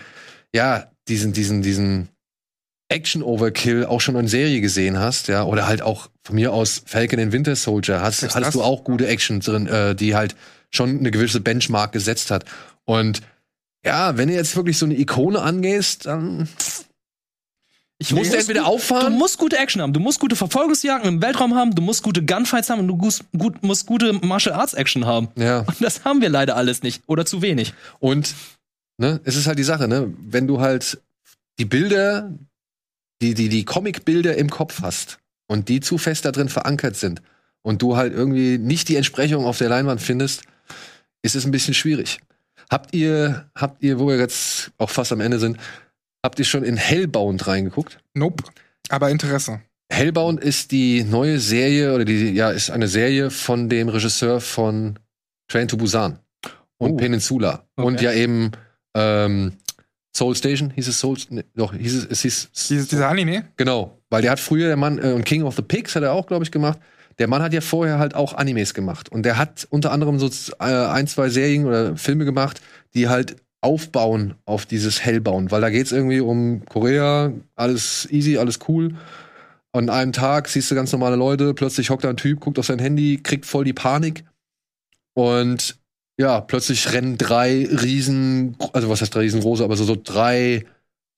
ja, 0.54 0.92
diesen, 1.08 1.32
diesen, 1.32 1.62
diesen 1.62 2.10
Action-Overkill 2.90 3.86
auch 3.86 4.02
schon 4.02 4.18
in 4.18 4.28
Serie 4.28 4.60
gesehen 4.60 5.00
hast, 5.00 5.30
ja, 5.30 5.44
oder 5.44 5.68
halt 5.68 5.82
auch 5.82 6.10
von 6.24 6.36
mir 6.36 6.52
aus 6.52 6.84
Falcon 6.86 7.20
and 7.20 7.32
Winter 7.32 7.56
Soldier 7.56 8.02
hast, 8.02 8.24
hattest 8.24 8.36
das? 8.36 8.54
du 8.54 8.62
auch 8.62 8.84
gute 8.84 9.08
Action 9.08 9.40
drin, 9.40 9.68
äh, 9.68 9.96
die 9.96 10.16
halt 10.16 10.36
schon 10.70 11.00
eine 11.00 11.12
gewisse 11.12 11.40
Benchmark 11.40 11.94
gesetzt 11.94 12.32
hat. 12.32 12.44
Und 12.84 13.22
ja, 13.86 14.18
wenn 14.18 14.28
du 14.28 14.36
jetzt 14.36 14.56
wirklich 14.58 14.78
so 14.78 14.86
eine 14.86 15.00
Ikone 15.00 15.42
angehst, 15.42 16.08
dann 16.08 16.50
ich 18.02 18.12
musst 18.14 18.32
du 18.32 18.36
muss- 18.36 18.42
entweder 18.44 18.62
Du 18.62 18.66
auffahren. 18.68 19.14
musst 19.14 19.38
gute 19.38 19.58
Action 19.58 19.82
haben, 19.82 19.94
du 19.94 20.00
musst 20.00 20.20
gute 20.20 20.36
Verfolgungsjagden 20.36 21.08
im 21.16 21.22
Weltraum 21.22 21.54
haben, 21.56 21.76
du 21.76 21.82
musst 21.82 22.02
gute 22.02 22.24
Gunfights 22.26 22.70
haben 22.70 22.80
und 22.80 22.88
du 22.88 22.96
musst, 22.96 23.24
gut, 23.38 23.62
musst 23.62 23.86
gute 23.86 24.14
Martial 24.14 24.56
Arts 24.56 24.74
Action 24.74 25.06
haben. 25.06 25.28
Ja. 25.36 25.60
Und 25.60 25.82
das 25.82 26.06
haben 26.06 26.22
wir 26.22 26.30
leider 26.30 26.56
alles 26.56 26.82
nicht. 26.82 27.04
Oder 27.08 27.26
zu 27.26 27.42
wenig. 27.42 27.74
Und 28.00 28.34
ne, 28.98 29.20
es 29.26 29.36
ist 29.36 29.48
halt 29.48 29.60
die 29.60 29.64
Sache, 29.64 29.88
ne, 29.88 30.14
wenn 30.20 30.48
du 30.48 30.60
halt 30.62 31.00
die 31.60 31.66
Bilder, 31.66 32.32
die, 33.22 33.34
die, 33.34 33.50
die 33.50 33.66
Comic-Bilder 33.66 34.38
im 34.38 34.50
Kopf 34.50 34.82
hast 34.82 35.20
und 35.48 35.68
die 35.68 35.82
zu 35.82 35.98
fest 35.98 36.24
da 36.24 36.32
drin 36.32 36.48
verankert 36.48 36.96
sind 36.96 37.22
und 37.64 37.82
du 37.82 37.98
halt 37.98 38.14
irgendwie 38.14 38.58
nicht 38.58 38.88
die 38.88 38.96
Entsprechung 38.96 39.46
auf 39.46 39.58
der 39.58 39.68
Leinwand 39.68 40.02
findest, 40.02 40.44
ist 41.22 41.36
es 41.36 41.44
ein 41.44 41.52
bisschen 41.52 41.74
schwierig. 41.74 42.20
Habt 42.70 42.94
ihr, 42.96 43.50
habt 43.56 43.84
ihr, 43.84 44.00
wo 44.00 44.08
wir 44.08 44.18
jetzt 44.18 44.72
auch 44.78 44.90
fast 44.90 45.12
am 45.12 45.20
Ende 45.20 45.38
sind, 45.40 45.58
habt 46.24 46.40
ihr 46.40 46.46
schon 46.46 46.64
in 46.64 46.78
Hellbound 46.78 47.48
reingeguckt? 47.48 48.00
Nope. 48.14 48.44
Aber 48.90 49.10
Interesse. 49.10 49.62
Hellbound 49.92 50.40
ist 50.44 50.72
die 50.72 51.04
neue 51.04 51.40
Serie 51.40 51.94
oder 51.96 52.06
die 52.06 52.32
ja 52.32 52.52
ist 52.52 52.70
eine 52.70 52.88
Serie 52.88 53.32
von 53.32 53.70
dem 53.70 53.90
Regisseur 53.90 54.40
von 54.40 55.00
Train 55.48 55.68
to 55.68 55.78
Busan 55.78 56.20
und 56.78 56.92
Oh. 56.92 56.96
Peninsula 56.98 57.66
und 57.76 57.96
Okay. 57.96 58.06
ja 58.06 58.14
eben 58.14 58.52
ähm, 58.96 59.54
Soul 60.16 60.36
Station 60.36 60.70
hieß 60.72 60.88
es 60.88 61.00
Soul 61.00 61.18
nee, 61.30 61.44
doch 61.56 61.74
hieß 61.74 61.96
es 61.96 62.06
es 62.06 62.22
hieß 62.22 62.50
Dieses, 62.70 62.88
dieser 62.88 63.10
Anime? 63.10 63.46
genau 63.58 64.00
weil 64.12 64.22
der 64.22 64.32
hat 64.32 64.40
früher 64.40 64.68
der 64.68 64.78
Mann 64.78 65.00
äh, 65.00 65.12
und 65.12 65.26
King 65.26 65.44
of 65.44 65.56
the 65.56 65.62
Pigs 65.64 65.96
hat 65.96 66.04
er 66.04 66.14
auch 66.14 66.28
glaube 66.28 66.44
ich 66.44 66.52
gemacht 66.52 66.80
der 67.18 67.28
Mann 67.28 67.42
hat 67.42 67.54
ja 67.54 67.62
vorher 67.62 67.98
halt 68.00 68.14
auch 68.16 68.34
Animes 68.34 68.74
gemacht 68.76 69.10
und 69.10 69.24
der 69.24 69.38
hat 69.38 69.68
unter 69.72 69.92
anderem 69.92 70.20
so 70.20 70.30
äh, 70.60 70.64
ein 70.66 71.08
zwei 71.08 71.30
Serien 71.30 71.66
oder 71.66 71.96
Filme 71.98 72.26
gemacht 72.26 72.62
die 72.94 73.08
halt 73.10 73.38
aufbauen 73.62 74.36
auf 74.46 74.66
dieses 74.66 75.02
Hellbound 75.04 75.52
weil 75.52 75.62
da 75.62 75.70
geht's 75.70 75.92
irgendwie 75.92 76.22
um 76.22 76.64
Korea 76.66 77.34
alles 77.56 78.08
easy 78.12 78.38
alles 78.38 78.60
cool. 78.68 78.96
An 79.72 79.90
einem 79.90 80.14
Tag 80.14 80.48
siehst 80.48 80.72
du 80.72 80.76
ganz 80.76 80.92
normale 80.92 81.16
Leute, 81.16 81.54
plötzlich 81.54 81.92
hockt 81.92 82.04
da 82.04 82.10
ein 82.10 82.18
Typ, 82.18 82.40
guckt 82.40 82.58
auf 82.58 82.66
sein 82.66 82.80
Handy, 82.80 83.20
kriegt 83.22 83.46
voll 83.46 83.66
die 83.66 83.74
Panik. 83.74 84.24
Und 85.14 85.78
ja, 86.20 86.42
plötzlich 86.42 86.92
rennen 86.92 87.18
drei 87.18 87.68
riesen, 87.68 88.58
also 88.74 88.90
was 88.90 89.02
heißt 89.02 89.14
drei 89.14 89.22
riesengroße, 89.22 89.64
aber 89.64 89.76
so, 89.76 89.84
so 89.84 89.96
drei 90.02 90.66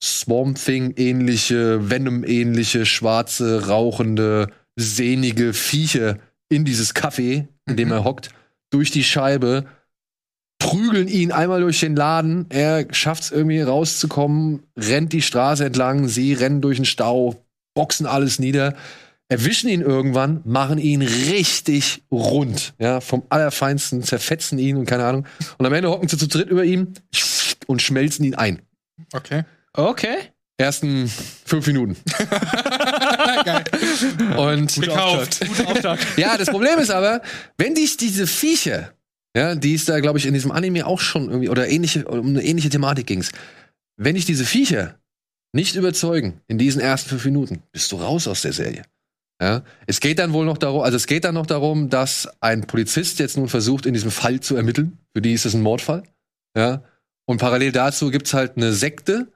Swamp 0.03 0.57
Thing-ähnliche, 0.57 1.89
Venom-ähnliche, 1.89 2.85
schwarze, 2.85 3.67
rauchende, 3.67 4.49
sehnige 4.75 5.53
Viecher 5.53 6.17
in 6.49 6.65
dieses 6.65 6.93
Café, 6.93 7.47
in 7.67 7.77
dem 7.77 7.87
Mhm. 7.87 7.93
er 7.93 8.03
hockt, 8.03 8.29
durch 8.69 8.91
die 8.91 9.03
Scheibe, 9.03 9.65
prügeln 10.61 11.07
ihn 11.07 11.31
einmal 11.31 11.61
durch 11.61 11.79
den 11.79 11.95
Laden. 11.95 12.45
Er 12.49 12.85
schafft 12.93 13.23
es 13.23 13.31
irgendwie 13.31 13.61
rauszukommen, 13.61 14.61
rennt 14.77 15.11
die 15.11 15.23
Straße 15.23 15.65
entlang, 15.65 16.07
sie 16.07 16.33
rennen 16.33 16.61
durch 16.61 16.77
den 16.77 16.85
Stau, 16.85 17.43
boxen 17.73 18.05
alles 18.05 18.37
nieder. 18.37 18.75
erwischen 19.27 19.69
ihn 19.69 19.81
irgendwann, 19.81 20.41
machen 20.43 20.77
ihn 20.77 21.01
richtig 21.01 22.03
rund, 22.11 22.73
ja, 22.77 22.99
vom 23.01 23.23
Allerfeinsten, 23.29 24.03
zerfetzen 24.03 24.59
ihn 24.59 24.77
und 24.77 24.85
keine 24.85 25.05
Ahnung. 25.05 25.25
Und 25.57 25.65
am 25.65 25.73
Ende 25.73 25.89
hocken 25.89 26.07
sie 26.07 26.17
zu 26.17 26.27
dritt 26.27 26.49
über 26.49 26.63
ihm 26.63 26.93
und 27.65 27.81
schmelzen 27.81 28.23
ihn 28.23 28.35
ein. 28.35 28.61
Okay. 29.13 29.43
Okay. 29.73 30.17
Ersten 30.57 31.09
fünf 31.45 31.65
Minuten. 31.65 31.97
Geil. 33.45 33.63
Und 34.37 34.75
Gekauft. 34.75 35.39
Guter 35.47 35.67
Auftakt. 35.69 36.05
ja, 36.17 36.37
das 36.37 36.49
Problem 36.49 36.77
ist 36.77 36.91
aber, 36.91 37.21
wenn 37.57 37.73
dich 37.73 37.97
diese 37.97 38.27
Viecher, 38.27 38.91
ja, 39.35 39.55
die 39.55 39.73
ist 39.73 39.87
da, 39.87 39.99
glaube 39.99 40.19
ich, 40.19 40.25
in 40.25 40.33
diesem 40.33 40.51
Anime 40.51 40.85
auch 40.85 40.99
schon 40.99 41.29
irgendwie, 41.29 41.49
oder 41.49 41.67
ähnliche, 41.69 42.05
um 42.07 42.27
eine 42.27 42.43
ähnliche 42.43 42.69
Thematik 42.69 43.07
ging's. 43.07 43.31
Wenn 43.97 44.15
dich 44.15 44.25
diese 44.25 44.45
Viecher 44.45 44.99
nicht 45.53 45.75
überzeugen 45.75 46.41
in 46.47 46.57
diesen 46.57 46.81
ersten 46.81 47.09
fünf 47.09 47.25
Minuten, 47.25 47.63
bist 47.71 47.91
du 47.91 47.97
raus 47.97 48.27
aus 48.27 48.41
der 48.41 48.53
Serie. 48.53 48.83
Ja, 49.41 49.63
es 49.87 49.99
geht 49.99 50.19
dann 50.19 50.33
wohl 50.33 50.45
noch 50.45 50.57
darum, 50.57 50.81
also 50.81 50.95
es 50.95 51.07
geht 51.07 51.23
dann 51.23 51.33
noch 51.33 51.47
darum, 51.47 51.89
dass 51.89 52.29
ein 52.41 52.67
Polizist 52.67 53.19
jetzt 53.19 53.37
nun 53.37 53.49
versucht, 53.49 53.85
in 53.85 53.93
diesem 53.93 54.11
Fall 54.11 54.39
zu 54.39 54.55
ermitteln. 54.55 54.99
Für 55.13 55.21
die 55.21 55.33
ist 55.33 55.45
es 55.45 55.55
ein 55.55 55.61
Mordfall. 55.61 56.03
Ja, 56.55 56.83
und 57.25 57.37
parallel 57.37 57.71
dazu 57.71 58.11
gibt's 58.11 58.33
halt 58.33 58.57
eine 58.57 58.73
Sekte 58.73 59.31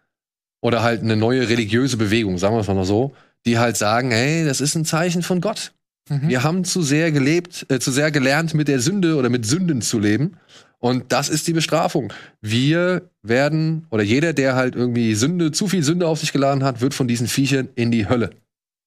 oder 0.62 0.84
halt 0.84 1.02
eine 1.02 1.16
neue 1.16 1.48
religiöse 1.50 1.98
Bewegung, 1.98 2.38
sagen 2.38 2.56
wir 2.56 2.62
es 2.62 2.68
mal 2.68 2.86
so, 2.86 3.16
die 3.46 3.58
halt 3.58 3.78
sagen, 3.78 4.12
hey, 4.12 4.46
das 4.46 4.62
ist 4.62 4.76
ein 4.76 4.86
Zeichen 4.86 5.24
von 5.24 5.41
Gott. 5.41 5.74
Mhm. 6.10 6.30
Wir 6.30 6.43
haben 6.43 6.64
zu 6.64 6.82
sehr 6.82 7.12
gelebt, 7.12 7.66
äh, 7.70 7.80
zu 7.80 7.91
sehr 7.91 8.12
gelernt, 8.12 8.53
mit 8.53 8.68
der 8.68 8.80
Sünde 8.80 9.16
oder 9.16 9.30
mit 9.30 9.45
Sünden 9.45 9.82
zu 9.82 9.99
leben. 9.99 10.38
Und 10.80 11.12
das 11.12 11.30
ist 11.30 11.47
die 11.47 11.53
Bestrafung. 11.53 12.14
Wir 12.41 13.10
werden, 13.24 13.88
oder 13.89 14.03
jeder, 14.03 14.34
der 14.34 14.56
halt 14.56 14.76
irgendwie 14.76 15.16
Sünde, 15.16 15.51
zu 15.51 15.68
viel 15.68 15.84
Sünde 15.84 16.08
auf 16.08 16.20
sich 16.20 16.32
geladen 16.32 16.64
hat, 16.64 16.82
wird 16.82 16.93
von 16.93 17.08
diesen 17.08 17.28
Viechern 17.28 17.70
in 17.76 17.91
die 17.91 18.08
Hölle 18.08 18.32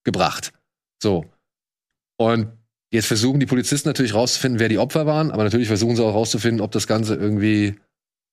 gebracht. 0.05 0.53
So. 1.03 1.25
Und 2.19 2.53
jetzt 2.93 3.07
versuchen 3.07 3.41
die 3.41 3.47
Polizisten 3.47 3.89
natürlich 3.89 4.14
rauszufinden, 4.14 4.61
wer 4.61 4.69
die 4.69 4.79
Opfer 4.79 5.07
waren, 5.07 5.31
aber 5.31 5.45
natürlich 5.45 5.69
versuchen 5.69 5.97
sie 5.97 6.05
auch 6.05 6.14
rauszufinden, 6.14 6.61
ob 6.61 6.71
das 6.71 6.87
Ganze 6.87 7.14
irgendwie, 7.16 7.75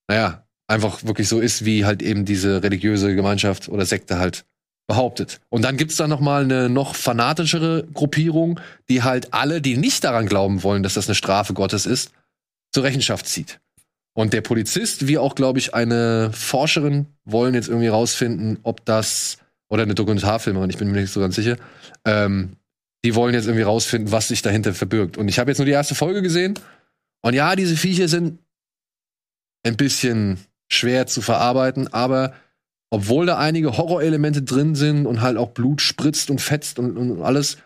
naja, 0.08 0.46
einfach 0.68 1.04
wirklich 1.04 1.28
so 1.28 1.40
ist, 1.40 1.66
wie 1.66 1.86
halt 1.86 2.02
eben 2.02 2.26
diese 2.26 2.62
religiöse 2.62 3.16
Gemeinschaft 3.16 3.70
oder 3.70 3.86
Sekte 3.86 4.20
halt 4.20 4.46
behauptet. 4.88 5.42
Und 5.50 5.64
dann 5.64 5.78
gibt's 5.78 5.96
da 5.96 6.08
noch 6.08 6.20
mal 6.20 6.44
eine 6.44 6.70
noch 6.70 6.96
fanatischere 6.96 7.88
Gruppierung, 7.94 8.60
die 8.90 9.04
halt 9.04 9.34
alle, 9.34 9.62
die 9.62 9.78
nicht 9.78 10.04
daran 10.04 10.28
glauben 10.28 10.64
wollen, 10.64 10.84
dass 10.84 10.94
das 10.94 11.08
eine 11.08 11.16
Strafe 11.16 11.54
Gottes 11.54 11.86
ist, 11.86 12.12
zur 12.72 12.84
Rechenschaft 12.84 13.28
zieht. 13.28 13.60
Und 14.14 14.32
der 14.32 14.42
Polizist, 14.42 15.08
wie 15.08 15.18
auch, 15.18 15.36
glaube 15.36 15.60
ich, 15.60 15.74
eine 15.74 16.32
Forscherin, 16.32 17.08
wollen 17.26 17.54
jetzt 17.54 17.68
irgendwie 17.68 17.88
rausfinden, 17.88 18.60
ob 18.64 18.86
das, 18.86 19.38
oder 19.68 19.84
eine 19.84 19.96
Dokumentarfilmerin, 19.96 20.70
ich 20.70 20.78
bin 20.78 20.92
mir 20.92 21.02
nicht 21.02 21.12
so 21.12 21.20
ganz 21.20 21.36
sicher, 21.36 21.58
ähm, 22.06 22.56
die 23.04 23.14
wollen 23.14 23.34
jetzt 23.34 23.46
irgendwie 23.46 23.64
rausfinden, 23.64 24.12
was 24.12 24.30
sich 24.30 24.42
dahinter 24.42 24.74
verbirgt. 24.74 25.18
Und 25.18 25.28
ich 25.28 25.38
habe 25.38 25.52
jetzt 25.52 25.58
nur 25.58 25.66
die 25.66 25.74
erste 25.74 25.96
Folge 25.96 26.22
gesehen. 26.22 26.56
Und 27.22 27.34
ja, 27.34 27.56
diese 27.56 27.76
Viecher 27.76 28.08
sind 28.08 28.40
ein 29.64 29.78
bisschen 29.78 30.40
schwer 30.70 31.08
zu 31.08 31.22
verarbeiten, 31.22 31.92
aber 31.92 32.34
obwohl 32.90 33.26
da 33.26 33.38
einige 33.38 33.78
Horrorelemente 33.78 34.42
drin 34.44 34.76
sind 34.76 35.06
und 35.06 35.22
halt 35.22 35.38
auch 35.38 35.50
Blut 35.52 35.82
spritzt 35.82 36.30
und 36.30 36.40
fetzt 36.42 36.80
und, 36.80 36.98
und 36.98 37.22
alles, 37.22 37.58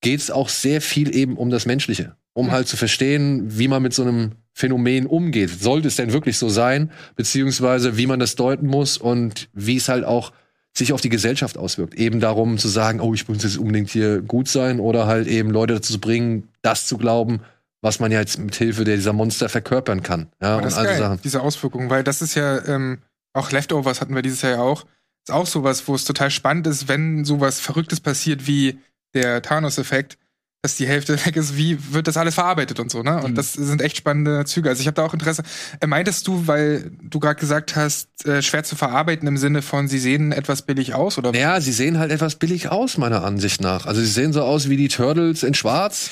geht's 0.00 0.30
auch 0.30 0.48
sehr 0.48 0.80
viel 0.80 1.14
eben 1.14 1.36
um 1.36 1.50
das 1.50 1.66
Menschliche. 1.66 2.16
Um 2.34 2.46
Ja. 2.46 2.52
halt 2.52 2.68
zu 2.68 2.76
verstehen, 2.76 3.58
wie 3.58 3.66
man 3.68 3.82
mit 3.82 3.92
so 3.94 4.02
einem 4.02 4.32
Phänomen 4.52 5.06
umgeht. 5.06 5.50
Sollte 5.50 5.88
es 5.88 5.96
denn 5.96 6.12
wirklich 6.12 6.38
so 6.38 6.48
sein? 6.48 6.90
Beziehungsweise 7.16 7.96
wie 7.96 8.06
man 8.06 8.18
das 8.20 8.34
deuten 8.36 8.66
muss 8.66 8.96
und 8.98 9.48
wie 9.52 9.76
es 9.76 9.88
halt 9.88 10.04
auch 10.04 10.32
sich 10.76 10.92
auf 10.92 11.00
die 11.00 11.08
Gesellschaft 11.08 11.58
auswirkt. 11.58 11.94
Eben 11.94 12.20
darum 12.20 12.58
zu 12.58 12.68
sagen, 12.68 13.00
oh, 13.00 13.12
ich 13.14 13.28
muss 13.28 13.42
jetzt 13.42 13.58
unbedingt 13.58 13.90
hier 13.90 14.20
gut 14.22 14.48
sein 14.48 14.78
oder 14.80 15.06
halt 15.06 15.26
eben 15.26 15.50
Leute 15.50 15.74
dazu 15.74 15.92
zu 15.94 15.98
bringen, 16.00 16.48
das 16.62 16.86
zu 16.86 16.96
glauben, 16.98 17.40
was 17.80 17.98
man 18.00 18.12
ja 18.12 18.20
jetzt 18.20 18.38
mit 18.38 18.54
Hilfe 18.54 18.84
dieser 18.84 19.12
Monster 19.12 19.48
verkörpern 19.48 20.02
kann. 20.02 20.28
Ja, 20.40 20.54
Aber 20.54 20.62
das 20.62 20.72
ist 20.74 20.78
all 20.78 20.84
so 20.84 20.90
geil, 20.90 20.98
Sachen. 20.98 21.20
diese 21.24 21.40
Auswirkungen, 21.42 21.90
weil 21.90 22.04
das 22.04 22.22
ist 22.22 22.34
ja 22.34 22.64
ähm, 22.66 22.98
auch 23.32 23.50
Leftovers 23.50 24.00
hatten 24.00 24.14
wir 24.14 24.22
dieses 24.22 24.42
Jahr 24.42 24.52
ja 24.52 24.62
auch. 24.62 24.84
Ist 25.26 25.32
auch 25.32 25.46
sowas, 25.46 25.86
wo 25.88 25.94
es 25.94 26.04
total 26.04 26.30
spannend 26.30 26.66
ist, 26.66 26.88
wenn 26.88 27.24
sowas 27.24 27.60
Verrücktes 27.60 28.00
passiert 28.00 28.46
wie 28.46 28.78
der 29.14 29.42
Thanos-Effekt, 29.42 30.18
dass 30.62 30.74
die 30.74 30.88
Hälfte 30.88 31.24
weg 31.24 31.36
ist, 31.36 31.56
wie 31.56 31.78
wird 31.92 32.08
das 32.08 32.16
alles 32.16 32.34
verarbeitet 32.34 32.80
und 32.80 32.90
so, 32.90 33.04
ne? 33.04 33.22
Und 33.22 33.30
Mhm. 33.30 33.34
das 33.36 33.52
sind 33.52 33.80
echt 33.80 33.96
spannende 33.96 34.44
Züge. 34.44 34.68
Also 34.68 34.80
ich 34.80 34.88
habe 34.88 34.96
da 34.96 35.04
auch 35.04 35.14
Interesse. 35.14 35.44
Äh, 35.78 35.86
meintest 35.86 36.26
du, 36.26 36.48
weil 36.48 36.90
du 37.00 37.20
gerade 37.20 37.38
gesagt 37.38 37.76
hast, 37.76 38.08
äh, 38.26 38.42
schwer 38.42 38.64
zu 38.64 38.74
verarbeiten 38.74 39.28
im 39.28 39.36
Sinne 39.36 39.62
von, 39.62 39.86
sie 39.86 40.00
sehen 40.00 40.32
etwas 40.32 40.62
billig 40.62 40.94
aus 40.94 41.16
oder 41.16 41.32
Ja, 41.32 41.60
sie 41.60 41.70
sehen 41.70 42.00
halt 42.00 42.10
etwas 42.10 42.34
billig 42.34 42.70
aus, 42.70 42.98
meiner 42.98 43.22
Ansicht 43.22 43.60
nach. 43.60 43.86
Also 43.86 44.00
sie 44.00 44.08
sehen 44.08 44.32
so 44.32 44.42
aus 44.42 44.68
wie 44.68 44.76
die 44.76 44.88
Turtles 44.88 45.44
in 45.44 45.54
Schwarz, 45.54 46.10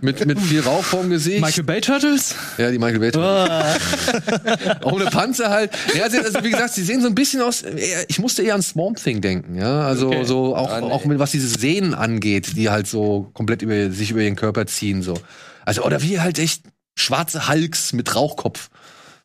mit, 0.00 0.24
mit 0.24 0.40
viel 0.40 0.60
Rauch 0.60 0.82
vorm 0.84 1.10
Gesicht. 1.10 1.42
Michael 1.42 1.64
Bay 1.64 1.82
Turtles? 1.82 2.34
ja, 2.56 2.70
die 2.70 2.78
Michael 2.78 2.98
Bay. 3.00 3.10
Oh. 3.14 4.84
Ohne 4.90 5.04
Panzer 5.06 5.50
halt. 5.50 5.70
Ja, 5.94 6.08
sie, 6.08 6.18
also 6.18 6.42
wie 6.42 6.50
gesagt, 6.50 6.72
sie 6.72 6.82
sehen 6.82 7.02
so 7.02 7.08
ein 7.08 7.14
bisschen 7.14 7.42
aus. 7.42 7.62
Ich 8.08 8.18
musste 8.18 8.42
eher 8.42 8.54
an 8.54 8.62
Swamp 8.62 8.96
Thing 9.02 9.20
denken, 9.20 9.56
ja. 9.56 9.82
Also 9.82 10.06
Okay. 10.08 10.24
so 10.24 10.56
auch, 10.56 10.70
Ah, 10.72 10.80
nee. 10.80 10.86
auch 10.90 11.04
mit 11.04 11.18
was 11.18 11.30
diese 11.32 11.48
Sehnen 11.48 11.92
angeht, 11.94 12.56
die 12.56 12.70
halt 12.70 12.86
so 12.86 13.30
komplett 13.34 13.60
über 13.62 13.81
sich 13.90 14.10
über 14.10 14.20
ihren 14.20 14.36
Körper 14.36 14.66
ziehen. 14.66 15.02
so. 15.02 15.14
Also, 15.64 15.84
oder 15.84 16.02
wie 16.02 16.20
halt 16.20 16.38
echt 16.38 16.64
schwarze 16.98 17.48
Hulks 17.48 17.92
mit 17.92 18.14
Rauchkopf. 18.14 18.68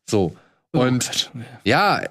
So. 0.10 0.36
Und 0.72 1.32
ja, 1.64 2.02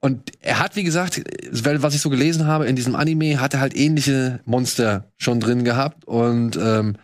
und 0.00 0.32
er 0.40 0.58
hat, 0.60 0.76
wie 0.76 0.84
gesagt, 0.84 1.22
weil, 1.50 1.82
was 1.82 1.94
ich 1.94 2.00
so 2.00 2.10
gelesen 2.10 2.46
habe, 2.46 2.66
in 2.66 2.76
diesem 2.76 2.94
Anime 2.94 3.40
hat 3.40 3.54
er 3.54 3.60
halt 3.60 3.76
ähnliche 3.76 4.40
Monster 4.44 5.10
schon 5.18 5.40
drin 5.40 5.64
gehabt. 5.64 6.04
Und 6.06 6.56
ähm, 6.56 6.96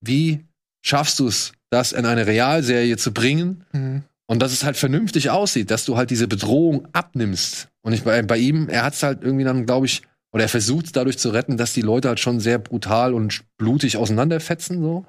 wie 0.00 0.44
schaffst 0.82 1.18
du 1.18 1.26
es, 1.28 1.52
das 1.70 1.92
in 1.92 2.06
eine 2.06 2.26
Realserie 2.26 2.96
zu 2.96 3.12
bringen 3.12 3.64
Mhm. 3.72 4.04
und 4.26 4.40
dass 4.40 4.52
es 4.52 4.64
halt 4.64 4.76
vernünftig 4.76 5.30
aussieht, 5.30 5.70
dass 5.70 5.84
du 5.84 5.96
halt 5.96 6.10
diese 6.10 6.28
Bedrohung 6.28 6.88
abnimmst? 6.92 7.68
Und 7.82 7.92
ich 7.92 8.04
bei, 8.04 8.22
bei 8.22 8.38
ihm, 8.38 8.68
er 8.68 8.84
hat 8.84 8.94
es 8.94 9.02
halt 9.02 9.22
irgendwie 9.22 9.44
dann, 9.44 9.66
glaube 9.66 9.86
ich, 9.86 10.02
oder 10.32 10.44
er 10.44 10.48
versucht 10.48 10.96
dadurch 10.96 11.18
zu 11.18 11.30
retten, 11.30 11.56
dass 11.56 11.72
die 11.72 11.82
Leute 11.82 12.08
halt 12.08 12.20
schon 12.20 12.40
sehr 12.40 12.58
brutal 12.58 13.14
und 13.14 13.42
blutig 13.56 13.96
auseinanderfetzen, 13.96 14.80
so. 14.82 15.06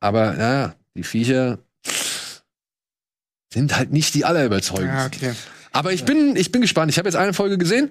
Aber 0.00 0.38
ja, 0.38 0.74
die 0.94 1.02
Viecher 1.02 1.58
sind 3.52 3.76
halt 3.76 3.92
nicht 3.92 4.14
die 4.14 4.24
allerüberzeugend. 4.24 4.92
Ja, 4.92 5.06
okay. 5.06 5.32
Aber 5.72 5.92
ich 5.92 6.04
bin, 6.04 6.36
ich 6.36 6.52
bin 6.52 6.62
gespannt. 6.62 6.90
Ich 6.90 6.98
habe 6.98 7.08
jetzt 7.08 7.16
eine 7.16 7.34
Folge 7.34 7.58
gesehen 7.58 7.90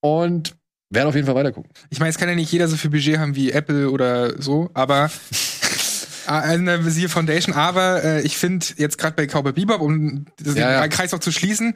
und 0.00 0.56
werde 0.90 1.08
auf 1.08 1.14
jeden 1.14 1.26
Fall 1.26 1.34
weitergucken. 1.34 1.70
Ich 1.90 2.00
meine, 2.00 2.10
es 2.10 2.18
kann 2.18 2.28
ja 2.28 2.34
nicht 2.34 2.52
jeder 2.52 2.68
so 2.68 2.76
viel 2.76 2.90
Budget 2.90 3.18
haben 3.18 3.34
wie 3.34 3.52
Apple 3.52 3.90
oder 3.90 4.40
so, 4.42 4.70
aber 4.74 5.10
eine 6.26 6.84
Visier 6.84 7.08
Foundation, 7.08 7.54
aber 7.54 8.02
äh, 8.04 8.22
ich 8.22 8.36
finde 8.36 8.66
jetzt 8.76 8.98
gerade 8.98 9.16
bei 9.16 9.26
Cowboy 9.26 9.52
Bebop, 9.52 9.80
um 9.80 10.26
den 10.40 10.56
Ja, 10.56 10.72
ja. 10.72 10.88
Kreis 10.88 11.14
auch 11.14 11.20
zu 11.20 11.32
schließen, 11.32 11.74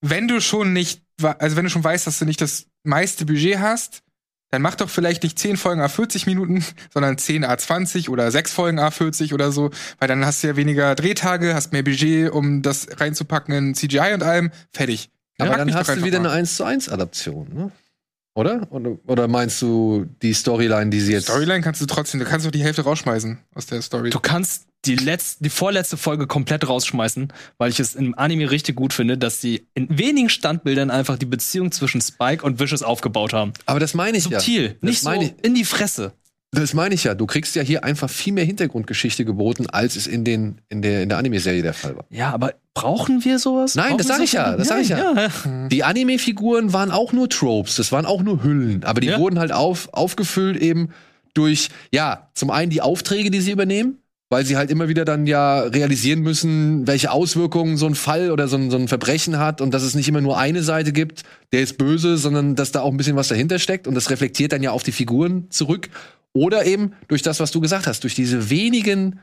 wenn 0.00 0.28
du 0.28 0.40
schon 0.40 0.72
nicht, 0.72 1.02
also 1.20 1.56
wenn 1.56 1.64
du 1.64 1.70
schon 1.70 1.84
weißt, 1.84 2.06
dass 2.06 2.18
du 2.18 2.24
nicht 2.24 2.40
das 2.40 2.66
meiste 2.88 3.26
Budget 3.26 3.58
hast, 3.58 4.02
dann 4.50 4.62
mach 4.62 4.74
doch 4.74 4.88
vielleicht 4.88 5.22
nicht 5.22 5.38
10 5.38 5.56
Folgen 5.56 5.80
A40 5.80 6.26
Minuten, 6.26 6.64
sondern 6.92 7.18
10 7.18 7.44
A20 7.44 8.08
oder 8.08 8.30
6 8.30 8.52
Folgen 8.52 8.80
A40 8.80 9.34
oder 9.34 9.52
so, 9.52 9.70
weil 9.98 10.08
dann 10.08 10.24
hast 10.24 10.42
du 10.42 10.48
ja 10.48 10.56
weniger 10.56 10.94
Drehtage, 10.94 11.54
hast 11.54 11.72
mehr 11.72 11.82
Budget, 11.82 12.32
um 12.32 12.62
das 12.62 12.88
reinzupacken 12.98 13.54
in 13.54 13.74
CGI 13.74 14.14
und 14.14 14.22
allem, 14.22 14.50
fertig. 14.72 15.10
Aber 15.38 15.56
dann 15.56 15.68
doch 15.68 15.76
hast 15.76 15.90
du 15.90 16.04
wieder 16.04 16.18
mal. 16.18 16.30
eine 16.30 16.38
1 16.38 16.56
zu 16.56 16.64
1 16.64 16.88
Adaption, 16.88 17.48
ne? 17.54 17.70
Oder? 18.34 18.68
oder? 18.70 18.96
Oder 19.08 19.26
meinst 19.26 19.60
du 19.62 20.06
die 20.22 20.32
Storyline, 20.32 20.90
die 20.90 21.00
sie 21.00 21.12
jetzt. 21.12 21.24
Storyline 21.24 21.60
kannst 21.60 21.80
du 21.80 21.86
trotzdem, 21.86 22.20
du 22.20 22.26
kannst 22.26 22.46
doch 22.46 22.52
die 22.52 22.62
Hälfte 22.62 22.82
rausschmeißen 22.82 23.36
aus 23.54 23.66
der 23.66 23.82
Story. 23.82 24.10
Du 24.10 24.20
kannst 24.20 24.67
die 24.84 24.94
letzte, 24.94 25.42
die 25.44 25.50
vorletzte 25.50 25.96
Folge 25.96 26.26
komplett 26.26 26.68
rausschmeißen, 26.68 27.32
weil 27.58 27.70
ich 27.70 27.80
es 27.80 27.94
im 27.94 28.16
Anime 28.16 28.50
richtig 28.50 28.76
gut 28.76 28.92
finde, 28.92 29.18
dass 29.18 29.40
sie 29.40 29.66
in 29.74 29.86
wenigen 29.98 30.28
Standbildern 30.28 30.90
einfach 30.90 31.18
die 31.18 31.26
Beziehung 31.26 31.72
zwischen 31.72 32.00
Spike 32.00 32.44
und 32.44 32.60
Vicious 32.60 32.82
aufgebaut 32.82 33.32
haben. 33.32 33.52
Aber 33.66 33.80
das 33.80 33.94
meine 33.94 34.16
ich 34.18 34.24
Subtil, 34.24 34.62
ja. 34.62 34.68
Das 34.74 34.82
nicht 34.82 35.00
so 35.00 35.12
ich, 35.12 35.34
in 35.42 35.54
die 35.54 35.64
Fresse. 35.64 36.12
das 36.52 36.74
meine 36.74 36.94
ich 36.94 37.04
ja. 37.04 37.14
Du 37.14 37.26
kriegst 37.26 37.56
ja 37.56 37.62
hier 37.62 37.82
einfach 37.82 38.08
viel 38.08 38.32
mehr 38.32 38.44
Hintergrundgeschichte 38.44 39.24
geboten, 39.24 39.66
als 39.68 39.96
es 39.96 40.06
in, 40.06 40.24
den, 40.24 40.60
in 40.68 40.80
der, 40.80 41.02
in 41.02 41.08
der 41.08 41.18
Anime-Serie 41.18 41.62
der 41.62 41.74
Fall 41.74 41.96
war. 41.96 42.04
Ja, 42.10 42.30
aber 42.30 42.54
brauchen 42.72 43.24
wir 43.24 43.40
sowas? 43.40 43.74
Nein, 43.74 43.88
Brauchen 43.88 43.98
das 43.98 44.06
wir 44.08 44.14
sag 44.14 44.24
ich 44.24 44.32
ja, 44.32 44.56
das 44.56 44.68
sag 44.68 44.80
ich 44.80 44.88
ja. 44.90 45.28
ja. 45.44 45.68
Die 45.68 45.82
Anime-Figuren 45.82 46.72
waren 46.72 46.92
auch 46.92 47.12
nur 47.12 47.28
Tropes, 47.28 47.74
das 47.76 47.90
waren 47.90 48.06
auch 48.06 48.22
nur 48.22 48.44
Hüllen, 48.44 48.84
aber 48.84 49.00
die 49.00 49.08
Ja. 49.08 49.18
wurden 49.18 49.40
halt 49.40 49.50
auf, 49.52 49.92
aufgefüllt 49.92 50.56
eben 50.56 50.90
durch, 51.34 51.68
ja, 51.92 52.30
zum 52.34 52.50
einen 52.50 52.70
die 52.70 52.80
Aufträge, 52.80 53.30
die 53.32 53.40
sie 53.40 53.50
übernehmen, 53.50 53.98
weil 54.30 54.44
sie 54.44 54.56
halt 54.56 54.70
immer 54.70 54.88
wieder 54.88 55.04
dann 55.04 55.26
ja 55.26 55.60
realisieren 55.60 56.20
müssen, 56.20 56.86
welche 56.86 57.10
Auswirkungen 57.10 57.76
so 57.76 57.86
ein 57.86 57.94
Fall 57.94 58.30
oder 58.30 58.46
so 58.46 58.56
ein, 58.56 58.70
so 58.70 58.76
ein 58.76 58.88
Verbrechen 58.88 59.38
hat 59.38 59.60
und 59.60 59.72
dass 59.72 59.82
es 59.82 59.94
nicht 59.94 60.08
immer 60.08 60.20
nur 60.20 60.38
eine 60.38 60.62
Seite 60.62 60.92
gibt, 60.92 61.22
der 61.52 61.62
ist 61.62 61.78
böse, 61.78 62.18
sondern 62.18 62.54
dass 62.54 62.72
da 62.72 62.82
auch 62.82 62.90
ein 62.90 62.96
bisschen 62.98 63.16
was 63.16 63.28
dahinter 63.28 63.58
steckt 63.58 63.86
und 63.86 63.94
das 63.94 64.10
reflektiert 64.10 64.52
dann 64.52 64.62
ja 64.62 64.72
auf 64.72 64.82
die 64.82 64.92
Figuren 64.92 65.50
zurück. 65.50 65.88
Oder 66.34 66.66
eben 66.66 66.92
durch 67.08 67.22
das, 67.22 67.40
was 67.40 67.50
du 67.52 67.60
gesagt 67.60 67.86
hast, 67.86 68.04
durch 68.04 68.14
diese 68.14 68.50
wenigen 68.50 69.20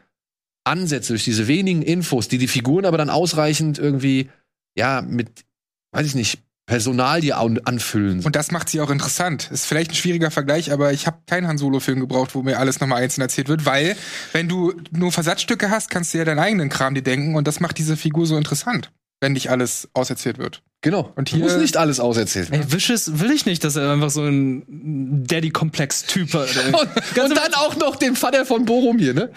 Ansätze, 0.63 1.13
durch 1.13 1.23
diese 1.23 1.47
wenigen 1.47 1.83
Infos, 1.83 2.27
die 2.27 2.39
die 2.39 2.47
Figuren 2.47 2.85
aber 2.85 2.97
dann 2.97 3.11
ausreichend 3.11 3.77
irgendwie, 3.77 4.29
ja, 4.75 5.03
mit, 5.03 5.45
weiß 5.91 6.07
ich 6.07 6.15
nicht, 6.15 6.39
Personalie 6.67 7.35
an 7.35 7.59
anfüllen. 7.63 8.23
Und 8.25 8.35
das 8.35 8.51
macht 8.51 8.69
sie 8.69 8.81
auch 8.81 8.89
interessant. 8.89 9.49
Ist 9.51 9.65
vielleicht 9.67 9.91
ein 9.91 9.95
schwieriger 9.95 10.31
Vergleich, 10.31 10.71
aber 10.71 10.93
ich 10.93 11.05
habe 11.05 11.19
keinen 11.27 11.47
Han 11.47 11.57
Solo-Film 11.59 11.99
gebraucht, 11.99 12.33
wo 12.33 12.41
mir 12.41 12.57
alles 12.59 12.79
nochmal 12.79 13.03
einzeln 13.03 13.21
erzählt 13.21 13.47
wird, 13.49 13.65
weil 13.65 13.95
wenn 14.33 14.49
du 14.49 14.73
nur 14.91 15.11
Versatzstücke 15.11 15.69
hast, 15.69 15.89
kannst 15.91 16.13
du 16.13 16.17
ja 16.17 16.25
deinen 16.25 16.39
eigenen 16.39 16.69
Kram 16.69 16.95
dir 16.95 17.03
denken 17.03 17.35
und 17.35 17.47
das 17.47 17.59
macht 17.59 17.77
diese 17.77 17.95
Figur 17.97 18.25
so 18.25 18.35
interessant, 18.35 18.91
wenn 19.21 19.33
nicht 19.33 19.49
alles 19.51 19.89
auserzählt 19.93 20.39
wird. 20.39 20.63
genau. 20.81 21.11
Und 21.15 21.29
hier- 21.29 21.39
muss 21.39 21.55
nicht 21.57 21.77
alles 21.77 21.99
auserzählt 21.99 22.49
werden. 22.51 22.63
Ey, 22.63 22.71
Wishes 22.71 23.19
will 23.19 23.31
ich 23.31 23.45
nicht, 23.45 23.63
dass 23.63 23.75
er 23.75 23.91
einfach 23.91 24.09
so 24.09 24.23
ein 24.23 25.23
Daddy-Komplex-Typ 25.27 26.33
hat. 26.33 26.49
Und, 26.67 26.75
und 27.23 27.35
dann 27.37 27.53
auch 27.55 27.75
noch 27.75 27.95
den 27.95 28.15
Vater 28.15 28.45
von 28.45 28.65
Boromir, 28.65 29.13
ne? 29.13 29.29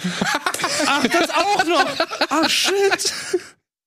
Ach, 0.87 1.07
das 1.07 1.31
auch 1.31 1.65
noch! 1.67 1.87
Ah, 2.31 2.49
shit! 2.49 3.13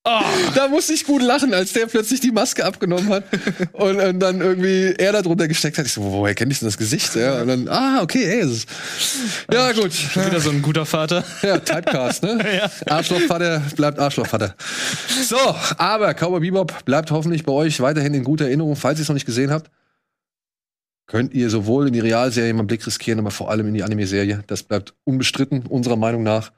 Da 0.03 0.67
musste 0.67 0.93
ich 0.93 1.05
gut 1.05 1.21
lachen, 1.21 1.53
als 1.53 1.73
der 1.73 1.85
plötzlich 1.85 2.19
die 2.19 2.31
Maske 2.31 2.65
abgenommen 2.65 3.09
hat 3.09 3.23
und, 3.73 3.99
und 3.99 4.19
dann 4.19 4.41
irgendwie 4.41 4.95
er 4.97 5.11
da 5.11 5.21
drunter 5.21 5.47
gesteckt 5.47 5.77
hat. 5.77 5.85
Ich 5.85 5.93
so, 5.93 6.01
woher 6.01 6.33
kenne 6.33 6.51
ich 6.51 6.59
denn 6.59 6.67
das 6.67 6.77
Gesicht? 6.77 7.15
Ja, 7.15 7.41
und 7.41 7.47
dann, 7.47 7.67
ah, 7.67 8.01
okay, 8.01 8.23
ey, 8.23 8.39
ist, 8.41 8.67
ja 9.53 9.71
gut. 9.73 9.93
Wieder 10.15 10.39
so 10.39 10.49
ein 10.49 10.63
guter 10.63 10.87
Vater. 10.87 11.23
Ja, 11.43 11.59
Typecast, 11.59 12.23
ne? 12.23 12.71
Arschlochvater 12.87 13.61
bleibt 13.75 13.99
Arschlochvater. 13.99 14.55
So, 15.23 15.37
aber 15.77 16.15
Cowboy 16.15 16.39
Bebop 16.39 16.83
bleibt 16.83 17.11
hoffentlich 17.11 17.43
bei 17.43 17.51
euch 17.51 17.79
weiterhin 17.79 18.15
in 18.15 18.23
guter 18.23 18.45
Erinnerung, 18.45 18.75
falls 18.75 18.97
ihr 18.97 19.03
es 19.03 19.07
noch 19.09 19.13
nicht 19.13 19.27
gesehen 19.27 19.51
habt. 19.51 19.69
Könnt 21.05 21.33
ihr 21.35 21.51
sowohl 21.51 21.87
in 21.87 21.93
die 21.93 21.99
Realserie 21.99 22.53
mal 22.53 22.59
einen 22.59 22.67
Blick 22.67 22.87
riskieren, 22.87 23.19
aber 23.19 23.29
vor 23.31 23.51
allem 23.51 23.67
in 23.67 23.75
die 23.75 23.83
Anime-Serie. 23.83 24.43
Das 24.47 24.63
bleibt 24.63 24.95
unbestritten, 25.03 25.67
unserer 25.67 25.97
Meinung 25.97 26.23
nach. 26.23 26.53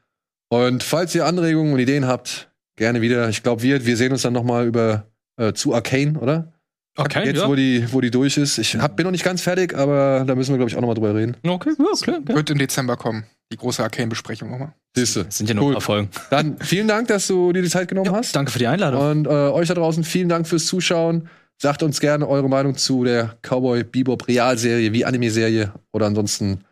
Und 0.48 0.84
falls 0.84 1.14
ihr 1.14 1.26
Anregungen 1.26 1.74
und 1.74 1.80
Ideen 1.80 2.08
habt, 2.08 2.53
gerne 2.76 3.02
wieder. 3.02 3.30
Ich 3.30 3.44
glaube, 3.44 3.62
wir, 3.64 3.86
wir 3.86 3.98
sehen 3.98 4.12
uns 4.12 4.22
dann 4.22 4.34
noch 4.34 4.44
mal 4.44 4.66
über 4.66 5.06
äh, 5.38 5.54
zu 5.54 5.74
Arcane, 5.74 6.18
oder? 6.20 6.54
Okay, 6.96 7.26
Jetzt, 7.26 7.38
ja. 7.40 7.48
wo, 7.48 7.56
die, 7.56 7.92
wo 7.92 8.02
die 8.02 8.12
durch 8.12 8.38
ist. 8.38 8.60
Ich 8.60 8.76
hab, 8.76 8.96
bin 8.96 9.06
noch 9.06 9.12
nicht 9.12 9.24
ganz 9.24 9.42
fertig, 9.42 9.76
aber 9.76 10.26
da 10.28 10.36
müssen 10.36 10.52
wir, 10.54 10.58
glaube 10.58 10.70
ich, 10.70 10.76
auch 10.78 10.82
noch 10.82 10.88
mal 10.90 10.94
drüber 10.94 11.16
reden. 11.16 11.36
Okay, 11.44 11.72
ja, 11.72 11.86
klar. 12.02 12.22
klar. 12.22 12.36
Wird 12.36 12.50
im 12.52 12.60
Dezember 12.60 12.98
kommen. 12.98 13.24
Die 13.52 13.58
große 13.58 13.82
Arcane-Besprechung 13.82 14.52
nochmal. 14.52 14.74
Siehste. 14.96 15.26
Das 15.26 15.38
sind 15.40 15.50
ja 15.50 15.56
nur 15.56 15.64
Cool. 15.66 15.72
ein 15.72 15.74
paar 15.76 15.82
Folgen. 15.82 16.10
Dann 16.30 16.58
vielen 16.60 16.88
Dank, 16.88 17.08
dass 17.08 17.26
du 17.28 17.52
dir 17.52 17.64
die 17.64 17.70
Zeit 17.70 17.88
genommen 17.88 18.12
hast. 18.12 18.36
Danke 18.36 18.52
für 18.52 18.60
die 18.60 18.68
Einladung. 18.68 19.02
Und 19.02 19.28
äh, 19.28 19.30
euch 19.30 19.68
da 19.68 19.74
draußen 19.74 20.04
vielen 20.04 20.30
Dank 20.30 20.48
fürs 20.48 20.68
Zuschauen. 20.68 21.30
Sagt 21.58 21.82
uns 21.82 22.00
gerne 22.00 22.28
eure 22.28 22.48
Meinung 22.50 22.78
zu 22.78 23.04
der 23.04 23.38
Cowboy 23.42 23.84
Bebop 23.84 24.28
Realserie 24.28 24.92
wie 24.94 25.06
Anime-Serie 25.06 25.74
oder 25.92 26.06
ansonsten 26.06 26.64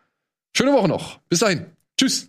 schöne 0.56 0.72
Woche 0.72 0.88
noch. 0.88 1.18
Bis 1.28 1.40
dahin. 1.40 1.66
Tschüss. 1.98 2.28